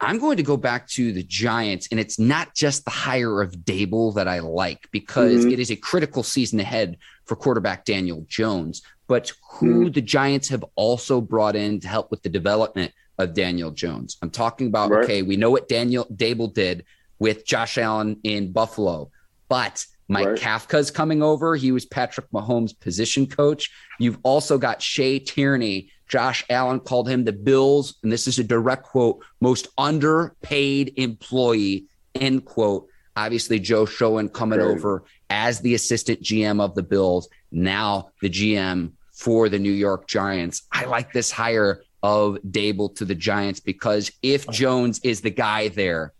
I'm 0.01 0.17
going 0.17 0.37
to 0.37 0.43
go 0.43 0.55
back 0.55 0.87
to 0.89 1.11
the 1.11 1.23
Giants, 1.23 1.89
and 1.91 1.99
it's 1.99 2.19
not 2.19 2.55
just 2.55 2.85
the 2.85 2.91
hire 2.91 3.41
of 3.41 3.51
Daboll 3.51 4.15
that 4.15 4.27
I 4.27 4.39
like 4.39 4.87
because 4.91 5.41
mm-hmm. 5.41 5.51
it 5.51 5.59
is 5.59 5.71
a 5.71 5.75
critical 5.75 6.23
season 6.23 6.59
ahead 6.59 6.97
for 7.25 7.35
quarterback 7.35 7.83
Daniel 7.83 8.25
Jones, 8.27 8.81
but 9.07 9.31
who 9.51 9.85
mm-hmm. 9.85 9.91
the 9.91 10.01
Giants 10.01 10.47
have 10.49 10.63
also 10.75 11.19
brought 11.19 11.55
in 11.55 11.79
to 11.81 11.87
help 11.87 12.11
with 12.11 12.23
the 12.23 12.29
development 12.29 12.93
of 13.17 13.33
Daniel 13.33 13.71
Jones. 13.71 14.17
I'm 14.21 14.29
talking 14.29 14.67
about 14.67 14.89
right. 14.89 15.03
okay, 15.03 15.21
we 15.21 15.35
know 15.35 15.51
what 15.51 15.67
Daniel 15.67 16.05
Daboll 16.05 16.53
did 16.53 16.85
with 17.19 17.45
Josh 17.45 17.77
Allen 17.77 18.19
in 18.23 18.53
Buffalo, 18.53 19.11
but 19.49 19.85
Mike 20.07 20.27
right. 20.27 20.39
Kafka's 20.39 20.89
coming 20.89 21.21
over. 21.21 21.55
He 21.55 21.71
was 21.71 21.85
Patrick 21.85 22.31
Mahomes' 22.31 22.77
position 22.79 23.27
coach. 23.27 23.69
You've 23.99 24.17
also 24.23 24.57
got 24.57 24.81
Shea 24.81 25.19
Tierney. 25.19 25.91
Josh 26.09 26.43
Allen 26.49 26.79
called 26.79 27.07
him 27.07 27.23
the 27.23 27.31
Bills, 27.31 27.95
and 28.03 28.11
this 28.11 28.27
is 28.27 28.39
a 28.39 28.43
direct 28.43 28.83
quote, 28.83 29.23
most 29.39 29.67
underpaid 29.77 30.93
employee, 30.97 31.85
end 32.15 32.45
quote. 32.45 32.87
Obviously, 33.15 33.59
Joe 33.59 33.85
Schoen 33.85 34.27
coming 34.29 34.59
over 34.59 35.03
as 35.29 35.59
the 35.59 35.75
assistant 35.75 36.21
GM 36.21 36.59
of 36.59 36.73
the 36.73 36.83
Bills, 36.83 37.29
now 37.51 38.09
the 38.21 38.29
GM 38.29 38.93
for 39.11 39.49
the 39.49 39.59
New 39.59 39.71
York 39.71 40.07
Giants. 40.07 40.63
I 40.71 40.85
like 40.85 41.13
this 41.13 41.31
hire 41.31 41.83
of 42.01 42.37
Daboll 42.49 42.95
to 42.95 43.05
the 43.05 43.15
Giants 43.15 43.59
because 43.59 44.11
if 44.23 44.47
oh. 44.47 44.51
Jones 44.51 44.99
is 45.03 45.21
the 45.21 45.29
guy 45.29 45.67
there, 45.67 46.13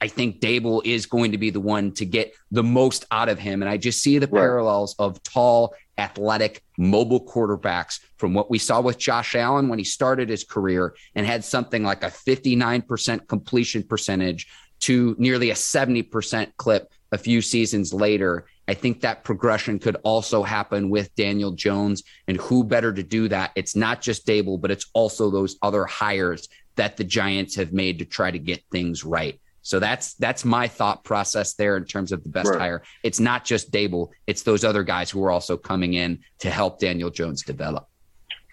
I 0.00 0.08
think 0.08 0.40
Daboll 0.40 0.82
is 0.84 1.06
going 1.06 1.32
to 1.32 1.38
be 1.38 1.50
the 1.50 1.60
one 1.60 1.92
to 1.92 2.04
get 2.04 2.34
the 2.50 2.62
most 2.62 3.04
out 3.10 3.28
of 3.28 3.38
him. 3.38 3.62
And 3.62 3.68
I 3.68 3.76
just 3.76 4.02
see 4.02 4.18
the 4.18 4.26
right. 4.26 4.40
parallels 4.40 4.94
of 4.98 5.22
tall, 5.22 5.74
athletic, 5.96 6.62
mobile 6.76 7.24
quarterbacks 7.24 8.00
from 8.18 8.34
what 8.34 8.50
we 8.50 8.58
saw 8.58 8.80
with 8.80 8.98
Josh 8.98 9.34
Allen 9.34 9.68
when 9.68 9.78
he 9.78 9.84
started 9.84 10.28
his 10.28 10.44
career 10.44 10.94
and 11.14 11.26
had 11.26 11.44
something 11.44 11.82
like 11.82 12.02
a 12.02 12.08
59% 12.08 13.26
completion 13.26 13.82
percentage 13.82 14.48
to 14.80 15.16
nearly 15.18 15.50
a 15.50 15.54
70% 15.54 16.52
clip 16.58 16.92
a 17.12 17.18
few 17.18 17.40
seasons 17.40 17.94
later. 17.94 18.46
I 18.68 18.74
think 18.74 19.00
that 19.00 19.24
progression 19.24 19.78
could 19.78 19.96
also 20.02 20.42
happen 20.42 20.90
with 20.90 21.14
Daniel 21.14 21.52
Jones. 21.52 22.02
And 22.28 22.36
who 22.36 22.64
better 22.64 22.92
to 22.92 23.02
do 23.02 23.28
that? 23.28 23.52
It's 23.54 23.76
not 23.76 24.02
just 24.02 24.26
Daboll, 24.26 24.60
but 24.60 24.70
it's 24.70 24.86
also 24.92 25.30
those 25.30 25.56
other 25.62 25.86
hires 25.86 26.48
that 26.74 26.98
the 26.98 27.04
Giants 27.04 27.54
have 27.54 27.72
made 27.72 28.00
to 28.00 28.04
try 28.04 28.30
to 28.30 28.38
get 28.38 28.62
things 28.70 29.02
right. 29.02 29.40
So 29.66 29.80
that's 29.80 30.14
that's 30.14 30.44
my 30.44 30.68
thought 30.68 31.02
process 31.02 31.54
there 31.54 31.76
in 31.76 31.84
terms 31.84 32.12
of 32.12 32.22
the 32.22 32.28
best 32.28 32.50
right. 32.50 32.60
hire. 32.60 32.82
It's 33.02 33.18
not 33.18 33.44
just 33.44 33.72
Daboll; 33.72 34.10
it's 34.28 34.44
those 34.44 34.62
other 34.62 34.84
guys 34.84 35.10
who 35.10 35.24
are 35.24 35.32
also 35.32 35.56
coming 35.56 35.94
in 35.94 36.20
to 36.38 36.50
help 36.50 36.78
Daniel 36.78 37.10
Jones 37.10 37.42
develop. 37.42 37.88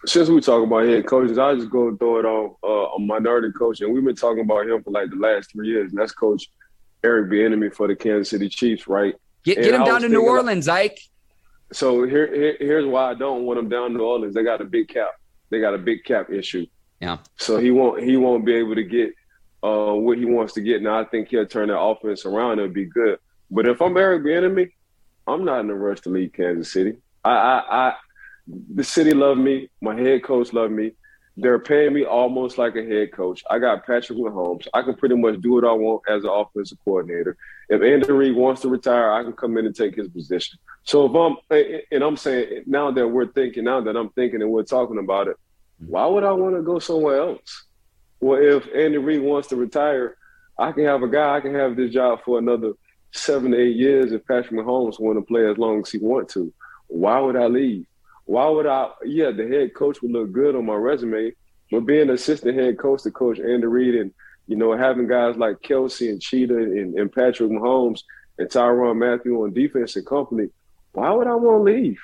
Since 0.08 0.30
we 0.30 0.42
talk 0.42 0.64
about 0.64 0.88
head 0.88 1.06
coaches, 1.06 1.38
I 1.38 1.54
just 1.54 1.70
go 1.70 1.96
throw 1.98 2.18
it 2.18 2.26
on 2.26 2.56
uh, 2.64 2.96
a 2.96 3.00
minority 3.00 3.52
coach, 3.52 3.82
and 3.82 3.94
we've 3.94 4.04
been 4.04 4.16
talking 4.16 4.42
about 4.42 4.68
him 4.68 4.82
for 4.82 4.90
like 4.90 5.12
the 5.12 5.18
last 5.18 5.52
three 5.52 5.68
years, 5.68 5.92
and 5.92 6.02
that's 6.02 6.14
Coach 6.14 6.50
Eric 7.04 7.30
Bieniemy 7.30 7.76
for 7.76 7.88
the 7.88 7.96
Kansas 7.96 8.32
City 8.32 8.50
Chiefs, 8.50 8.88
right? 8.88 9.14
Get, 9.44 9.58
get 9.58 9.76
him 9.76 9.84
down 9.84 10.02
to 10.02 10.10
New 10.10 10.24
Orleans, 10.24 10.68
like, 10.68 10.94
Ike. 10.94 11.00
So 11.74 12.08
here, 12.08 12.34
here, 12.34 12.58
here's 12.60 12.88
why 12.88 13.12
I 13.12 13.14
don't 13.14 13.44
want 13.44 13.60
him 13.60 13.70
down 13.70 13.92
to 13.92 13.98
New 13.98 14.04
Orleans. 14.04 14.34
They 14.34 14.44
got 14.44 14.62
a 14.62 14.66
big 14.66 14.88
cap. 14.88 15.12
They 15.52 15.60
got 15.60 15.76
a 15.76 15.78
big 15.78 16.06
cap 16.06 16.32
issue. 16.32 16.66
Yeah. 17.00 17.20
So 17.38 17.60
he 17.60 17.70
won't 17.70 18.02
he 18.02 18.18
won't 18.18 18.46
be 18.46 18.56
able 18.56 18.74
to 18.74 18.84
get 18.84 19.14
uh, 19.64 19.94
what 19.94 20.18
he 20.18 20.26
wants 20.26 20.54
to 20.54 20.62
get. 20.62 20.82
Now 20.82 21.00
I 21.00 21.06
think 21.06 21.30
he'll 21.30 21.46
turn 21.46 21.70
the 21.70 21.80
offense 21.80 22.26
around 22.26 22.60
and 22.60 22.74
be 22.74 22.86
good. 22.86 23.18
But 23.50 23.68
if 23.68 23.82
I'm 23.82 23.96
Eric 23.96 24.24
Bieniemy, 24.24 24.72
I'm 25.26 25.46
not 25.46 25.62
in 25.62 25.70
a 25.70 25.76
rush 25.76 26.02
to 26.02 26.10
leave 26.10 26.34
Kansas 26.34 26.72
City. 26.72 26.98
I, 27.24 27.32
I, 27.32 27.88
I, 27.88 27.96
the 28.48 28.84
city 28.84 29.12
love 29.12 29.38
me. 29.38 29.70
My 29.82 29.96
head 29.96 30.24
coach 30.24 30.52
love 30.52 30.70
me. 30.72 30.92
They're 31.38 31.60
paying 31.60 31.94
me 31.94 32.04
almost 32.06 32.58
like 32.58 32.76
a 32.76 32.84
head 32.84 33.14
coach. 33.14 33.42
I 33.50 33.58
got 33.58 33.86
Patrick 33.86 34.20
Mahomes. 34.20 34.68
I 34.74 34.82
can 34.84 34.96
pretty 34.96 35.16
much 35.16 35.40
do 35.42 35.54
what 35.54 35.64
I 35.64 35.72
want 35.72 36.04
as 36.08 36.24
an 36.24 36.30
offensive 36.30 36.78
coordinator. 36.84 37.38
If 37.70 37.82
Andy 37.82 38.12
Reid 38.12 38.36
wants 38.36 38.62
to 38.62 38.70
retire, 38.70 39.12
I 39.12 39.24
can 39.24 39.34
come 39.34 39.58
in 39.58 39.66
and 39.66 39.76
take 39.76 39.96
his 39.96 40.10
position. 40.10 40.60
So 40.84 41.06
if 41.06 41.16
I'm, 41.16 41.38
and 41.92 42.04
I'm 42.04 42.18
saying 42.18 42.66
now 42.68 42.92
that 42.92 43.08
we're 43.08 43.32
thinking, 43.32 43.64
now 43.64 43.82
that 43.82 43.96
I'm 43.96 44.10
thinking 44.10 44.42
and 44.42 44.52
we're 44.52 44.64
talking 44.64 45.00
about 45.00 45.28
it, 45.28 45.38
why 45.80 46.06
would 46.06 46.24
I 46.24 46.34
want 46.34 46.56
to 46.56 46.62
go 46.62 46.78
somewhere 46.80 47.18
else? 47.18 47.66
Well, 48.24 48.40
if 48.42 48.70
Andy 48.74 49.00
Reid 49.00 49.22
wants 49.22 49.50
to 49.50 49.58
retire, 49.58 50.16
I 50.58 50.72
can 50.72 50.86
have 50.86 51.04
a 51.04 51.10
guy, 51.10 51.36
I 51.36 51.42
can 51.42 51.54
have 51.56 51.76
this 51.76 51.92
job 51.92 52.20
for 52.24 52.40
another 52.40 52.72
seven 53.12 53.52
to 53.52 53.60
eight 53.60 53.76
years 53.76 54.14
if 54.14 54.26
Patrick 54.26 54.54
Mahomes 54.54 54.98
want 54.98 55.18
to 55.18 55.26
play 55.26 55.46
as 55.46 55.58
long 55.58 55.82
as 55.82 55.92
he 55.92 55.98
want 55.98 56.30
to. 56.30 56.54
Why 56.88 57.20
would 57.20 57.36
I 57.36 57.48
leave? 57.48 57.86
Why 58.24 58.48
would 58.48 58.66
I? 58.66 58.92
Yeah, 59.04 59.32
the 59.32 59.46
head 59.46 59.74
coach 59.76 60.02
would 60.02 60.12
look 60.12 60.32
good 60.32 60.56
on 60.56 60.66
my 60.66 60.74
resume, 60.74 61.34
but 61.70 61.82
being 61.82 62.10
assistant 62.12 62.58
head 62.58 62.80
coach 62.80 63.04
to 63.04 63.12
coach 63.12 63.40
Andy 63.40 63.68
Reid 63.68 63.96
and 63.96 64.14
you 64.48 64.56
know 64.56 64.72
having 64.72 65.06
guys 65.06 65.36
like 65.36 65.60
Kelce 65.60 66.10
and 66.10 66.22
Cheetah 66.22 66.56
and, 66.56 66.98
and 66.98 67.12
Patrick 67.12 67.52
Mahomes 67.52 68.04
and 68.38 68.48
Tyrann 68.48 69.00
Mathieu 69.00 69.44
on 69.44 69.52
defense 69.52 69.98
and 69.98 70.06
company, 70.06 70.48
why 70.94 71.12
would 71.12 71.28
I 71.28 71.36
want 71.36 71.66
to 71.66 71.74
leave? 71.74 72.00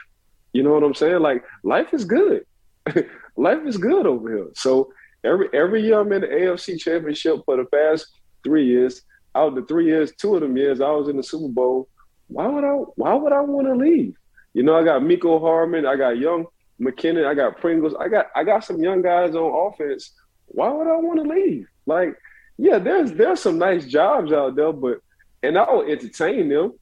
You 0.51 0.63
know 0.63 0.73
what 0.73 0.83
I'm 0.83 0.95
saying? 0.95 1.21
Like 1.21 1.45
life 1.63 1.93
is 1.93 2.03
good. 2.03 2.45
life 3.37 3.65
is 3.65 3.77
good 3.77 4.05
over 4.05 4.35
here. 4.35 4.47
So 4.53 4.91
Every 5.23 5.49
every 5.53 5.81
year 5.83 5.99
I'm 5.99 6.11
in 6.13 6.21
the 6.21 6.27
AFC 6.27 6.79
Championship 6.79 7.41
for 7.45 7.57
the 7.57 7.65
past 7.65 8.07
three 8.43 8.65
years. 8.65 9.01
Out 9.35 9.49
of 9.49 9.55
the 9.55 9.61
three 9.63 9.85
years, 9.85 10.11
two 10.17 10.35
of 10.35 10.41
them 10.41 10.57
years 10.57 10.81
I 10.81 10.89
was 10.91 11.07
in 11.07 11.17
the 11.17 11.23
Super 11.23 11.49
Bowl. 11.49 11.87
Why 12.27 12.47
would 12.47 12.63
I? 12.63 12.73
Why 12.95 13.13
would 13.13 13.33
I 13.33 13.41
want 13.41 13.67
to 13.67 13.75
leave? 13.75 14.15
You 14.53 14.63
know, 14.63 14.75
I 14.75 14.83
got 14.83 15.01
Mecole 15.01 15.41
Hardman, 15.41 15.85
I 15.85 15.95
got 15.95 16.17
young 16.17 16.45
McKinnon, 16.81 17.25
I 17.25 17.33
got 17.33 17.57
Pringles, 17.57 17.93
I 17.99 18.07
got 18.07 18.27
I 18.35 18.43
got 18.43 18.63
some 18.63 18.81
young 18.81 19.01
guys 19.01 19.35
on 19.35 19.73
offense. 19.73 20.13
Why 20.47 20.69
would 20.69 20.87
I 20.87 20.97
want 20.97 21.21
to 21.21 21.29
leave? 21.29 21.67
Like, 21.85 22.15
yeah, 22.57 22.79
there's 22.79 23.11
there's 23.11 23.41
some 23.41 23.57
nice 23.57 23.85
jobs 23.85 24.31
out 24.31 24.55
there, 24.55 24.73
but 24.73 24.99
and 25.43 25.57
I'll 25.57 25.81
entertain 25.81 26.49
them. 26.49 26.73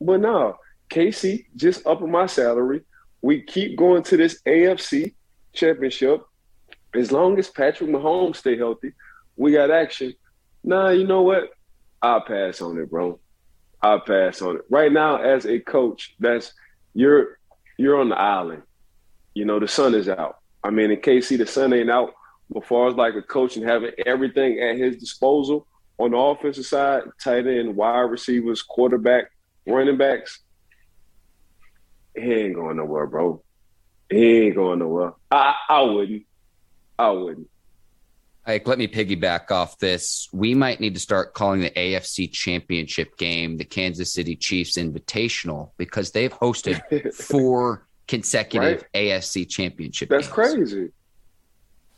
But 0.00 0.20
no, 0.20 0.56
Casey 0.88 1.48
just 1.56 1.86
upping 1.86 2.10
my 2.10 2.26
salary. 2.26 2.82
We 3.20 3.42
keep 3.42 3.76
going 3.76 4.04
to 4.04 4.16
this 4.16 4.40
AFC 4.46 5.14
championship 5.52 6.22
as 6.98 7.12
long 7.12 7.38
as 7.38 7.48
Patrick 7.48 7.90
Mahomes 7.90 8.36
stay 8.36 8.56
healthy, 8.56 8.92
we 9.36 9.52
got 9.52 9.70
action. 9.70 10.14
Nah, 10.64 10.90
you 10.90 11.06
know 11.06 11.22
what? 11.22 11.50
I'll 12.02 12.20
pass 12.20 12.60
on 12.60 12.78
it, 12.78 12.90
bro. 12.90 13.18
I'll 13.82 14.00
pass 14.00 14.42
on 14.42 14.56
it. 14.56 14.62
Right 14.68 14.92
now, 14.92 15.16
as 15.16 15.46
a 15.46 15.60
coach, 15.60 16.14
that's 16.18 16.52
you're 16.94 17.38
you're 17.76 18.00
on 18.00 18.08
the 18.08 18.18
island. 18.18 18.62
You 19.34 19.44
know, 19.44 19.60
the 19.60 19.68
sun 19.68 19.94
is 19.94 20.08
out. 20.08 20.38
I 20.64 20.70
mean, 20.70 20.90
in 20.90 20.98
KC, 20.98 21.38
the 21.38 21.46
sun 21.46 21.72
ain't 21.72 21.90
out. 21.90 22.14
But 22.50 22.66
far 22.66 22.88
as 22.88 22.94
like 22.94 23.14
a 23.14 23.22
coach 23.22 23.56
and 23.56 23.68
having 23.68 23.92
everything 24.06 24.58
at 24.58 24.78
his 24.78 24.96
disposal 24.96 25.66
on 25.98 26.12
the 26.12 26.16
offensive 26.16 26.66
side, 26.66 27.02
tight 27.22 27.46
end, 27.46 27.76
wide 27.76 28.00
receivers, 28.10 28.62
quarterback, 28.62 29.30
running 29.66 29.98
backs, 29.98 30.40
he 32.16 32.32
ain't 32.32 32.54
going 32.54 32.78
nowhere, 32.78 33.06
bro. 33.06 33.42
He 34.10 34.46
ain't 34.46 34.56
going 34.56 34.78
nowhere. 34.78 35.12
I 35.30 35.54
I 35.68 35.82
wouldn't. 35.82 36.24
I 36.98 37.10
wouldn't. 37.10 37.48
Like, 38.46 38.66
let 38.66 38.78
me 38.78 38.88
piggyback 38.88 39.50
off 39.50 39.78
this. 39.78 40.26
We 40.32 40.54
might 40.54 40.80
need 40.80 40.94
to 40.94 41.00
start 41.00 41.34
calling 41.34 41.60
the 41.60 41.70
AFC 41.70 42.32
Championship 42.32 43.18
game 43.18 43.58
the 43.58 43.64
Kansas 43.64 44.14
City 44.14 44.36
Chiefs 44.36 44.78
Invitational 44.78 45.72
because 45.76 46.12
they've 46.12 46.32
hosted 46.32 47.12
four 47.14 47.86
consecutive 48.06 48.82
right? 48.82 48.92
AFC 48.94 49.46
Championship. 49.46 50.08
That's 50.08 50.26
games. 50.26 50.34
crazy. 50.34 50.88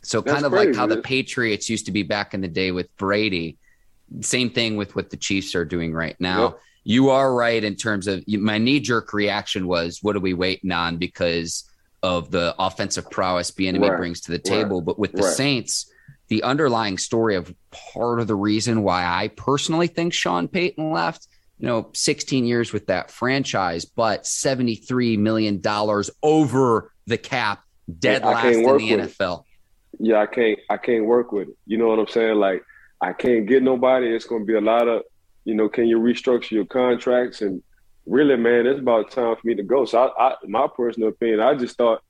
So 0.03 0.19
That's 0.19 0.33
kind 0.33 0.45
of 0.45 0.51
crazy. 0.51 0.67
like 0.67 0.75
how 0.75 0.87
the 0.87 1.01
Patriots 1.01 1.69
used 1.69 1.85
to 1.85 1.91
be 1.91 2.03
back 2.03 2.33
in 2.33 2.41
the 2.41 2.49
day 2.49 2.71
with 2.71 2.95
Brady. 2.97 3.57
Same 4.19 4.49
thing 4.49 4.75
with 4.75 4.93
what 4.93 5.09
the 5.09 5.17
Chiefs 5.17 5.55
are 5.55 5.63
doing 5.63 5.93
right 5.93 6.17
now. 6.19 6.41
Yep. 6.43 6.59
You 6.83 7.09
are 7.11 7.33
right 7.33 7.63
in 7.63 7.75
terms 7.75 8.07
of 8.07 8.23
my 8.27 8.57
knee 8.57 8.81
jerk 8.81 9.13
reaction 9.13 9.67
was, 9.67 9.99
what 10.01 10.17
are 10.17 10.19
we 10.19 10.33
waiting 10.33 10.71
on? 10.71 10.97
Because 10.97 11.70
of 12.03 12.31
the 12.31 12.55
offensive 12.57 13.09
prowess 13.09 13.51
Bieniemy 13.51 13.89
right. 13.89 13.97
brings 13.97 14.21
to 14.21 14.31
the 14.31 14.39
table. 14.39 14.79
Right. 14.79 14.85
But 14.85 14.99
with 14.99 15.11
the 15.11 15.23
right. 15.23 15.33
Saints, 15.33 15.91
the 16.27 16.43
underlying 16.43 16.97
story 16.97 17.35
of 17.35 17.53
part 17.71 18.19
of 18.19 18.27
the 18.27 18.35
reason 18.35 18.83
why 18.83 19.05
I 19.05 19.27
personally 19.29 19.87
think 19.87 20.13
Sean 20.13 20.47
Payton 20.47 20.91
left, 20.91 21.27
you 21.59 21.67
know, 21.67 21.89
16 21.93 22.45
years 22.45 22.73
with 22.73 22.87
that 22.87 23.11
franchise, 23.11 23.85
but 23.85 24.23
$73 24.23 25.17
million 25.19 25.61
over 26.23 26.91
the 27.05 27.17
cap, 27.17 27.63
dead 27.99 28.23
last 28.23 28.45
in 28.45 28.63
the 28.63 28.69
NFL. 28.69 29.41
It. 29.41 29.45
Yeah, 29.99 30.21
I 30.21 30.25
can't 30.25 30.57
I 30.69 30.77
can't 30.77 31.05
work 31.05 31.31
with 31.31 31.49
it. 31.49 31.55
You 31.67 31.77
know 31.77 31.87
what 31.87 31.99
I'm 31.99 32.07
saying? 32.07 32.37
Like 32.37 32.63
I 33.01 33.13
can't 33.13 33.45
get 33.45 33.61
nobody. 33.61 34.07
It's 34.07 34.25
gonna 34.25 34.45
be 34.45 34.55
a 34.55 34.61
lot 34.61 34.87
of, 34.87 35.03
you 35.43 35.53
know, 35.53 35.69
can 35.69 35.87
you 35.87 35.99
restructure 35.99 36.51
your 36.51 36.65
contracts 36.65 37.41
and 37.41 37.61
really, 38.05 38.35
man, 38.35 38.65
it's 38.65 38.79
about 38.79 39.11
time 39.11 39.35
for 39.35 39.47
me 39.47 39.55
to 39.55 39.63
go. 39.63 39.85
So, 39.85 39.99
I, 39.99 40.29
I, 40.29 40.35
my 40.47 40.67
personal 40.67 41.09
opinion, 41.09 41.39
I 41.39 41.55
just 41.55 41.77
thought 41.77 42.03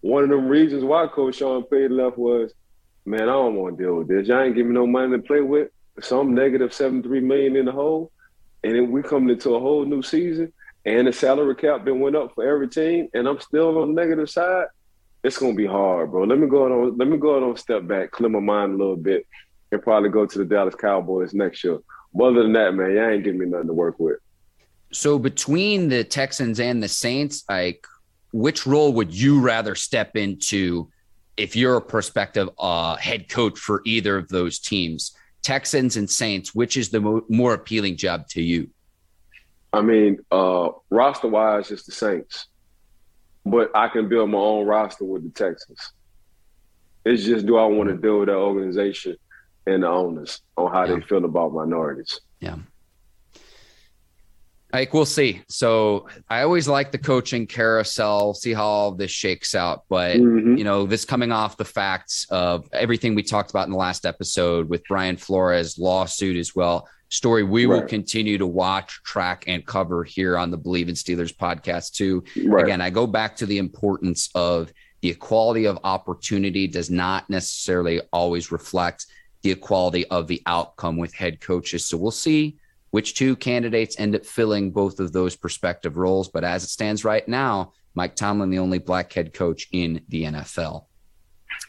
one 0.00 0.24
of 0.24 0.30
them 0.30 0.48
reasons 0.48 0.84
why 0.84 1.06
Coach 1.08 1.36
Sean 1.36 1.64
Payton 1.64 1.96
left 1.96 2.18
was, 2.18 2.52
man, 3.04 3.22
I 3.22 3.32
don't 3.32 3.56
want 3.56 3.78
to 3.78 3.84
deal 3.84 3.94
with 3.96 4.08
this. 4.08 4.28
Y'all 4.28 4.40
ain't 4.40 4.54
giving 4.54 4.72
me 4.72 4.74
no 4.74 4.86
money 4.86 5.16
to 5.16 5.22
play 5.22 5.40
with. 5.40 5.68
So 6.00 6.20
I'm 6.20 6.32
negative 6.32 6.72
seventy 6.72 7.02
three 7.02 7.18
million 7.18 7.56
in 7.56 7.64
the 7.64 7.72
hole, 7.72 8.12
and 8.62 8.76
then 8.76 8.92
we 8.92 9.02
coming 9.02 9.30
into 9.30 9.56
a 9.56 9.58
whole 9.58 9.84
new 9.84 10.00
season, 10.00 10.52
and 10.84 11.08
the 11.08 11.12
salary 11.12 11.56
cap 11.56 11.84
been 11.84 11.98
went 11.98 12.14
up 12.14 12.36
for 12.36 12.48
every 12.48 12.68
team, 12.68 13.08
and 13.14 13.26
I'm 13.26 13.40
still 13.40 13.76
on 13.78 13.92
the 13.92 14.00
negative 14.00 14.30
side, 14.30 14.66
it's 15.24 15.38
gonna 15.38 15.54
be 15.54 15.66
hard, 15.66 16.12
bro. 16.12 16.22
Let 16.22 16.38
me 16.38 16.46
go 16.46 16.66
on. 16.66 16.96
Let 16.96 17.08
me 17.08 17.16
go 17.16 17.42
on 17.42 17.56
step 17.56 17.84
back, 17.88 18.12
clear 18.12 18.28
my 18.28 18.38
mind 18.38 18.74
a 18.74 18.76
little 18.76 18.94
bit, 18.94 19.26
and 19.72 19.82
probably 19.82 20.10
go 20.10 20.24
to 20.24 20.38
the 20.38 20.44
Dallas 20.44 20.76
Cowboys 20.76 21.34
next 21.34 21.64
year. 21.64 21.80
But 22.14 22.26
other 22.26 22.44
than 22.44 22.52
that, 22.52 22.74
man, 22.74 22.92
you 22.92 23.04
ain't 23.04 23.24
giving 23.24 23.40
me 23.40 23.46
nothing 23.46 23.66
to 23.66 23.72
work 23.72 23.98
with. 23.98 24.18
So 24.92 25.18
between 25.18 25.88
the 25.88 26.04
Texans 26.04 26.60
and 26.60 26.82
the 26.82 26.88
Saints, 26.88 27.44
like, 27.48 27.86
which 28.32 28.66
role 28.66 28.92
would 28.94 29.14
you 29.14 29.40
rather 29.40 29.74
step 29.74 30.16
into 30.16 30.90
if 31.36 31.54
you're 31.56 31.76
a 31.76 31.82
prospective 31.82 32.48
uh, 32.58 32.96
head 32.96 33.28
coach 33.28 33.58
for 33.58 33.82
either 33.84 34.16
of 34.16 34.28
those 34.28 34.58
teams? 34.58 35.14
Texans 35.42 35.96
and 35.96 36.08
Saints, 36.08 36.54
which 36.54 36.76
is 36.76 36.90
the 36.90 37.00
mo- 37.00 37.24
more 37.28 37.54
appealing 37.54 37.96
job 37.96 38.26
to 38.28 38.42
you? 38.42 38.68
I 39.72 39.82
mean, 39.82 40.18
uh, 40.30 40.70
roster 40.90 41.28
wise, 41.28 41.70
it's 41.70 41.84
the 41.84 41.92
Saints, 41.92 42.46
but 43.44 43.70
I 43.74 43.88
can 43.88 44.08
build 44.08 44.30
my 44.30 44.38
own 44.38 44.66
roster 44.66 45.04
with 45.04 45.22
the 45.22 45.30
Texans. 45.30 45.92
It's 47.04 47.24
just, 47.24 47.46
do 47.46 47.56
I 47.56 47.66
want 47.66 47.88
to 47.90 47.96
deal 47.96 48.18
with 48.18 48.28
that 48.28 48.36
organization 48.36 49.16
and 49.66 49.82
the 49.82 49.88
owners 49.88 50.40
on 50.56 50.72
how 50.72 50.84
yeah. 50.84 50.94
they 50.94 51.00
feel 51.02 51.24
about 51.24 51.52
minorities? 51.52 52.20
Yeah. 52.40 52.56
Like 54.72 54.92
we'll 54.92 55.06
see. 55.06 55.42
So 55.48 56.08
I 56.28 56.42
always 56.42 56.68
like 56.68 56.92
the 56.92 56.98
coaching 56.98 57.46
carousel, 57.46 58.34
see 58.34 58.52
how 58.52 58.66
all 58.66 58.92
this 58.92 59.10
shakes 59.10 59.54
out. 59.54 59.84
But 59.88 60.18
mm-hmm. 60.18 60.56
you 60.56 60.64
know, 60.64 60.86
this 60.86 61.04
coming 61.04 61.32
off 61.32 61.56
the 61.56 61.64
facts 61.64 62.26
of 62.30 62.68
everything 62.72 63.14
we 63.14 63.22
talked 63.22 63.50
about 63.50 63.66
in 63.66 63.72
the 63.72 63.78
last 63.78 64.04
episode 64.04 64.68
with 64.68 64.82
Brian 64.86 65.16
Flores 65.16 65.78
lawsuit 65.78 66.36
as 66.36 66.54
well. 66.54 66.86
Story 67.10 67.42
we 67.42 67.64
right. 67.64 67.80
will 67.80 67.88
continue 67.88 68.36
to 68.36 68.46
watch, 68.46 69.02
track, 69.02 69.44
and 69.46 69.64
cover 69.64 70.04
here 70.04 70.36
on 70.36 70.50
the 70.50 70.58
Bleav 70.58 70.88
in 70.88 70.94
Steelers 70.94 71.34
podcast 71.34 71.92
too. 71.92 72.22
Right. 72.44 72.64
Again, 72.64 72.82
I 72.82 72.90
go 72.90 73.06
back 73.06 73.36
to 73.36 73.46
the 73.46 73.56
importance 73.56 74.28
of 74.34 74.70
the 75.00 75.08
equality 75.08 75.64
of 75.64 75.78
opportunity 75.84 76.66
does 76.66 76.90
not 76.90 77.30
necessarily 77.30 78.02
always 78.12 78.52
reflect 78.52 79.06
the 79.42 79.52
equality 79.52 80.06
of 80.08 80.26
the 80.26 80.42
outcome 80.44 80.98
with 80.98 81.14
head 81.14 81.40
coaches. 81.40 81.86
So 81.86 81.96
we'll 81.96 82.10
see 82.10 82.58
which 82.90 83.14
two 83.14 83.36
candidates 83.36 83.98
end 83.98 84.14
up 84.14 84.24
filling 84.24 84.70
both 84.70 85.00
of 85.00 85.12
those 85.12 85.36
prospective 85.36 85.96
roles. 85.96 86.28
But 86.28 86.44
as 86.44 86.64
it 86.64 86.68
stands 86.68 87.04
right 87.04 87.26
now, 87.28 87.72
Mike 87.94 88.16
Tomlin, 88.16 88.50
the 88.50 88.58
only 88.58 88.78
black 88.78 89.12
head 89.12 89.34
coach 89.34 89.68
in 89.72 90.02
the 90.08 90.24
NFL. 90.24 90.86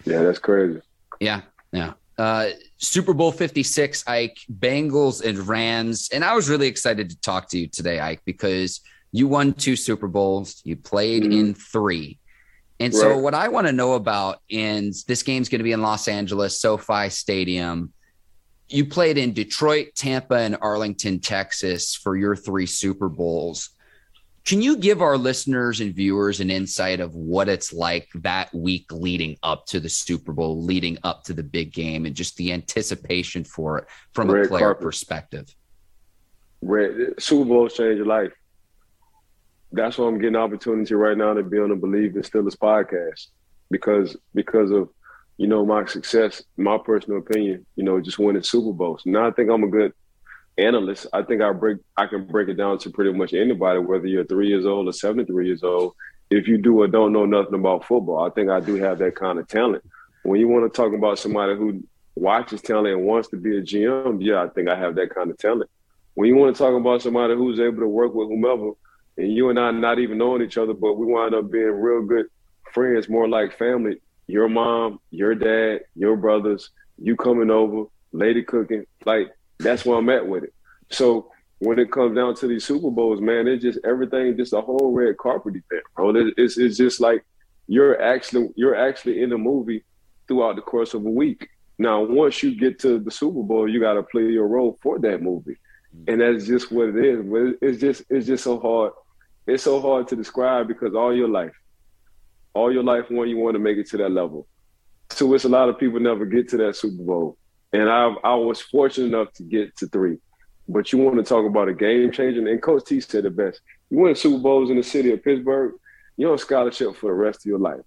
Yeah, 0.06 0.24
that's 0.24 0.40
crazy. 0.40 0.82
Yeah, 1.20 1.42
yeah. 1.72 1.94
Uh, 2.18 2.50
Super 2.78 3.14
Bowl 3.14 3.32
56, 3.32 4.04
Ike, 4.08 4.38
Bengals 4.52 5.24
and 5.24 5.48
Rams. 5.48 6.10
And 6.12 6.24
I 6.24 6.36
was 6.36 6.50
really 6.50 6.68
excited 6.68 7.10
to 7.10 7.22
talk 7.22 7.50
to 7.50 7.60
you 7.60 7.68
today, 7.68 8.00
Ike, 8.00 8.22
because 8.26 8.82
you 9.12 9.28
won 9.28 9.54
two 9.54 9.76
Super 9.76 10.08
Bowls, 10.08 10.62
you 10.64 10.76
played 10.76 11.24
mm-hmm. 11.24 11.32
in 11.32 11.54
three. 11.54 12.20
And 12.80 12.94
right. 12.94 13.00
so, 13.00 13.18
what 13.18 13.34
I 13.34 13.48
want 13.50 13.68
to 13.68 13.74
know 13.74 13.94
about, 13.94 14.40
and 14.50 14.94
this 15.08 15.24
game's 15.24 15.50
going 15.50 15.60
to 15.60 15.64
be 15.64 15.74
in 15.74 15.82
Los 15.82 16.08
Angeles, 16.08 16.62
SoFi 16.62 17.10
Stadium 17.10 17.92
you 18.70 18.86
played 18.86 19.18
in 19.18 19.34
Detroit, 19.34 19.90
Tampa, 19.96 20.36
and 20.36 20.58
Arlington, 20.62 21.20
Texas 21.20 21.96
for 21.96 22.16
your 22.16 22.36
three 22.36 22.66
Super 22.66 23.10
Bowls. 23.10 23.70
Can 24.46 24.62
you 24.62 24.78
give 24.78 25.02
our 25.02 25.18
listeners 25.18 25.82
and 25.82 25.94
viewers 25.94 26.40
an 26.40 26.50
insight 26.50 27.00
of 27.00 27.14
what 27.14 27.50
it's 27.50 27.74
like 27.74 28.10
that 28.16 28.54
week 28.54 28.92
leading 28.92 29.38
up 29.44 29.66
to 29.68 29.80
the 29.80 29.90
Super 29.90 30.34
Bowl, 30.34 30.64
leading 30.64 30.98
up 31.04 31.24
to 31.26 31.34
the 31.34 31.44
big 31.44 31.74
game, 31.74 32.06
and 32.06 32.16
just 32.16 32.38
the 32.38 32.54
anticipation 32.54 33.44
for 33.44 33.80
it 33.80 33.88
from 34.14 34.32
Red 34.32 34.46
a 34.46 34.48
player 34.48 34.66
carpet. 34.66 34.84
perspective? 34.84 35.56
Red, 36.62 37.14
Super 37.20 37.46
Bowls 37.46 37.74
change 37.74 37.98
your 37.98 38.06
life. 38.06 38.32
That's 39.72 39.98
why 39.98 40.08
I'm 40.08 40.20
getting 40.20 40.36
opportunity 40.36 40.96
right 40.96 41.18
now 41.18 41.34
to 41.34 41.44
be 41.44 41.60
on 41.60 41.70
the 41.70 41.76
Bleav 41.76 42.16
in 42.16 42.22
Steelers 42.22 42.58
podcast 42.58 43.28
because 43.70 44.18
because 44.34 44.72
of 44.72 44.90
you 45.40 45.48
know, 45.48 45.66
my 45.66 45.86
success, 45.86 46.44
my 46.58 46.78
personal 46.78 47.20
opinion, 47.20 47.66
you 47.78 47.84
know, 47.86 48.02
just 48.02 48.20
winning 48.20 48.44
Super 48.44 48.74
Bowls. 48.74 49.04
Now 49.06 49.26
I 49.26 49.32
think 49.32 49.50
I'm 49.50 49.64
a 49.64 49.70
good 49.70 49.94
analyst. 50.58 51.08
I 51.14 51.24
think 51.24 51.42
I 51.42 51.54
break 51.54 51.78
I 51.96 52.08
can 52.08 52.26
break 52.28 52.50
it 52.50 52.56
down 52.56 52.78
to 52.80 52.90
pretty 52.90 53.14
much 53.14 53.34
anybody, 53.34 53.80
whether 53.80 54.06
you're 54.06 54.26
three 54.26 54.50
years 54.50 54.66
old 54.66 54.90
or 54.90 54.92
73 54.92 55.48
years 55.48 55.64
old. 55.64 55.96
If 56.30 56.50
you 56.50 56.58
do 56.58 56.82
or 56.82 56.90
don't 56.90 57.14
know 57.14 57.26
nothing 57.26 57.54
about 57.54 57.86
football, 57.86 58.28
I 58.28 58.32
think 58.32 58.50
I 58.50 58.60
do 58.60 58.76
have 58.76 59.00
that 59.00 59.16
kind 59.16 59.40
of 59.40 59.48
talent. 59.48 59.82
When 60.24 60.42
you 60.42 60.50
want 60.50 60.72
to 60.72 60.76
talk 60.76 60.94
about 60.94 61.18
somebody 61.18 61.56
who 61.56 61.86
watches 62.16 62.62
talent 62.62 62.98
and 62.98 63.06
wants 63.06 63.30
to 63.30 63.38
be 63.38 63.58
a 63.58 63.62
GM, 63.62 64.18
yeah, 64.20 64.44
I 64.44 64.50
think 64.50 64.68
I 64.68 64.78
have 64.78 64.96
that 64.96 65.16
kind 65.16 65.32
of 65.32 65.38
talent. 65.38 65.70
When 66.16 66.28
you 66.28 66.36
want 66.36 66.54
to 66.54 66.62
talk 66.62 66.76
about 66.76 67.02
somebody 67.02 67.34
who's 67.36 67.62
able 67.62 67.80
to 67.80 67.88
work 67.88 68.14
with 68.14 68.28
whomever, 68.28 68.72
and 69.18 69.34
you 69.34 69.50
and 69.50 69.58
I 69.58 69.72
not 69.72 70.00
even 70.00 70.18
knowing 70.18 70.42
each 70.42 70.58
other, 70.58 70.74
but 70.74 70.96
we 70.96 71.06
wind 71.06 71.34
up 71.34 71.50
being 71.50 71.72
real 71.72 72.02
good 72.02 72.26
friends, 72.74 73.08
more 73.08 73.30
like 73.30 73.58
family, 73.58 74.02
your 74.30 74.48
mom, 74.48 75.00
your 75.10 75.34
dad, 75.34 75.82
your 75.96 76.16
brothers, 76.16 76.70
you 77.00 77.16
coming 77.16 77.50
over, 77.50 77.86
lady 78.12 78.44
cooking, 78.44 78.86
like 79.04 79.32
that's 79.58 79.86
where 79.86 79.98
I'm 79.98 80.10
at 80.10 80.28
with 80.28 80.44
it. 80.44 80.54
So 80.92 81.32
when 81.58 81.80
it 81.80 81.92
comes 81.92 82.16
down 82.16 82.36
to 82.36 82.48
these 82.48 82.64
Super 82.64 82.92
Bowls, 82.92 83.22
man, 83.22 83.48
it's 83.48 83.64
just 83.64 83.80
everything, 83.84 84.38
just 84.38 84.54
a 84.54 84.62
whole 84.62 84.92
red 84.94 85.18
carpet 85.18 85.56
event, 85.56 85.84
bro. 85.96 86.14
It's, 86.38 86.58
it's 86.58 86.78
just 86.78 87.00
like 87.00 87.26
you're 87.68 88.00
actually 88.02 88.50
you're 88.56 88.76
actually 88.76 89.22
in 89.24 89.32
the 89.32 89.38
movie 89.38 89.84
throughout 90.28 90.56
the 90.56 90.62
course 90.62 90.94
of 90.94 91.06
a 91.06 91.10
week. 91.10 91.50
Now, 91.80 92.02
once 92.04 92.44
you 92.44 92.56
get 92.56 92.78
to 92.80 93.00
the 93.00 93.12
Super 93.12 93.42
Bowl, 93.42 93.68
you 93.68 93.80
got 93.80 93.94
to 93.94 94.04
play 94.04 94.26
your 94.26 94.48
role 94.48 94.78
for 94.84 95.00
that 95.00 95.24
movie, 95.24 95.58
and 96.08 96.22
that's 96.22 96.46
just 96.46 96.72
what 96.72 96.90
it 96.90 97.04
is. 97.04 97.26
But 97.26 97.68
it's 97.68 97.82
just 97.82 98.04
it's 98.10 98.28
just 98.28 98.44
so 98.44 98.60
hard. 98.60 98.94
It's 99.48 99.64
so 99.64 99.82
hard 99.82 100.08
to 100.10 100.16
describe 100.16 100.68
because 100.68 100.94
all 100.94 101.16
your 101.16 101.30
life, 101.30 101.54
all 102.54 102.72
your 102.72 102.84
life 102.84 103.10
one 103.10 103.30
you 103.30 103.38
want 103.38 103.56
to 103.56 103.60
make 103.60 103.78
it 103.78 103.90
to 103.90 103.98
that 103.98 104.10
level. 104.10 104.48
So 105.12 105.34
it's 105.34 105.46
a 105.46 105.50
lot 105.50 105.70
of 105.70 105.80
people 105.80 106.00
never 106.00 106.26
get 106.26 106.50
to 106.50 106.58
that 106.58 106.76
Super 106.76 107.04
Bowl. 107.04 107.38
And 107.74 107.90
I 107.90 108.14
I 108.24 108.36
was 108.36 108.62
fortunate 108.62 109.08
enough 109.08 109.34
to 109.34 109.44
get 109.44 109.76
to 109.78 109.88
three. 109.88 110.18
But 110.68 110.92
you 110.92 111.00
want 111.00 111.18
to 111.18 111.24
talk 111.24 111.46
about 111.46 111.68
a 111.68 111.74
game 111.74 112.12
changer, 112.12 112.48
and 112.48 112.62
Coach 112.62 112.86
T 112.86 113.02
said 113.02 113.26
it 113.26 113.36
best. 113.36 113.62
You 113.90 113.98
win 113.98 114.16
Super 114.16 114.38
Bowls 114.38 114.70
in 114.70 114.78
the 114.78 114.84
city 114.84 115.12
of 115.12 115.24
Pittsburgh, 115.24 115.74
you're 116.16 116.32
on 116.32 116.38
scholarship 116.38 116.96
for 116.96 117.08
the 117.08 117.14
rest 117.14 117.40
of 117.40 117.46
your 117.46 117.60
life. 117.60 117.82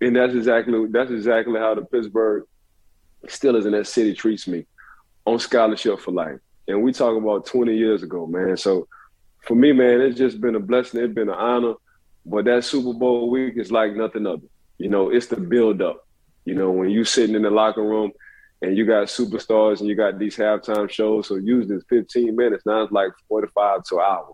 And 0.00 0.16
that's 0.16 0.34
exactly 0.34 0.86
that's 0.90 1.10
exactly 1.10 1.58
how 1.58 1.74
the 1.74 1.82
Pittsburgh 1.82 2.44
Steelers 3.26 3.66
in 3.66 3.72
that 3.72 3.86
city 3.86 4.14
treats 4.14 4.48
me 4.48 4.66
on 5.24 5.38
scholarship 5.38 6.00
for 6.00 6.10
life. 6.10 6.40
And 6.66 6.82
we 6.82 6.92
talk 6.92 7.16
about 7.16 7.46
20 7.46 7.76
years 7.76 8.02
ago, 8.02 8.26
man. 8.26 8.56
So 8.56 8.88
for 9.42 9.54
me, 9.54 9.72
man, 9.72 10.00
it's 10.00 10.18
just 10.18 10.40
been 10.40 10.56
a 10.56 10.60
blessing. 10.60 11.00
It's 11.00 11.14
been 11.14 11.28
an 11.28 11.34
honor. 11.34 11.74
But 12.24 12.44
that 12.44 12.64
Super 12.64 12.92
Bowl 12.92 13.30
week 13.30 13.56
is 13.56 13.72
like 13.72 13.94
nothing 13.94 14.26
other. 14.26 14.46
You 14.78 14.88
know, 14.88 15.10
it's 15.10 15.26
the 15.26 15.36
build 15.36 15.82
up. 15.82 16.06
You 16.44 16.54
know, 16.54 16.70
when 16.70 16.90
you 16.90 17.04
sitting 17.04 17.36
in 17.36 17.42
the 17.42 17.50
locker 17.50 17.82
room 17.82 18.12
and 18.62 18.76
you 18.76 18.84
got 18.84 19.08
superstars 19.08 19.80
and 19.80 19.88
you 19.88 19.94
got 19.94 20.18
these 20.18 20.36
halftime 20.36 20.90
shows, 20.90 21.28
so 21.28 21.36
usually 21.36 21.76
it's 21.76 21.84
15 21.88 22.34
minutes. 22.34 22.64
Now 22.66 22.82
it's 22.82 22.92
like 22.92 23.12
45 23.28 23.84
to 23.84 23.96
an 23.96 24.00
hour. 24.02 24.32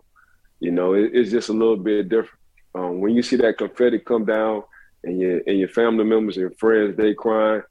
You 0.59 0.71
know, 0.71 0.93
it, 0.93 1.11
it's 1.13 1.31
just 1.31 1.49
a 1.49 1.53
little 1.53 1.77
bit 1.77 2.09
different. 2.09 2.39
Um, 2.75 2.99
when 2.99 3.15
you 3.15 3.23
see 3.23 3.35
that 3.37 3.57
confetti 3.57 3.99
come 3.99 4.25
down 4.25 4.63
and 5.03 5.19
your 5.19 5.41
and 5.47 5.57
your 5.57 5.69
family 5.69 6.03
members 6.03 6.37
and 6.37 6.57
friends 6.57 6.97
they 6.97 7.13
crying, 7.13 7.63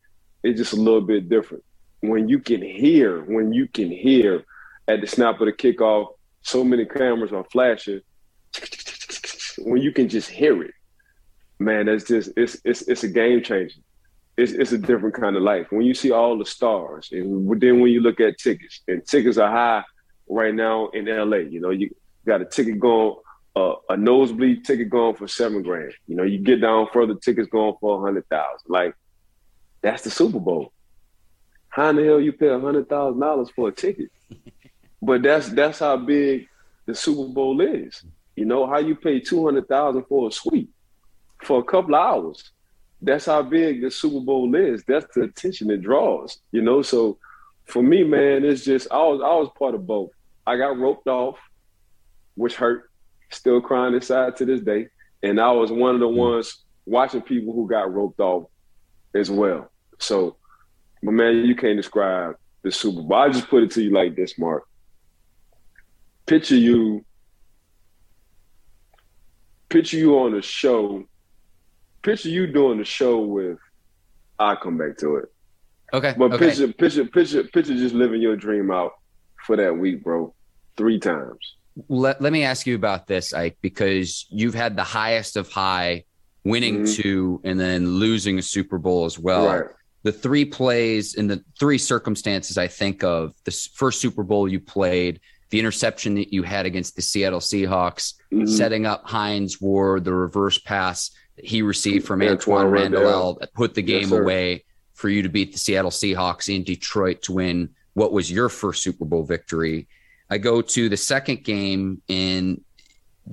it's 0.42 0.58
just 0.58 0.72
a 0.72 0.76
little 0.76 1.00
bit 1.00 1.28
different. 1.28 1.64
When 2.00 2.28
you 2.28 2.38
can 2.40 2.62
hear, 2.62 3.22
when 3.22 3.52
you 3.52 3.68
can 3.68 3.90
hear 3.90 4.44
at 4.88 5.00
the 5.00 5.06
snap 5.06 5.40
of 5.40 5.46
the 5.46 5.52
kickoff, 5.52 6.14
so 6.42 6.64
many 6.64 6.86
cameras 6.86 7.32
are 7.32 7.44
flashing 7.52 8.00
when 9.64 9.82
you 9.82 9.92
can 9.92 10.08
just 10.08 10.28
hear 10.28 10.62
it, 10.62 10.74
man, 11.58 11.86
that's 11.86 12.04
just 12.04 12.30
it's 12.36 12.58
it's 12.64 12.82
it's 12.82 13.04
a 13.04 13.08
game 13.08 13.42
changer. 13.42 13.80
It's 14.36 14.52
it's 14.52 14.72
a 14.72 14.78
different 14.78 15.14
kind 15.14 15.36
of 15.36 15.42
life. 15.42 15.66
When 15.70 15.82
you 15.82 15.94
see 15.94 16.10
all 16.10 16.38
the 16.38 16.46
stars, 16.46 17.08
and 17.12 17.48
then 17.60 17.80
when 17.80 17.90
you 17.90 18.00
look 18.00 18.20
at 18.20 18.38
tickets, 18.38 18.80
and 18.86 19.04
tickets 19.06 19.38
are 19.38 19.50
high 19.50 19.84
right 20.28 20.54
now 20.54 20.88
in 20.88 21.06
LA. 21.06 21.38
You 21.38 21.60
know, 21.60 21.70
you 21.70 21.94
got 22.26 22.40
a 22.40 22.44
ticket 22.44 22.78
going, 22.78 23.16
uh, 23.56 23.74
a 23.88 23.96
nosebleed 23.96 24.64
ticket 24.64 24.90
going 24.90 25.16
for 25.16 25.26
seven 25.26 25.62
grand. 25.62 25.92
You 26.06 26.16
know, 26.16 26.22
you 26.22 26.38
get 26.38 26.60
down 26.60 26.88
further, 26.92 27.14
tickets 27.14 27.48
going 27.48 27.74
for 27.80 27.98
a 27.98 28.00
hundred 28.00 28.28
thousand. 28.28 28.68
Like 28.68 28.94
that's 29.82 30.02
the 30.02 30.10
Super 30.10 30.40
Bowl. 30.40 30.72
How 31.68 31.90
in 31.90 31.96
the 31.96 32.04
hell 32.04 32.20
you 32.20 32.32
pay 32.32 32.48
a 32.48 32.60
hundred 32.60 32.88
thousand 32.88 33.20
dollars 33.20 33.50
for 33.54 33.68
a 33.68 33.72
ticket? 33.72 34.10
but 35.02 35.22
that's 35.22 35.48
that's 35.48 35.80
how 35.80 35.96
big 35.96 36.48
the 36.86 36.94
Super 36.94 37.32
Bowl 37.32 37.60
is. 37.60 38.04
You 38.38 38.44
know 38.44 38.68
how 38.68 38.78
you 38.78 38.94
pay 38.94 39.18
two 39.18 39.44
hundred 39.44 39.66
thousand 39.66 40.04
for 40.04 40.28
a 40.28 40.32
suite 40.32 40.70
for 41.42 41.58
a 41.58 41.64
couple 41.64 41.96
of 41.96 42.00
hours. 42.00 42.52
That's 43.02 43.26
how 43.26 43.42
big 43.42 43.82
the 43.82 43.90
Super 43.90 44.20
Bowl 44.20 44.54
is. 44.54 44.84
That's 44.86 45.12
the 45.12 45.22
attention 45.22 45.72
it 45.72 45.82
draws. 45.82 46.38
You 46.52 46.62
know, 46.62 46.82
so 46.82 47.18
for 47.66 47.82
me, 47.82 48.04
man, 48.04 48.44
it's 48.44 48.64
just 48.64 48.86
I 48.92 48.98
was 48.98 49.20
I 49.20 49.34
was 49.34 49.50
part 49.58 49.74
of 49.74 49.86
both. 49.88 50.10
I 50.46 50.56
got 50.56 50.78
roped 50.78 51.08
off, 51.08 51.36
which 52.36 52.54
hurt. 52.54 52.90
Still 53.30 53.60
crying 53.60 53.94
inside 53.94 54.36
to 54.36 54.46
this 54.46 54.60
day. 54.60 54.88
And 55.22 55.40
I 55.40 55.50
was 55.50 55.70
one 55.72 55.94
of 55.94 56.00
the 56.00 56.06
mm-hmm. 56.06 56.16
ones 56.16 56.64
watching 56.86 57.22
people 57.22 57.52
who 57.52 57.68
got 57.68 57.92
roped 57.92 58.20
off 58.20 58.44
as 59.14 59.30
well. 59.30 59.70
So, 59.98 60.36
but 61.02 61.10
man, 61.10 61.44
you 61.44 61.56
can't 61.56 61.76
describe 61.76 62.36
the 62.62 62.70
Super 62.70 63.02
Bowl. 63.02 63.18
I 63.18 63.28
just 63.28 63.48
put 63.48 63.64
it 63.64 63.72
to 63.72 63.82
you 63.82 63.90
like 63.90 64.14
this, 64.16 64.38
Mark. 64.38 64.64
Picture 66.24 66.56
you 66.56 67.04
picture 69.68 69.96
you 69.96 70.18
on 70.18 70.34
a 70.34 70.42
show. 70.42 71.04
Picture 72.02 72.28
you 72.28 72.46
doing 72.46 72.78
the 72.78 72.84
show 72.84 73.20
with. 73.20 73.58
I'll 74.38 74.56
come 74.56 74.78
back 74.78 74.96
to 74.98 75.16
it. 75.16 75.32
Okay. 75.92 76.14
But 76.16 76.32
okay. 76.32 76.48
picture, 76.48 76.72
picture, 76.72 77.04
picture, 77.04 77.44
picture, 77.44 77.74
just 77.74 77.94
living 77.94 78.20
your 78.20 78.36
dream 78.36 78.70
out 78.70 78.92
for 79.46 79.56
that 79.56 79.76
week, 79.76 80.04
bro. 80.04 80.34
Three 80.76 80.98
times. 80.98 81.56
Let, 81.88 82.20
let 82.20 82.32
me 82.32 82.44
ask 82.44 82.66
you 82.66 82.74
about 82.74 83.06
this, 83.06 83.32
Ike, 83.32 83.58
because 83.62 84.26
you've 84.30 84.54
had 84.54 84.76
the 84.76 84.84
highest 84.84 85.36
of 85.36 85.48
high, 85.48 86.04
winning 86.44 86.82
mm-hmm. 86.82 87.02
two 87.02 87.40
and 87.44 87.58
then 87.58 87.86
losing 87.86 88.38
a 88.38 88.42
Super 88.42 88.78
Bowl 88.78 89.04
as 89.04 89.18
well. 89.18 89.46
Right. 89.46 89.70
The 90.04 90.12
three 90.12 90.44
plays 90.44 91.14
in 91.14 91.26
the 91.26 91.42
three 91.58 91.78
circumstances 91.78 92.56
I 92.56 92.68
think 92.68 93.02
of 93.02 93.34
the 93.44 93.50
first 93.74 94.00
Super 94.00 94.22
Bowl 94.22 94.48
you 94.48 94.60
played, 94.60 95.20
the 95.50 95.58
interception 95.58 96.14
that 96.16 96.32
you 96.32 96.42
had 96.42 96.66
against 96.66 96.96
the 96.96 97.02
Seattle 97.02 97.40
Seahawks, 97.40 98.14
mm-hmm. 98.32 98.46
setting 98.46 98.86
up 98.86 99.04
Hines 99.06 99.60
Ward, 99.60 100.04
the 100.04 100.12
reverse 100.12 100.58
pass 100.58 101.10
that 101.36 101.44
he 101.44 101.62
received 101.62 102.06
from 102.06 102.22
Antoine, 102.22 102.66
Antwaan 102.66 102.70
Randle 102.70 103.38
that 103.40 103.54
put 103.54 103.74
the 103.74 103.82
game 103.82 104.10
yes, 104.10 104.12
away 104.12 104.64
for 104.94 105.08
you 105.08 105.22
to 105.22 105.28
beat 105.28 105.52
the 105.52 105.58
Seattle 105.58 105.90
Seahawks 105.90 106.54
in 106.54 106.64
Detroit 106.64 107.22
to 107.22 107.32
win 107.32 107.70
what 107.94 108.12
was 108.12 108.30
your 108.30 108.48
first 108.48 108.82
Super 108.82 109.04
Bowl 109.04 109.24
victory. 109.24 109.88
I 110.30 110.38
go 110.38 110.60
to 110.60 110.88
the 110.88 110.96
second 110.96 111.44
game 111.44 112.02
in 112.08 112.62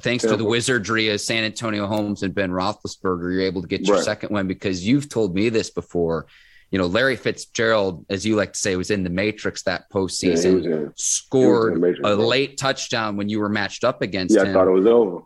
thanks 0.02 0.24
to 0.24 0.36
the 0.36 0.46
wizardry 0.46 1.10
of 1.10 1.22
Santonio 1.22 1.88
Holmes 1.88 2.24
and 2.24 2.34
Ben 2.34 2.52
Roethlisberger, 2.52 3.34
you're 3.34 3.42
able 3.42 3.62
to 3.62 3.68
get 3.68 3.82
your 3.82 3.98
right. 3.98 4.06
second 4.06 4.30
win 4.32 4.48
because 4.48 4.86
you've 4.86 5.10
told 5.10 5.34
me 5.36 5.50
this 5.50 5.70
before. 5.70 6.28
You 6.72 6.80
know, 6.80 6.88
Larry 6.88 7.16
Fitzgerald, 7.16 8.06
as 8.10 8.26
you 8.26 8.36
like 8.36 8.54
to 8.54 8.60
say, 8.60 8.76
was 8.76 8.92
in 8.92 9.04
the 9.04 9.10
matrix 9.10 9.64
that 9.64 9.90
postseason, 9.90 10.64
yeah, 10.64 10.90
scored 10.96 11.82
a 12.04 12.16
late 12.16 12.58
touchdown 12.58 13.18
when 13.18 13.30
you 13.30 13.40
were 13.40 13.50
matched 13.50 13.84
up 13.84 14.02
against 14.02 14.36
yeah, 14.36 14.44
him. 14.44 14.50
I 14.50 14.54
thought 14.54 14.68
it 14.68 14.72
was 14.72 14.88
over. 14.88 15.22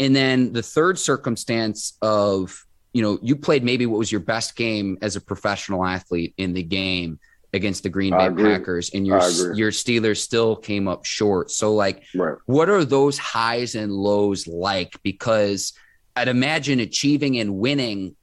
And 0.00 0.14
then 0.14 0.52
the 0.52 0.62
third 0.62 0.98
circumstance 0.98 1.96
of, 2.02 2.64
you 2.92 3.02
know, 3.02 3.18
you 3.22 3.36
played 3.36 3.64
maybe 3.64 3.86
what 3.86 3.98
was 3.98 4.10
your 4.10 4.20
best 4.20 4.56
game 4.56 4.98
as 5.02 5.16
a 5.16 5.20
professional 5.20 5.84
athlete 5.84 6.34
in 6.36 6.52
the 6.52 6.62
game 6.62 7.18
against 7.52 7.84
the 7.84 7.88
Green 7.88 8.10
Bay 8.10 8.30
Packers, 8.30 8.90
and 8.92 9.06
your 9.06 9.20
your 9.54 9.70
Steelers 9.70 10.18
still 10.18 10.56
came 10.56 10.88
up 10.88 11.04
short. 11.04 11.52
So, 11.52 11.74
like, 11.74 12.02
right. 12.14 12.36
what 12.46 12.68
are 12.68 12.84
those 12.84 13.16
highs 13.16 13.76
and 13.76 13.92
lows 13.92 14.48
like? 14.48 14.94
Because 15.04 15.72
I'd 16.16 16.28
imagine 16.28 16.80
achieving 16.80 17.38
and 17.38 17.56
winning 17.56 18.16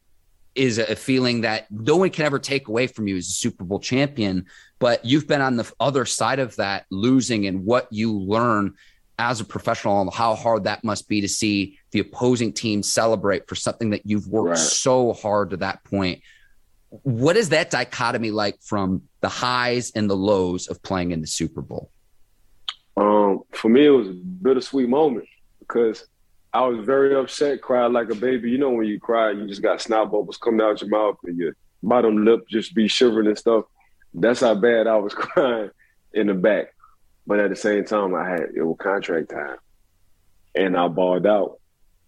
is 0.55 0.77
a 0.77 0.95
feeling 0.95 1.41
that 1.41 1.71
no 1.71 1.95
one 1.95 2.09
can 2.09 2.25
ever 2.25 2.39
take 2.39 2.67
away 2.67 2.87
from 2.87 3.07
you 3.07 3.17
as 3.17 3.27
a 3.27 3.31
Super 3.31 3.63
Bowl 3.63 3.79
champion. 3.79 4.45
But 4.79 5.05
you've 5.05 5.27
been 5.27 5.41
on 5.41 5.55
the 5.55 5.71
other 5.79 6.05
side 6.05 6.39
of 6.39 6.55
that, 6.57 6.85
losing, 6.89 7.47
and 7.47 7.65
what 7.65 7.87
you 7.91 8.17
learn 8.19 8.73
as 9.17 9.39
a 9.39 9.45
professional 9.45 10.01
and 10.01 10.13
how 10.13 10.35
hard 10.35 10.63
that 10.63 10.83
must 10.83 11.07
be 11.07 11.21
to 11.21 11.27
see 11.27 11.77
the 11.91 11.99
opposing 11.99 12.51
team 12.51 12.81
celebrate 12.81 13.47
for 13.47 13.55
something 13.55 13.91
that 13.91 14.01
you've 14.05 14.27
worked 14.27 14.49
right. 14.49 14.57
so 14.57 15.13
hard 15.13 15.51
to 15.51 15.57
that 15.57 15.83
point 15.83 16.21
what 16.91 17.37
is 17.37 17.49
that 17.49 17.69
dichotomy 17.69 18.31
like 18.31 18.61
from 18.61 19.03
the 19.21 19.29
highs 19.29 19.91
and 19.95 20.09
the 20.09 20.15
lows 20.15 20.67
of 20.67 20.81
playing 20.83 21.11
in 21.11 21.21
the 21.21 21.27
Super 21.27 21.61
Bowl? 21.61 21.89
Um, 22.97 23.43
for 23.51 23.69
me, 23.69 23.85
it 23.85 23.91
was 23.91 24.09
a 24.09 24.13
bittersweet 24.13 24.89
moment 24.89 25.27
because 25.59 26.05
I 26.53 26.61
was 26.67 26.85
very 26.85 27.15
upset, 27.15 27.61
cried 27.61 27.91
like 27.91 28.09
a 28.09 28.15
baby. 28.15 28.51
You 28.51 28.57
know, 28.57 28.71
when 28.71 28.87
you 28.87 28.99
cry, 28.99 29.31
you 29.31 29.47
just 29.47 29.61
got 29.61 29.81
snot 29.81 30.11
bubbles 30.11 30.37
coming 30.37 30.61
out 30.61 30.81
your 30.81 30.89
mouth 30.89 31.17
and 31.23 31.37
your 31.37 31.55
bottom 31.81 32.25
lip 32.25 32.47
just 32.47 32.75
be 32.75 32.87
shivering 32.87 33.27
and 33.27 33.37
stuff. 33.37 33.65
That's 34.13 34.41
how 34.41 34.55
bad 34.55 34.87
I 34.87 34.97
was 34.97 35.13
crying 35.15 35.71
in 36.13 36.27
the 36.27 36.33
back. 36.33 36.73
But 37.25 37.39
at 37.39 37.49
the 37.49 37.55
same 37.55 37.85
time, 37.85 38.13
I 38.15 38.29
had 38.29 38.49
it 38.55 38.63
was 38.63 38.77
contract 38.79 39.29
time, 39.29 39.57
and 40.55 40.75
I 40.75 40.87
balled 40.87 41.25
out. 41.25 41.59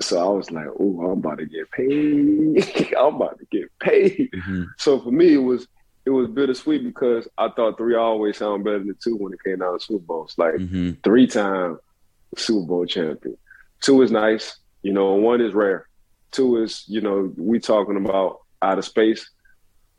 So 0.02 0.20
I 0.20 0.36
was 0.36 0.52
like, 0.52 0.68
"Oh, 0.80 1.02
I'm 1.06 1.20
about 1.20 1.38
to 1.38 1.46
get 1.46 1.72
paid. 1.72 2.94
I'm 2.98 3.16
about 3.16 3.40
to 3.40 3.46
get 3.52 3.70
paid." 3.80 4.32
Mm-hmm. 4.34 4.64
So 4.78 5.00
for 5.00 5.12
me, 5.12 5.36
it 5.36 5.38
was 5.38 5.68
it 6.06 6.10
was 6.10 6.28
bittersweet 6.28 6.84
because 6.84 7.28
I 7.38 7.50
thought 7.50 7.78
three 7.78 7.96
always 7.96 8.38
sound 8.38 8.64
better 8.66 8.80
than 8.80 8.98
two 9.02 9.16
when 9.16 9.34
it 9.34 9.44
came 9.44 9.60
down 9.60 9.80
to 9.80 9.86
Super 9.86 10.04
Bowls. 10.04 10.34
Like 10.38 10.56
mm-hmm. 10.56 10.92
three 11.04 11.28
time 11.28 11.80
Super 12.36 12.66
Bowl 12.66 12.86
champion. 12.86 13.38
Two 13.84 14.02
is 14.02 14.10
nice, 14.10 14.58
you 14.82 14.94
know. 14.94 15.14
One 15.14 15.42
is 15.42 15.54
rare. 15.54 15.88
Two 16.32 16.64
is, 16.64 16.84
you 16.88 17.02
know, 17.02 17.32
we 17.38 17.60
talking 17.60 17.98
about 17.98 18.40
out 18.62 18.80
of 18.80 18.86
space. 18.86 19.30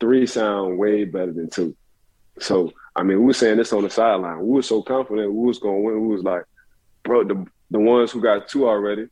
Three 0.00 0.26
sound 0.26 0.78
way 0.78 1.04
better 1.04 1.32
than 1.32 1.48
two. 1.48 1.76
So 2.40 2.72
I 2.96 3.04
mean, 3.04 3.20
we 3.20 3.26
were 3.26 3.32
saying 3.32 3.58
this 3.58 3.72
on 3.72 3.84
the 3.84 3.90
sideline. 3.90 4.40
We 4.40 4.54
were 4.54 4.62
so 4.62 4.82
confident 4.82 5.32
we 5.32 5.46
was 5.46 5.60
going 5.60 5.76
to 5.76 5.86
win. 5.86 6.08
We 6.08 6.14
was 6.16 6.24
like, 6.24 6.42
bro, 7.04 7.22
the 7.22 7.46
the 7.70 7.78
ones 7.78 8.10
who 8.10 8.20
got 8.20 8.48
two 8.48 8.68
already 8.68 9.06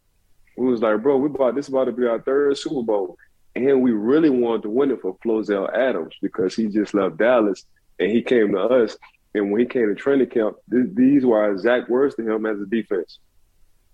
we 0.57 0.67
was 0.67 0.81
like, 0.81 1.03
bro, 1.03 1.17
we 1.17 1.29
bought 1.29 1.55
this 1.55 1.69
about 1.69 1.85
to 1.85 1.93
be 1.93 2.07
our 2.07 2.21
third 2.21 2.57
Super 2.59 2.83
Bowl. 2.83 3.17
And 3.55 3.83
we 3.83 3.93
really 3.93 4.31
wanted 4.31 4.63
to 4.63 4.71
win 4.71 4.91
it 4.91 5.01
for 5.01 5.17
Flozell 5.19 5.73
Adams 5.75 6.15
because 6.23 6.55
he 6.55 6.69
just 6.69 6.95
left 6.95 7.19
Dallas 7.19 7.65
and 7.99 8.11
he 8.11 8.23
came 8.23 8.53
to 8.53 8.61
us. 8.61 8.97
And 9.35 9.51
when 9.51 9.61
he 9.61 9.67
came 9.67 9.89
to 9.89 9.95
training 9.95 10.29
camp, 10.29 10.57
th- 10.71 10.87
these 10.95 11.25
were 11.25 11.51
exact 11.51 11.89
words 11.89 12.15
to 12.17 12.31
him 12.31 12.47
as 12.47 12.61
a 12.61 12.67
defense. 12.67 13.19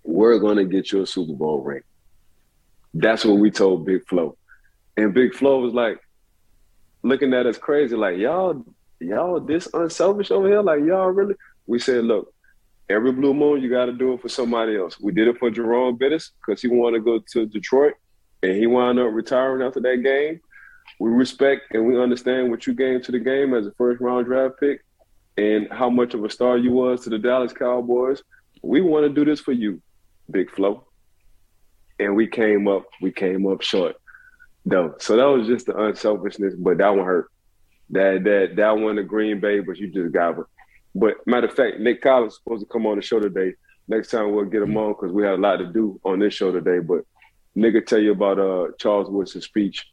We're 0.08 0.38
going 0.38 0.56
to 0.56 0.64
get 0.64 0.90
you 0.90 1.02
a 1.02 1.06
Super 1.06 1.34
Bowl 1.34 1.60
ring. 1.60 1.82
That's 2.94 3.26
what 3.26 3.38
we 3.38 3.50
told 3.50 3.84
Big 3.84 4.08
Flo. 4.08 4.38
And 4.96 5.12
Big 5.12 5.34
Flo 5.34 5.60
was 5.60 5.74
like, 5.74 6.00
looking 7.02 7.34
at 7.34 7.44
us 7.44 7.58
crazy, 7.58 7.94
like, 7.94 8.16
y'all, 8.16 8.64
y'all 9.00 9.38
this 9.38 9.68
unselfish 9.74 10.30
over 10.30 10.48
here? 10.48 10.62
Like, 10.62 10.80
y'all 10.80 11.10
really? 11.10 11.34
We 11.66 11.78
said, 11.78 12.04
look, 12.04 12.32
every 12.88 13.12
blue 13.12 13.34
moon, 13.34 13.60
you 13.60 13.68
got 13.68 13.84
to 13.84 13.92
do 13.92 14.14
it 14.14 14.22
for 14.22 14.30
somebody 14.30 14.78
else. 14.78 14.98
We 14.98 15.12
did 15.12 15.28
it 15.28 15.38
for 15.38 15.50
Jerome 15.50 15.98
Bettis 15.98 16.30
because 16.40 16.62
he 16.62 16.68
wanted 16.68 17.00
to 17.00 17.04
go 17.04 17.18
to 17.32 17.44
Detroit, 17.44 17.92
and 18.42 18.52
he 18.56 18.66
wound 18.66 18.98
up 18.98 19.12
retiring 19.12 19.60
after 19.60 19.80
that 19.80 20.02
game. 20.02 20.40
We 20.98 21.10
respect 21.10 21.74
and 21.74 21.86
we 21.86 22.00
understand 22.00 22.50
what 22.50 22.66
you 22.66 22.72
gave 22.72 23.02
to 23.02 23.12
the 23.12 23.18
game 23.18 23.52
as 23.52 23.66
a 23.66 23.72
first 23.72 24.00
round 24.00 24.24
draft 24.24 24.54
pick, 24.58 24.82
and 25.36 25.68
how 25.70 25.90
much 25.90 26.14
of 26.14 26.24
a 26.24 26.30
star 26.30 26.56
you 26.56 26.72
was 26.72 27.02
to 27.02 27.10
the 27.10 27.18
Dallas 27.18 27.52
Cowboys. 27.52 28.22
We 28.62 28.80
want 28.80 29.04
to 29.04 29.10
do 29.10 29.26
this 29.26 29.38
for 29.38 29.52
you, 29.52 29.82
Big 30.30 30.50
Flo, 30.50 30.86
And 31.98 32.14
we 32.14 32.26
came 32.26 32.68
up, 32.68 32.84
we 33.00 33.12
came 33.12 33.46
up 33.46 33.62
short, 33.62 33.96
though. 34.64 34.94
So 34.98 35.16
that 35.16 35.24
was 35.24 35.46
just 35.46 35.66
the 35.66 35.76
unselfishness, 35.76 36.54
but 36.56 36.78
that 36.78 36.94
one 36.94 37.06
hurt. 37.06 37.30
That 37.90 38.24
that 38.24 38.56
that 38.56 38.78
one 38.78 38.96
the 38.96 39.02
Green 39.02 39.40
Bay, 39.40 39.60
but 39.60 39.78
you 39.78 39.88
just 39.88 40.12
got 40.12 40.36
but 40.94 41.14
matter 41.26 41.46
of 41.46 41.54
fact, 41.54 41.80
Nick 41.80 42.02
Collins 42.02 42.36
supposed 42.36 42.62
to 42.62 42.72
come 42.72 42.86
on 42.86 42.96
the 42.96 43.02
show 43.02 43.20
today. 43.20 43.54
Next 43.86 44.10
time 44.10 44.32
we'll 44.32 44.44
get 44.44 44.62
him 44.62 44.76
on 44.76 44.92
because 44.92 45.12
we 45.12 45.22
had 45.22 45.34
a 45.34 45.36
lot 45.36 45.56
to 45.56 45.66
do 45.66 45.98
on 46.04 46.18
this 46.18 46.34
show 46.34 46.52
today. 46.52 46.80
But 46.80 47.04
nigga 47.56 47.84
tell 47.86 47.98
you 47.98 48.12
about 48.12 48.38
uh 48.38 48.72
Charles 48.78 49.08
Woodson's 49.08 49.44
speech 49.44 49.86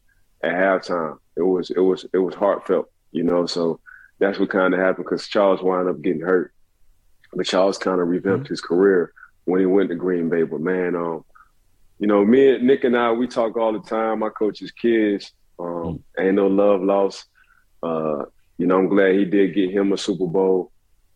at 0.44 0.52
halftime. 0.52 1.18
It 1.38 1.44
was 1.44 1.70
it 1.70 1.80
was 1.80 2.06
it 2.14 2.18
was 2.18 2.36
heartfelt, 2.36 2.92
you 3.12 3.24
know. 3.24 3.46
So 3.46 3.80
that's 4.20 4.40
what 4.40 4.50
kind 4.50 4.74
of 4.74 4.80
happened 4.82 5.06
because 5.06 5.28
Charles 5.28 5.62
wound 5.62 5.88
up 5.88 6.02
getting 6.02 6.22
hurt, 6.22 6.54
but 7.34 7.46
Charles 7.46 7.78
kind 7.78 8.02
of 8.02 8.08
revamped 8.08 8.46
mm-hmm. 8.46 8.54
his 8.54 8.62
career 8.62 9.14
when 9.46 9.60
he 9.60 9.66
went 9.66 9.90
to 9.90 9.96
Green 9.96 10.30
Bay. 10.30 10.44
But 10.44 10.62
man, 10.62 10.96
um, 10.96 11.24
you 12.00 12.08
know, 12.08 12.26
me 12.26 12.56
and 12.56 12.68
Nick 12.68 12.84
and 12.84 12.98
I 12.98 13.12
we 13.12 13.28
talk 13.28 13.58
all 13.58 13.74
the 13.74 13.80
time. 13.80 14.24
I 14.24 14.30
coach 14.30 14.60
his 14.60 14.72
kids. 14.72 15.32
Um, 15.58 15.66
mm-hmm. 15.66 16.22
ain't 16.22 16.36
no 16.36 16.48
love 16.48 16.82
lost. 16.82 17.26
Uh, 17.82 18.26
you 18.58 18.68
know, 18.68 18.78
I'm 18.78 18.90
glad 18.90 19.16
he 19.16 19.26
did 19.26 19.56
get 19.56 19.72
him 19.72 19.94
a 19.94 19.98
Super 19.98 20.28
Bowl 20.28 20.72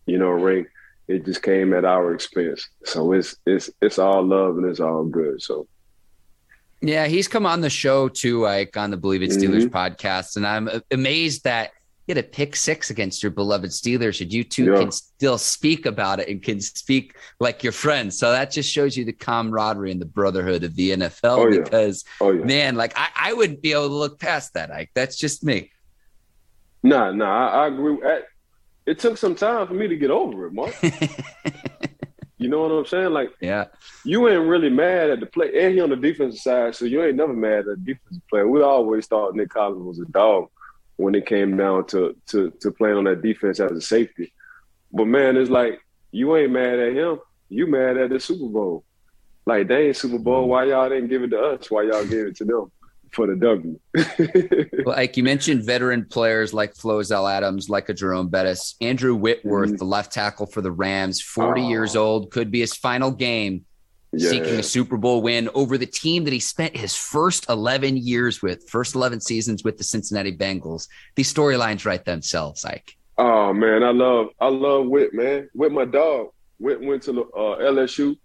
you 0.10 0.18
know, 0.18 0.30
ring. 0.30 0.66
It 1.08 1.26
just 1.26 1.42
came 1.42 1.74
at 1.74 1.86
our 1.86 2.14
expense. 2.14 2.68
So 2.86 3.14
it's 3.14 3.36
it's 3.46 3.70
it's 3.82 4.00
all 4.00 4.24
love 4.26 4.58
and 4.58 4.66
it's 4.66 4.80
all 4.80 5.06
good. 5.06 5.42
So 5.42 5.68
yeah, 6.82 7.08
he's 7.08 7.28
come 7.28 7.46
on 7.46 7.62
the 7.62 7.70
show 7.70 8.10
too, 8.10 8.42
like 8.42 8.76
on 8.78 8.92
the 8.92 8.98
Bleav 8.98 9.24
It 9.24 9.32
Steelers 9.32 9.68
mm-hmm. 9.68 9.76
podcast, 9.76 10.36
and 10.36 10.46
I'm 10.46 10.70
amazed 10.92 11.44
that 11.46 11.72
you 12.10 12.16
had 12.16 12.26
a 12.26 12.28
pick 12.28 12.56
six 12.56 12.90
against 12.90 13.22
your 13.22 13.32
beloved 13.32 13.70
Steelers, 13.70 14.20
and 14.20 14.34
you 14.34 14.44
two 14.44 14.66
yeah. 14.66 14.80
can 14.80 14.92
still 14.92 15.38
speak 15.38 15.86
about 15.86 16.20
it 16.20 16.28
and 16.28 16.42
can 16.42 16.60
speak 16.60 17.16
like 17.40 17.64
your 17.64 17.72
friends. 17.72 18.18
So 18.18 18.32
that 18.32 18.50
just 18.50 18.72
shows 18.72 18.98
you 18.98 19.06
the 19.06 19.14
camaraderie 19.14 19.92
and 19.92 20.02
the 20.02 20.08
brotherhood 20.08 20.64
of 20.64 20.76
the 20.76 20.90
NFL. 20.90 21.38
Oh, 21.38 21.62
because 21.62 22.04
yeah. 22.20 22.28
Oh, 22.28 22.32
yeah. 22.32 22.46
man, 22.46 22.76
like 22.76 22.94
I, 22.96 23.10
I 23.16 23.34
wouldn't 23.34 23.62
be 23.62 23.74
able 23.74 23.90
to 23.90 23.94
look 23.94 24.20
past 24.20 24.56
that. 24.56 24.72
Ike, 24.72 24.90
that's 24.96 25.18
just 25.18 25.44
me. 25.44 25.72
Nah, 26.82 27.12
nah, 27.12 27.50
I, 27.50 27.66
I 27.66 27.68
agree 27.68 28.00
it 28.88 28.98
took 28.98 29.20
some 29.20 29.36
time 29.36 29.68
for 29.68 29.76
me 29.76 29.88
to 29.88 29.96
get 29.96 30.10
over 30.10 30.48
it, 30.48 30.54
Mark. 30.54 30.74
you 32.40 32.50
know 32.50 32.62
what 32.62 32.72
I'm 32.72 32.88
saying? 32.88 33.14
Like, 33.14 33.30
yeah, 33.40 33.66
you 34.04 34.28
ain't 34.28 34.48
really 34.48 34.72
mad 34.72 35.12
at 35.12 35.20
the 35.20 35.28
play, 35.28 35.52
and 35.64 35.76
he 35.76 35.80
on 35.80 35.92
the 35.92 35.96
defensive 35.96 36.42
side, 36.42 36.76
so 36.76 36.86
you 36.86 37.04
ain't 37.04 37.18
never 37.18 37.34
mad 37.34 37.60
at 37.60 37.66
the 37.66 37.76
defensive 37.78 38.28
player. 38.28 38.48
We 38.48 38.64
always 38.64 39.06
thought 39.06 39.36
Nick 39.36 39.50
Collins 39.50 39.84
was 39.84 40.00
a 40.00 40.06
dog 40.06 40.50
when 41.00 41.16
it 41.16 41.26
came 41.26 41.56
down 41.56 41.86
to 41.88 42.16
to 42.28 42.52
to 42.60 42.72
playing 42.72 42.98
on 42.98 43.06
that 43.06 43.22
defense 43.22 43.60
as 43.60 43.72
a 43.72 43.82
safety. 43.82 44.34
But 44.92 45.06
man, 45.06 45.38
it's 45.38 45.50
like 45.50 45.80
you 46.12 46.36
ain't 46.36 46.52
mad 46.52 46.78
at 46.78 46.94
him. 46.94 47.20
You 47.48 47.68
mad 47.68 47.98
at 47.98 48.10
the 48.10 48.20
Super 48.20 48.48
Bowl. 48.48 48.84
Like 49.46 49.70
they 49.70 49.88
ain't 49.88 49.96
Super 49.96 50.20
Bowl. 50.20 50.50
Why 50.50 50.66
y'all 50.66 50.90
didn't 50.90 51.08
give 51.08 51.24
it 51.24 51.30
to 51.30 51.40
us? 51.40 51.72
Why 51.72 51.84
y'all 51.84 52.06
gave 52.06 52.28
it 52.28 52.36
to 52.38 52.46
them? 52.46 52.72
for 53.12 53.26
the 53.26 53.36
W. 53.36 53.80
like 54.86 55.18
you 55.18 55.24
mentioned, 55.24 55.64
veteran 55.64 56.06
players 56.06 56.54
like 56.54 56.76
Flozell 56.76 57.32
Adams, 57.32 57.68
like 57.68 57.90
a 57.90 57.94
Jerome 57.94 58.28
Bettis, 58.28 58.76
Andrew 58.82 59.16
Whitworth, 59.16 59.70
mm-hmm. 59.70 59.78
the 59.78 59.86
left 59.86 60.12
tackle 60.12 60.46
for 60.46 60.62
the 60.62 60.72
Rams, 60.72 61.20
40 61.20 61.62
oh. 61.62 61.70
years 61.70 61.96
old, 61.96 62.30
could 62.30 62.52
be 62.52 62.60
his 62.60 62.76
final 62.76 63.10
game 63.10 63.66
yeah. 64.12 64.30
seeking 64.30 64.56
a 64.56 64.64
Super 64.64 64.98
Bowl 64.98 65.22
win 65.22 65.50
over 65.54 65.78
the 65.78 65.86
team 65.86 66.24
that 66.24 66.34
he 66.34 66.40
spent 66.40 66.76
his 66.76 66.96
first 66.96 67.50
11 67.50 67.98
years 67.98 68.42
with, 68.42 68.68
first 68.70 68.96
11 68.96 69.22
seasons 69.22 69.64
with 69.64 69.78
the 69.78 69.84
Cincinnati 69.84 70.36
Bengals. 70.36 70.88
These 71.16 71.34
storylines 71.34 71.86
write 71.86 72.06
themselves, 72.06 72.66
Ike. 72.66 72.96
Oh 73.18 73.52
man, 73.52 73.84
I 73.84 73.92
love 73.92 74.28
I 74.40 74.48
love 74.48 74.88
Whit, 74.88 75.14
man. 75.14 75.50
Whit 75.54 75.74
my 75.74 75.84
dog. 75.84 76.30
Whit 76.58 76.82
went 76.82 77.04
to 77.04 77.24
uh, 77.34 77.58
LSU. 77.60 78.16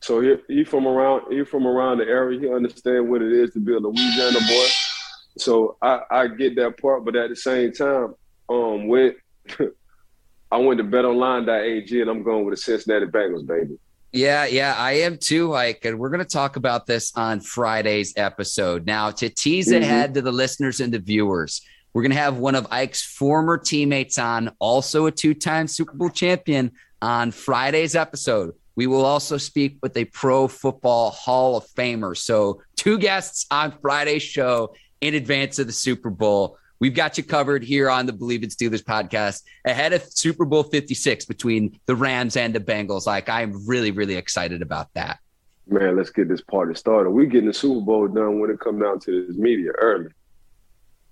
So 0.00 0.20
he 0.20 0.36
he 0.46 0.64
from 0.64 0.86
around 0.86 1.32
he 1.32 1.44
from 1.44 1.66
around 1.66 1.98
the 1.98 2.04
area. 2.04 2.38
He 2.38 2.48
understand 2.48 3.10
what 3.10 3.20
it 3.20 3.32
is 3.32 3.52
to 3.54 3.60
be 3.60 3.74
a 3.74 3.78
Louisiana 3.78 4.38
boy. 4.38 4.66
So 5.38 5.76
I, 5.82 6.00
I 6.10 6.28
get 6.28 6.54
that 6.56 6.80
part, 6.80 7.04
but 7.04 7.16
at 7.16 7.30
the 7.30 7.36
same 7.36 7.72
time, 7.72 8.14
um, 8.48 8.86
with 8.86 9.16
I 10.50 10.56
went 10.56 10.78
to 10.78 10.84
betonline.ag 10.84 12.00
and 12.00 12.10
I'm 12.10 12.22
going 12.22 12.44
with 12.44 12.54
the 12.54 12.62
Cincinnati 12.62 13.06
Bengals, 13.06 13.46
baby. 13.46 13.76
Yeah, 14.12 14.46
yeah, 14.46 14.74
I 14.76 14.92
am 14.92 15.18
too, 15.18 15.54
Ike. 15.54 15.84
And 15.84 15.98
we're 15.98 16.08
going 16.08 16.24
to 16.24 16.24
talk 16.24 16.56
about 16.56 16.86
this 16.86 17.12
on 17.14 17.40
Friday's 17.40 18.14
episode. 18.16 18.86
Now, 18.86 19.10
to 19.10 19.28
tease 19.28 19.68
mm-hmm. 19.68 19.82
ahead 19.82 20.14
to 20.14 20.22
the 20.22 20.32
listeners 20.32 20.80
and 20.80 20.92
the 20.92 20.98
viewers, 20.98 21.60
we're 21.92 22.02
going 22.02 22.12
to 22.12 22.18
have 22.18 22.38
one 22.38 22.54
of 22.54 22.66
Ike's 22.70 23.02
former 23.02 23.58
teammates 23.58 24.18
on, 24.18 24.50
also 24.58 25.06
a 25.06 25.12
two 25.12 25.34
time 25.34 25.66
Super 25.68 25.92
Bowl 25.92 26.10
champion, 26.10 26.72
on 27.02 27.30
Friday's 27.30 27.94
episode. 27.94 28.54
We 28.76 28.86
will 28.86 29.04
also 29.04 29.36
speak 29.36 29.78
with 29.82 29.96
a 29.96 30.04
Pro 30.06 30.48
Football 30.48 31.10
Hall 31.10 31.56
of 31.56 31.66
Famer. 31.66 32.16
So, 32.16 32.62
two 32.76 32.98
guests 32.98 33.46
on 33.50 33.72
Friday's 33.82 34.22
show 34.22 34.74
in 35.00 35.14
advance 35.14 35.58
of 35.58 35.66
the 35.66 35.72
Super 35.72 36.10
Bowl. 36.10 36.56
We've 36.80 36.94
got 36.94 37.18
you 37.18 37.24
covered 37.24 37.64
here 37.64 37.90
on 37.90 38.06
the 38.06 38.12
Bleav 38.12 38.42
in 38.42 38.50
Steelers 38.50 38.82
podcast 38.82 39.42
ahead 39.64 39.92
of 39.92 40.02
Super 40.02 40.44
Bowl 40.44 40.62
56 40.62 41.24
between 41.24 41.78
the 41.86 41.96
Rams 41.96 42.36
and 42.36 42.54
the 42.54 42.60
Bengals. 42.60 43.06
Like, 43.06 43.28
I'm 43.28 43.66
really, 43.66 43.90
really 43.90 44.14
excited 44.14 44.62
about 44.62 44.92
that. 44.94 45.18
Man, 45.66 45.96
let's 45.96 46.10
get 46.10 46.28
this 46.28 46.40
party 46.40 46.74
started. 46.74 47.10
We're 47.10 47.26
getting 47.26 47.48
the 47.48 47.54
Super 47.54 47.84
Bowl 47.84 48.08
done 48.08 48.40
when 48.40 48.50
it 48.50 48.60
comes 48.60 48.82
down 48.82 49.00
to 49.00 49.26
this 49.26 49.36
media 49.36 49.70
early. 49.72 50.10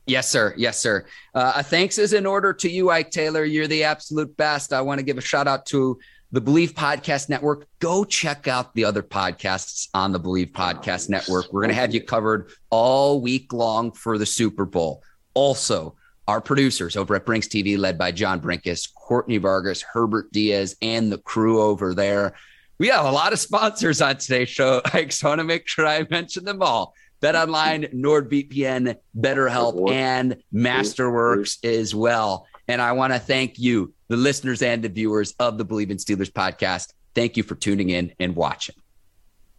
Yes, 0.06 0.28
sir. 0.28 0.54
Yes, 0.56 0.78
sir. 0.78 1.04
Uh, 1.34 1.62
thanks 1.64 1.98
is 1.98 2.12
in 2.12 2.26
order 2.26 2.52
to 2.52 2.70
you, 2.70 2.90
Ike 2.90 3.10
Taylor. 3.10 3.44
You're 3.44 3.66
the 3.66 3.84
absolute 3.84 4.36
best. 4.36 4.72
I 4.72 4.80
want 4.80 5.00
to 5.00 5.04
give 5.04 5.18
a 5.18 5.22
shout 5.22 5.48
out 5.48 5.66
to 5.66 5.98
the 6.30 6.40
Bleav 6.40 6.74
Podcast 6.74 7.28
Network. 7.28 7.66
Go 7.80 8.04
check 8.04 8.46
out 8.46 8.72
the 8.74 8.84
other 8.84 9.02
podcasts 9.02 9.88
on 9.94 10.12
the 10.12 10.20
Bleav 10.20 10.52
Podcast 10.52 11.08
Network. 11.08 11.52
We're 11.52 11.62
going 11.62 11.74
to 11.74 11.80
have 11.80 11.92
you 11.92 12.02
covered 12.02 12.50
all 12.70 13.20
week 13.20 13.52
long 13.52 13.90
for 13.90 14.16
the 14.16 14.26
Super 14.26 14.64
Bowl. 14.64 15.02
Also, 15.36 15.94
our 16.26 16.40
producers 16.40 16.96
over 16.96 17.14
at 17.14 17.26
Brinks 17.26 17.46
TV, 17.46 17.76
led 17.76 17.98
by 17.98 18.10
John 18.10 18.40
Brinkus, 18.40 18.88
Courtney 18.94 19.36
Vargas, 19.36 19.82
Herbert 19.82 20.32
Diaz, 20.32 20.76
and 20.80 21.12
the 21.12 21.18
crew 21.18 21.60
over 21.60 21.92
there. 21.92 22.34
We 22.78 22.88
have 22.88 23.04
a 23.04 23.10
lot 23.10 23.34
of 23.34 23.38
sponsors 23.38 24.00
on 24.00 24.16
today's 24.16 24.48
show. 24.48 24.80
I 24.94 25.04
just 25.04 25.22
want 25.22 25.40
to 25.40 25.44
make 25.44 25.68
sure 25.68 25.86
I 25.86 26.06
mention 26.10 26.46
them 26.46 26.62
all. 26.62 26.94
BetOnline, 27.20 27.92
NordVPN, 27.92 28.96
BetterHelp, 29.18 29.90
and 29.90 30.42
Masterworks 30.54 31.62
as 31.62 31.94
well. 31.94 32.46
And 32.66 32.80
I 32.80 32.92
want 32.92 33.12
to 33.12 33.18
thank 33.18 33.58
you, 33.58 33.92
the 34.08 34.16
listeners 34.16 34.62
and 34.62 34.82
the 34.82 34.88
viewers 34.88 35.34
of 35.38 35.58
the 35.58 35.66
Bleav 35.66 35.90
in 35.90 35.98
Steelers 35.98 36.32
podcast. 36.32 36.94
Thank 37.14 37.36
you 37.36 37.42
for 37.42 37.56
tuning 37.56 37.90
in 37.90 38.12
and 38.18 38.34
watching. 38.34 38.74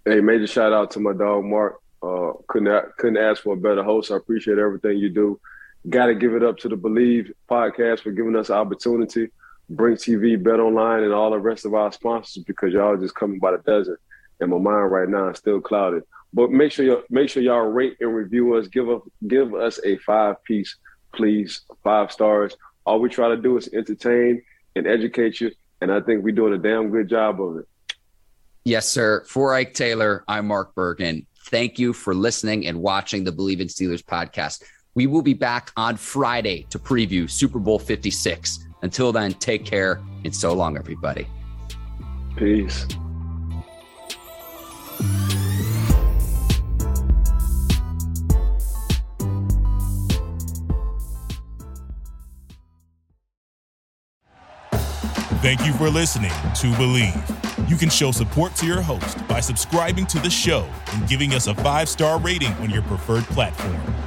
Hey, 0.06 0.22
major 0.22 0.48
shout 0.48 0.74
out 0.74 0.90
to 0.92 1.00
my 1.00 1.14
dog 1.14 1.46
Mark. 1.46 1.82
Uh, 2.02 2.34
couldn't 2.48 2.98
couldn't 2.98 3.18
ask 3.18 3.44
for 3.44 3.54
a 3.54 3.58
better 3.58 3.84
host. 3.84 4.12
I 4.12 4.18
appreciate 4.18 4.58
everything 4.58 4.98
you 4.98 5.10
do. 5.10 5.40
Got 5.90 6.08
to 6.08 6.16
give 6.16 6.34
it 6.34 6.44
up 6.44 6.58
to 6.60 6.70
the 6.70 6.76
Bleav 6.76 7.32
podcast 7.50 8.02
for 8.02 8.12
giving 8.12 8.36
us 8.36 8.50
opportunity. 8.50 9.30
Bring 9.70 9.96
TV, 9.96 10.42
Bet 10.42 10.60
Online, 10.60 11.04
and 11.04 11.14
all 11.14 11.32
the 11.32 11.40
rest 11.40 11.66
of 11.66 11.74
our 11.74 11.92
sponsors 11.92 12.44
because 12.44 12.74
y'all 12.74 12.98
just 12.98 13.16
coming 13.16 13.40
by 13.40 13.52
the 13.52 13.58
dozen. 13.60 13.98
And 14.40 14.52
my 14.52 14.58
mind 14.58 14.92
right 14.92 15.10
now 15.10 15.30
is 15.30 15.38
still 15.38 15.62
clouded. 15.62 16.04
But 16.34 16.52
make 16.52 16.72
sure 16.72 16.86
you 16.86 17.04
make 17.10 17.30
sure 17.30 17.42
y'all 17.42 17.60
rate 17.60 17.98
and 18.00 18.14
review 18.14 18.56
us. 18.56 18.68
Give 18.68 18.90
us 18.90 19.02
give 19.28 19.54
us 19.54 19.80
a 19.84 19.98
five 20.00 20.44
piece, 20.44 20.76
please, 21.14 21.62
five 21.84 22.12
stars. 22.12 22.56
All 22.86 23.00
we 23.00 23.10
try 23.10 23.30
to 23.30 23.38
do 23.38 23.58
is 23.58 23.70
entertain 23.74 24.42
and 24.76 24.88
educate 24.88 25.42
you, 25.42 25.52
and 25.82 25.92
I 25.92 26.02
think 26.02 26.24
we're 26.24 26.36
doing 26.36 26.54
a 26.54 26.58
damn 26.58 26.90
good 26.90 27.10
job 27.10 27.42
of 27.42 27.58
it. 27.58 27.68
Yes, 28.64 28.88
sir. 28.88 29.24
For 29.28 29.54
Ike 29.54 29.74
Taylor, 29.74 30.24
I'm 30.28 30.48
Mark 30.48 30.76
Bergen. 30.76 31.26
Thank 31.46 31.80
you 31.80 31.94
for 31.94 32.14
listening 32.14 32.68
and 32.68 32.82
watching 32.82 33.24
the 33.24 33.32
Bleav 33.32 33.62
in 33.62 33.68
Steelers 33.68 34.04
podcast. 34.04 34.64
We 34.98 35.06
will 35.06 35.22
be 35.22 35.36
back 35.36 35.72
on 35.78 35.96
Friday 35.96 36.66
to 36.72 36.80
preview 36.80 37.30
Super 37.30 37.60
Bowl 37.60 37.78
56. 37.78 38.68
Until 38.82 39.12
then, 39.12 39.34
take 39.34 39.64
care 39.64 40.02
and 40.26 40.36
so 40.36 40.54
long, 40.54 40.76
everybody. 40.76 41.28
Peace. 42.36 42.88
Thank 55.44 55.64
you 55.64 55.74
for 55.74 55.92
listening 55.92 56.32
to 56.32 56.72
Bleav. 56.74 57.70
You 57.70 57.76
can 57.76 57.92
show 57.92 58.12
support 58.12 58.56
to 58.56 58.66
your 58.66 58.82
host 58.82 59.28
by 59.28 59.42
subscribing 59.42 60.08
to 60.08 60.18
the 60.18 60.30
show 60.32 60.68
and 60.94 61.08
giving 61.08 61.36
us 61.36 61.46
a 61.46 61.54
five 61.54 61.88
star 61.88 62.20
rating 62.20 62.54
on 62.54 62.72
your 62.72 62.82
preferred 62.82 63.26
platform. 63.26 64.07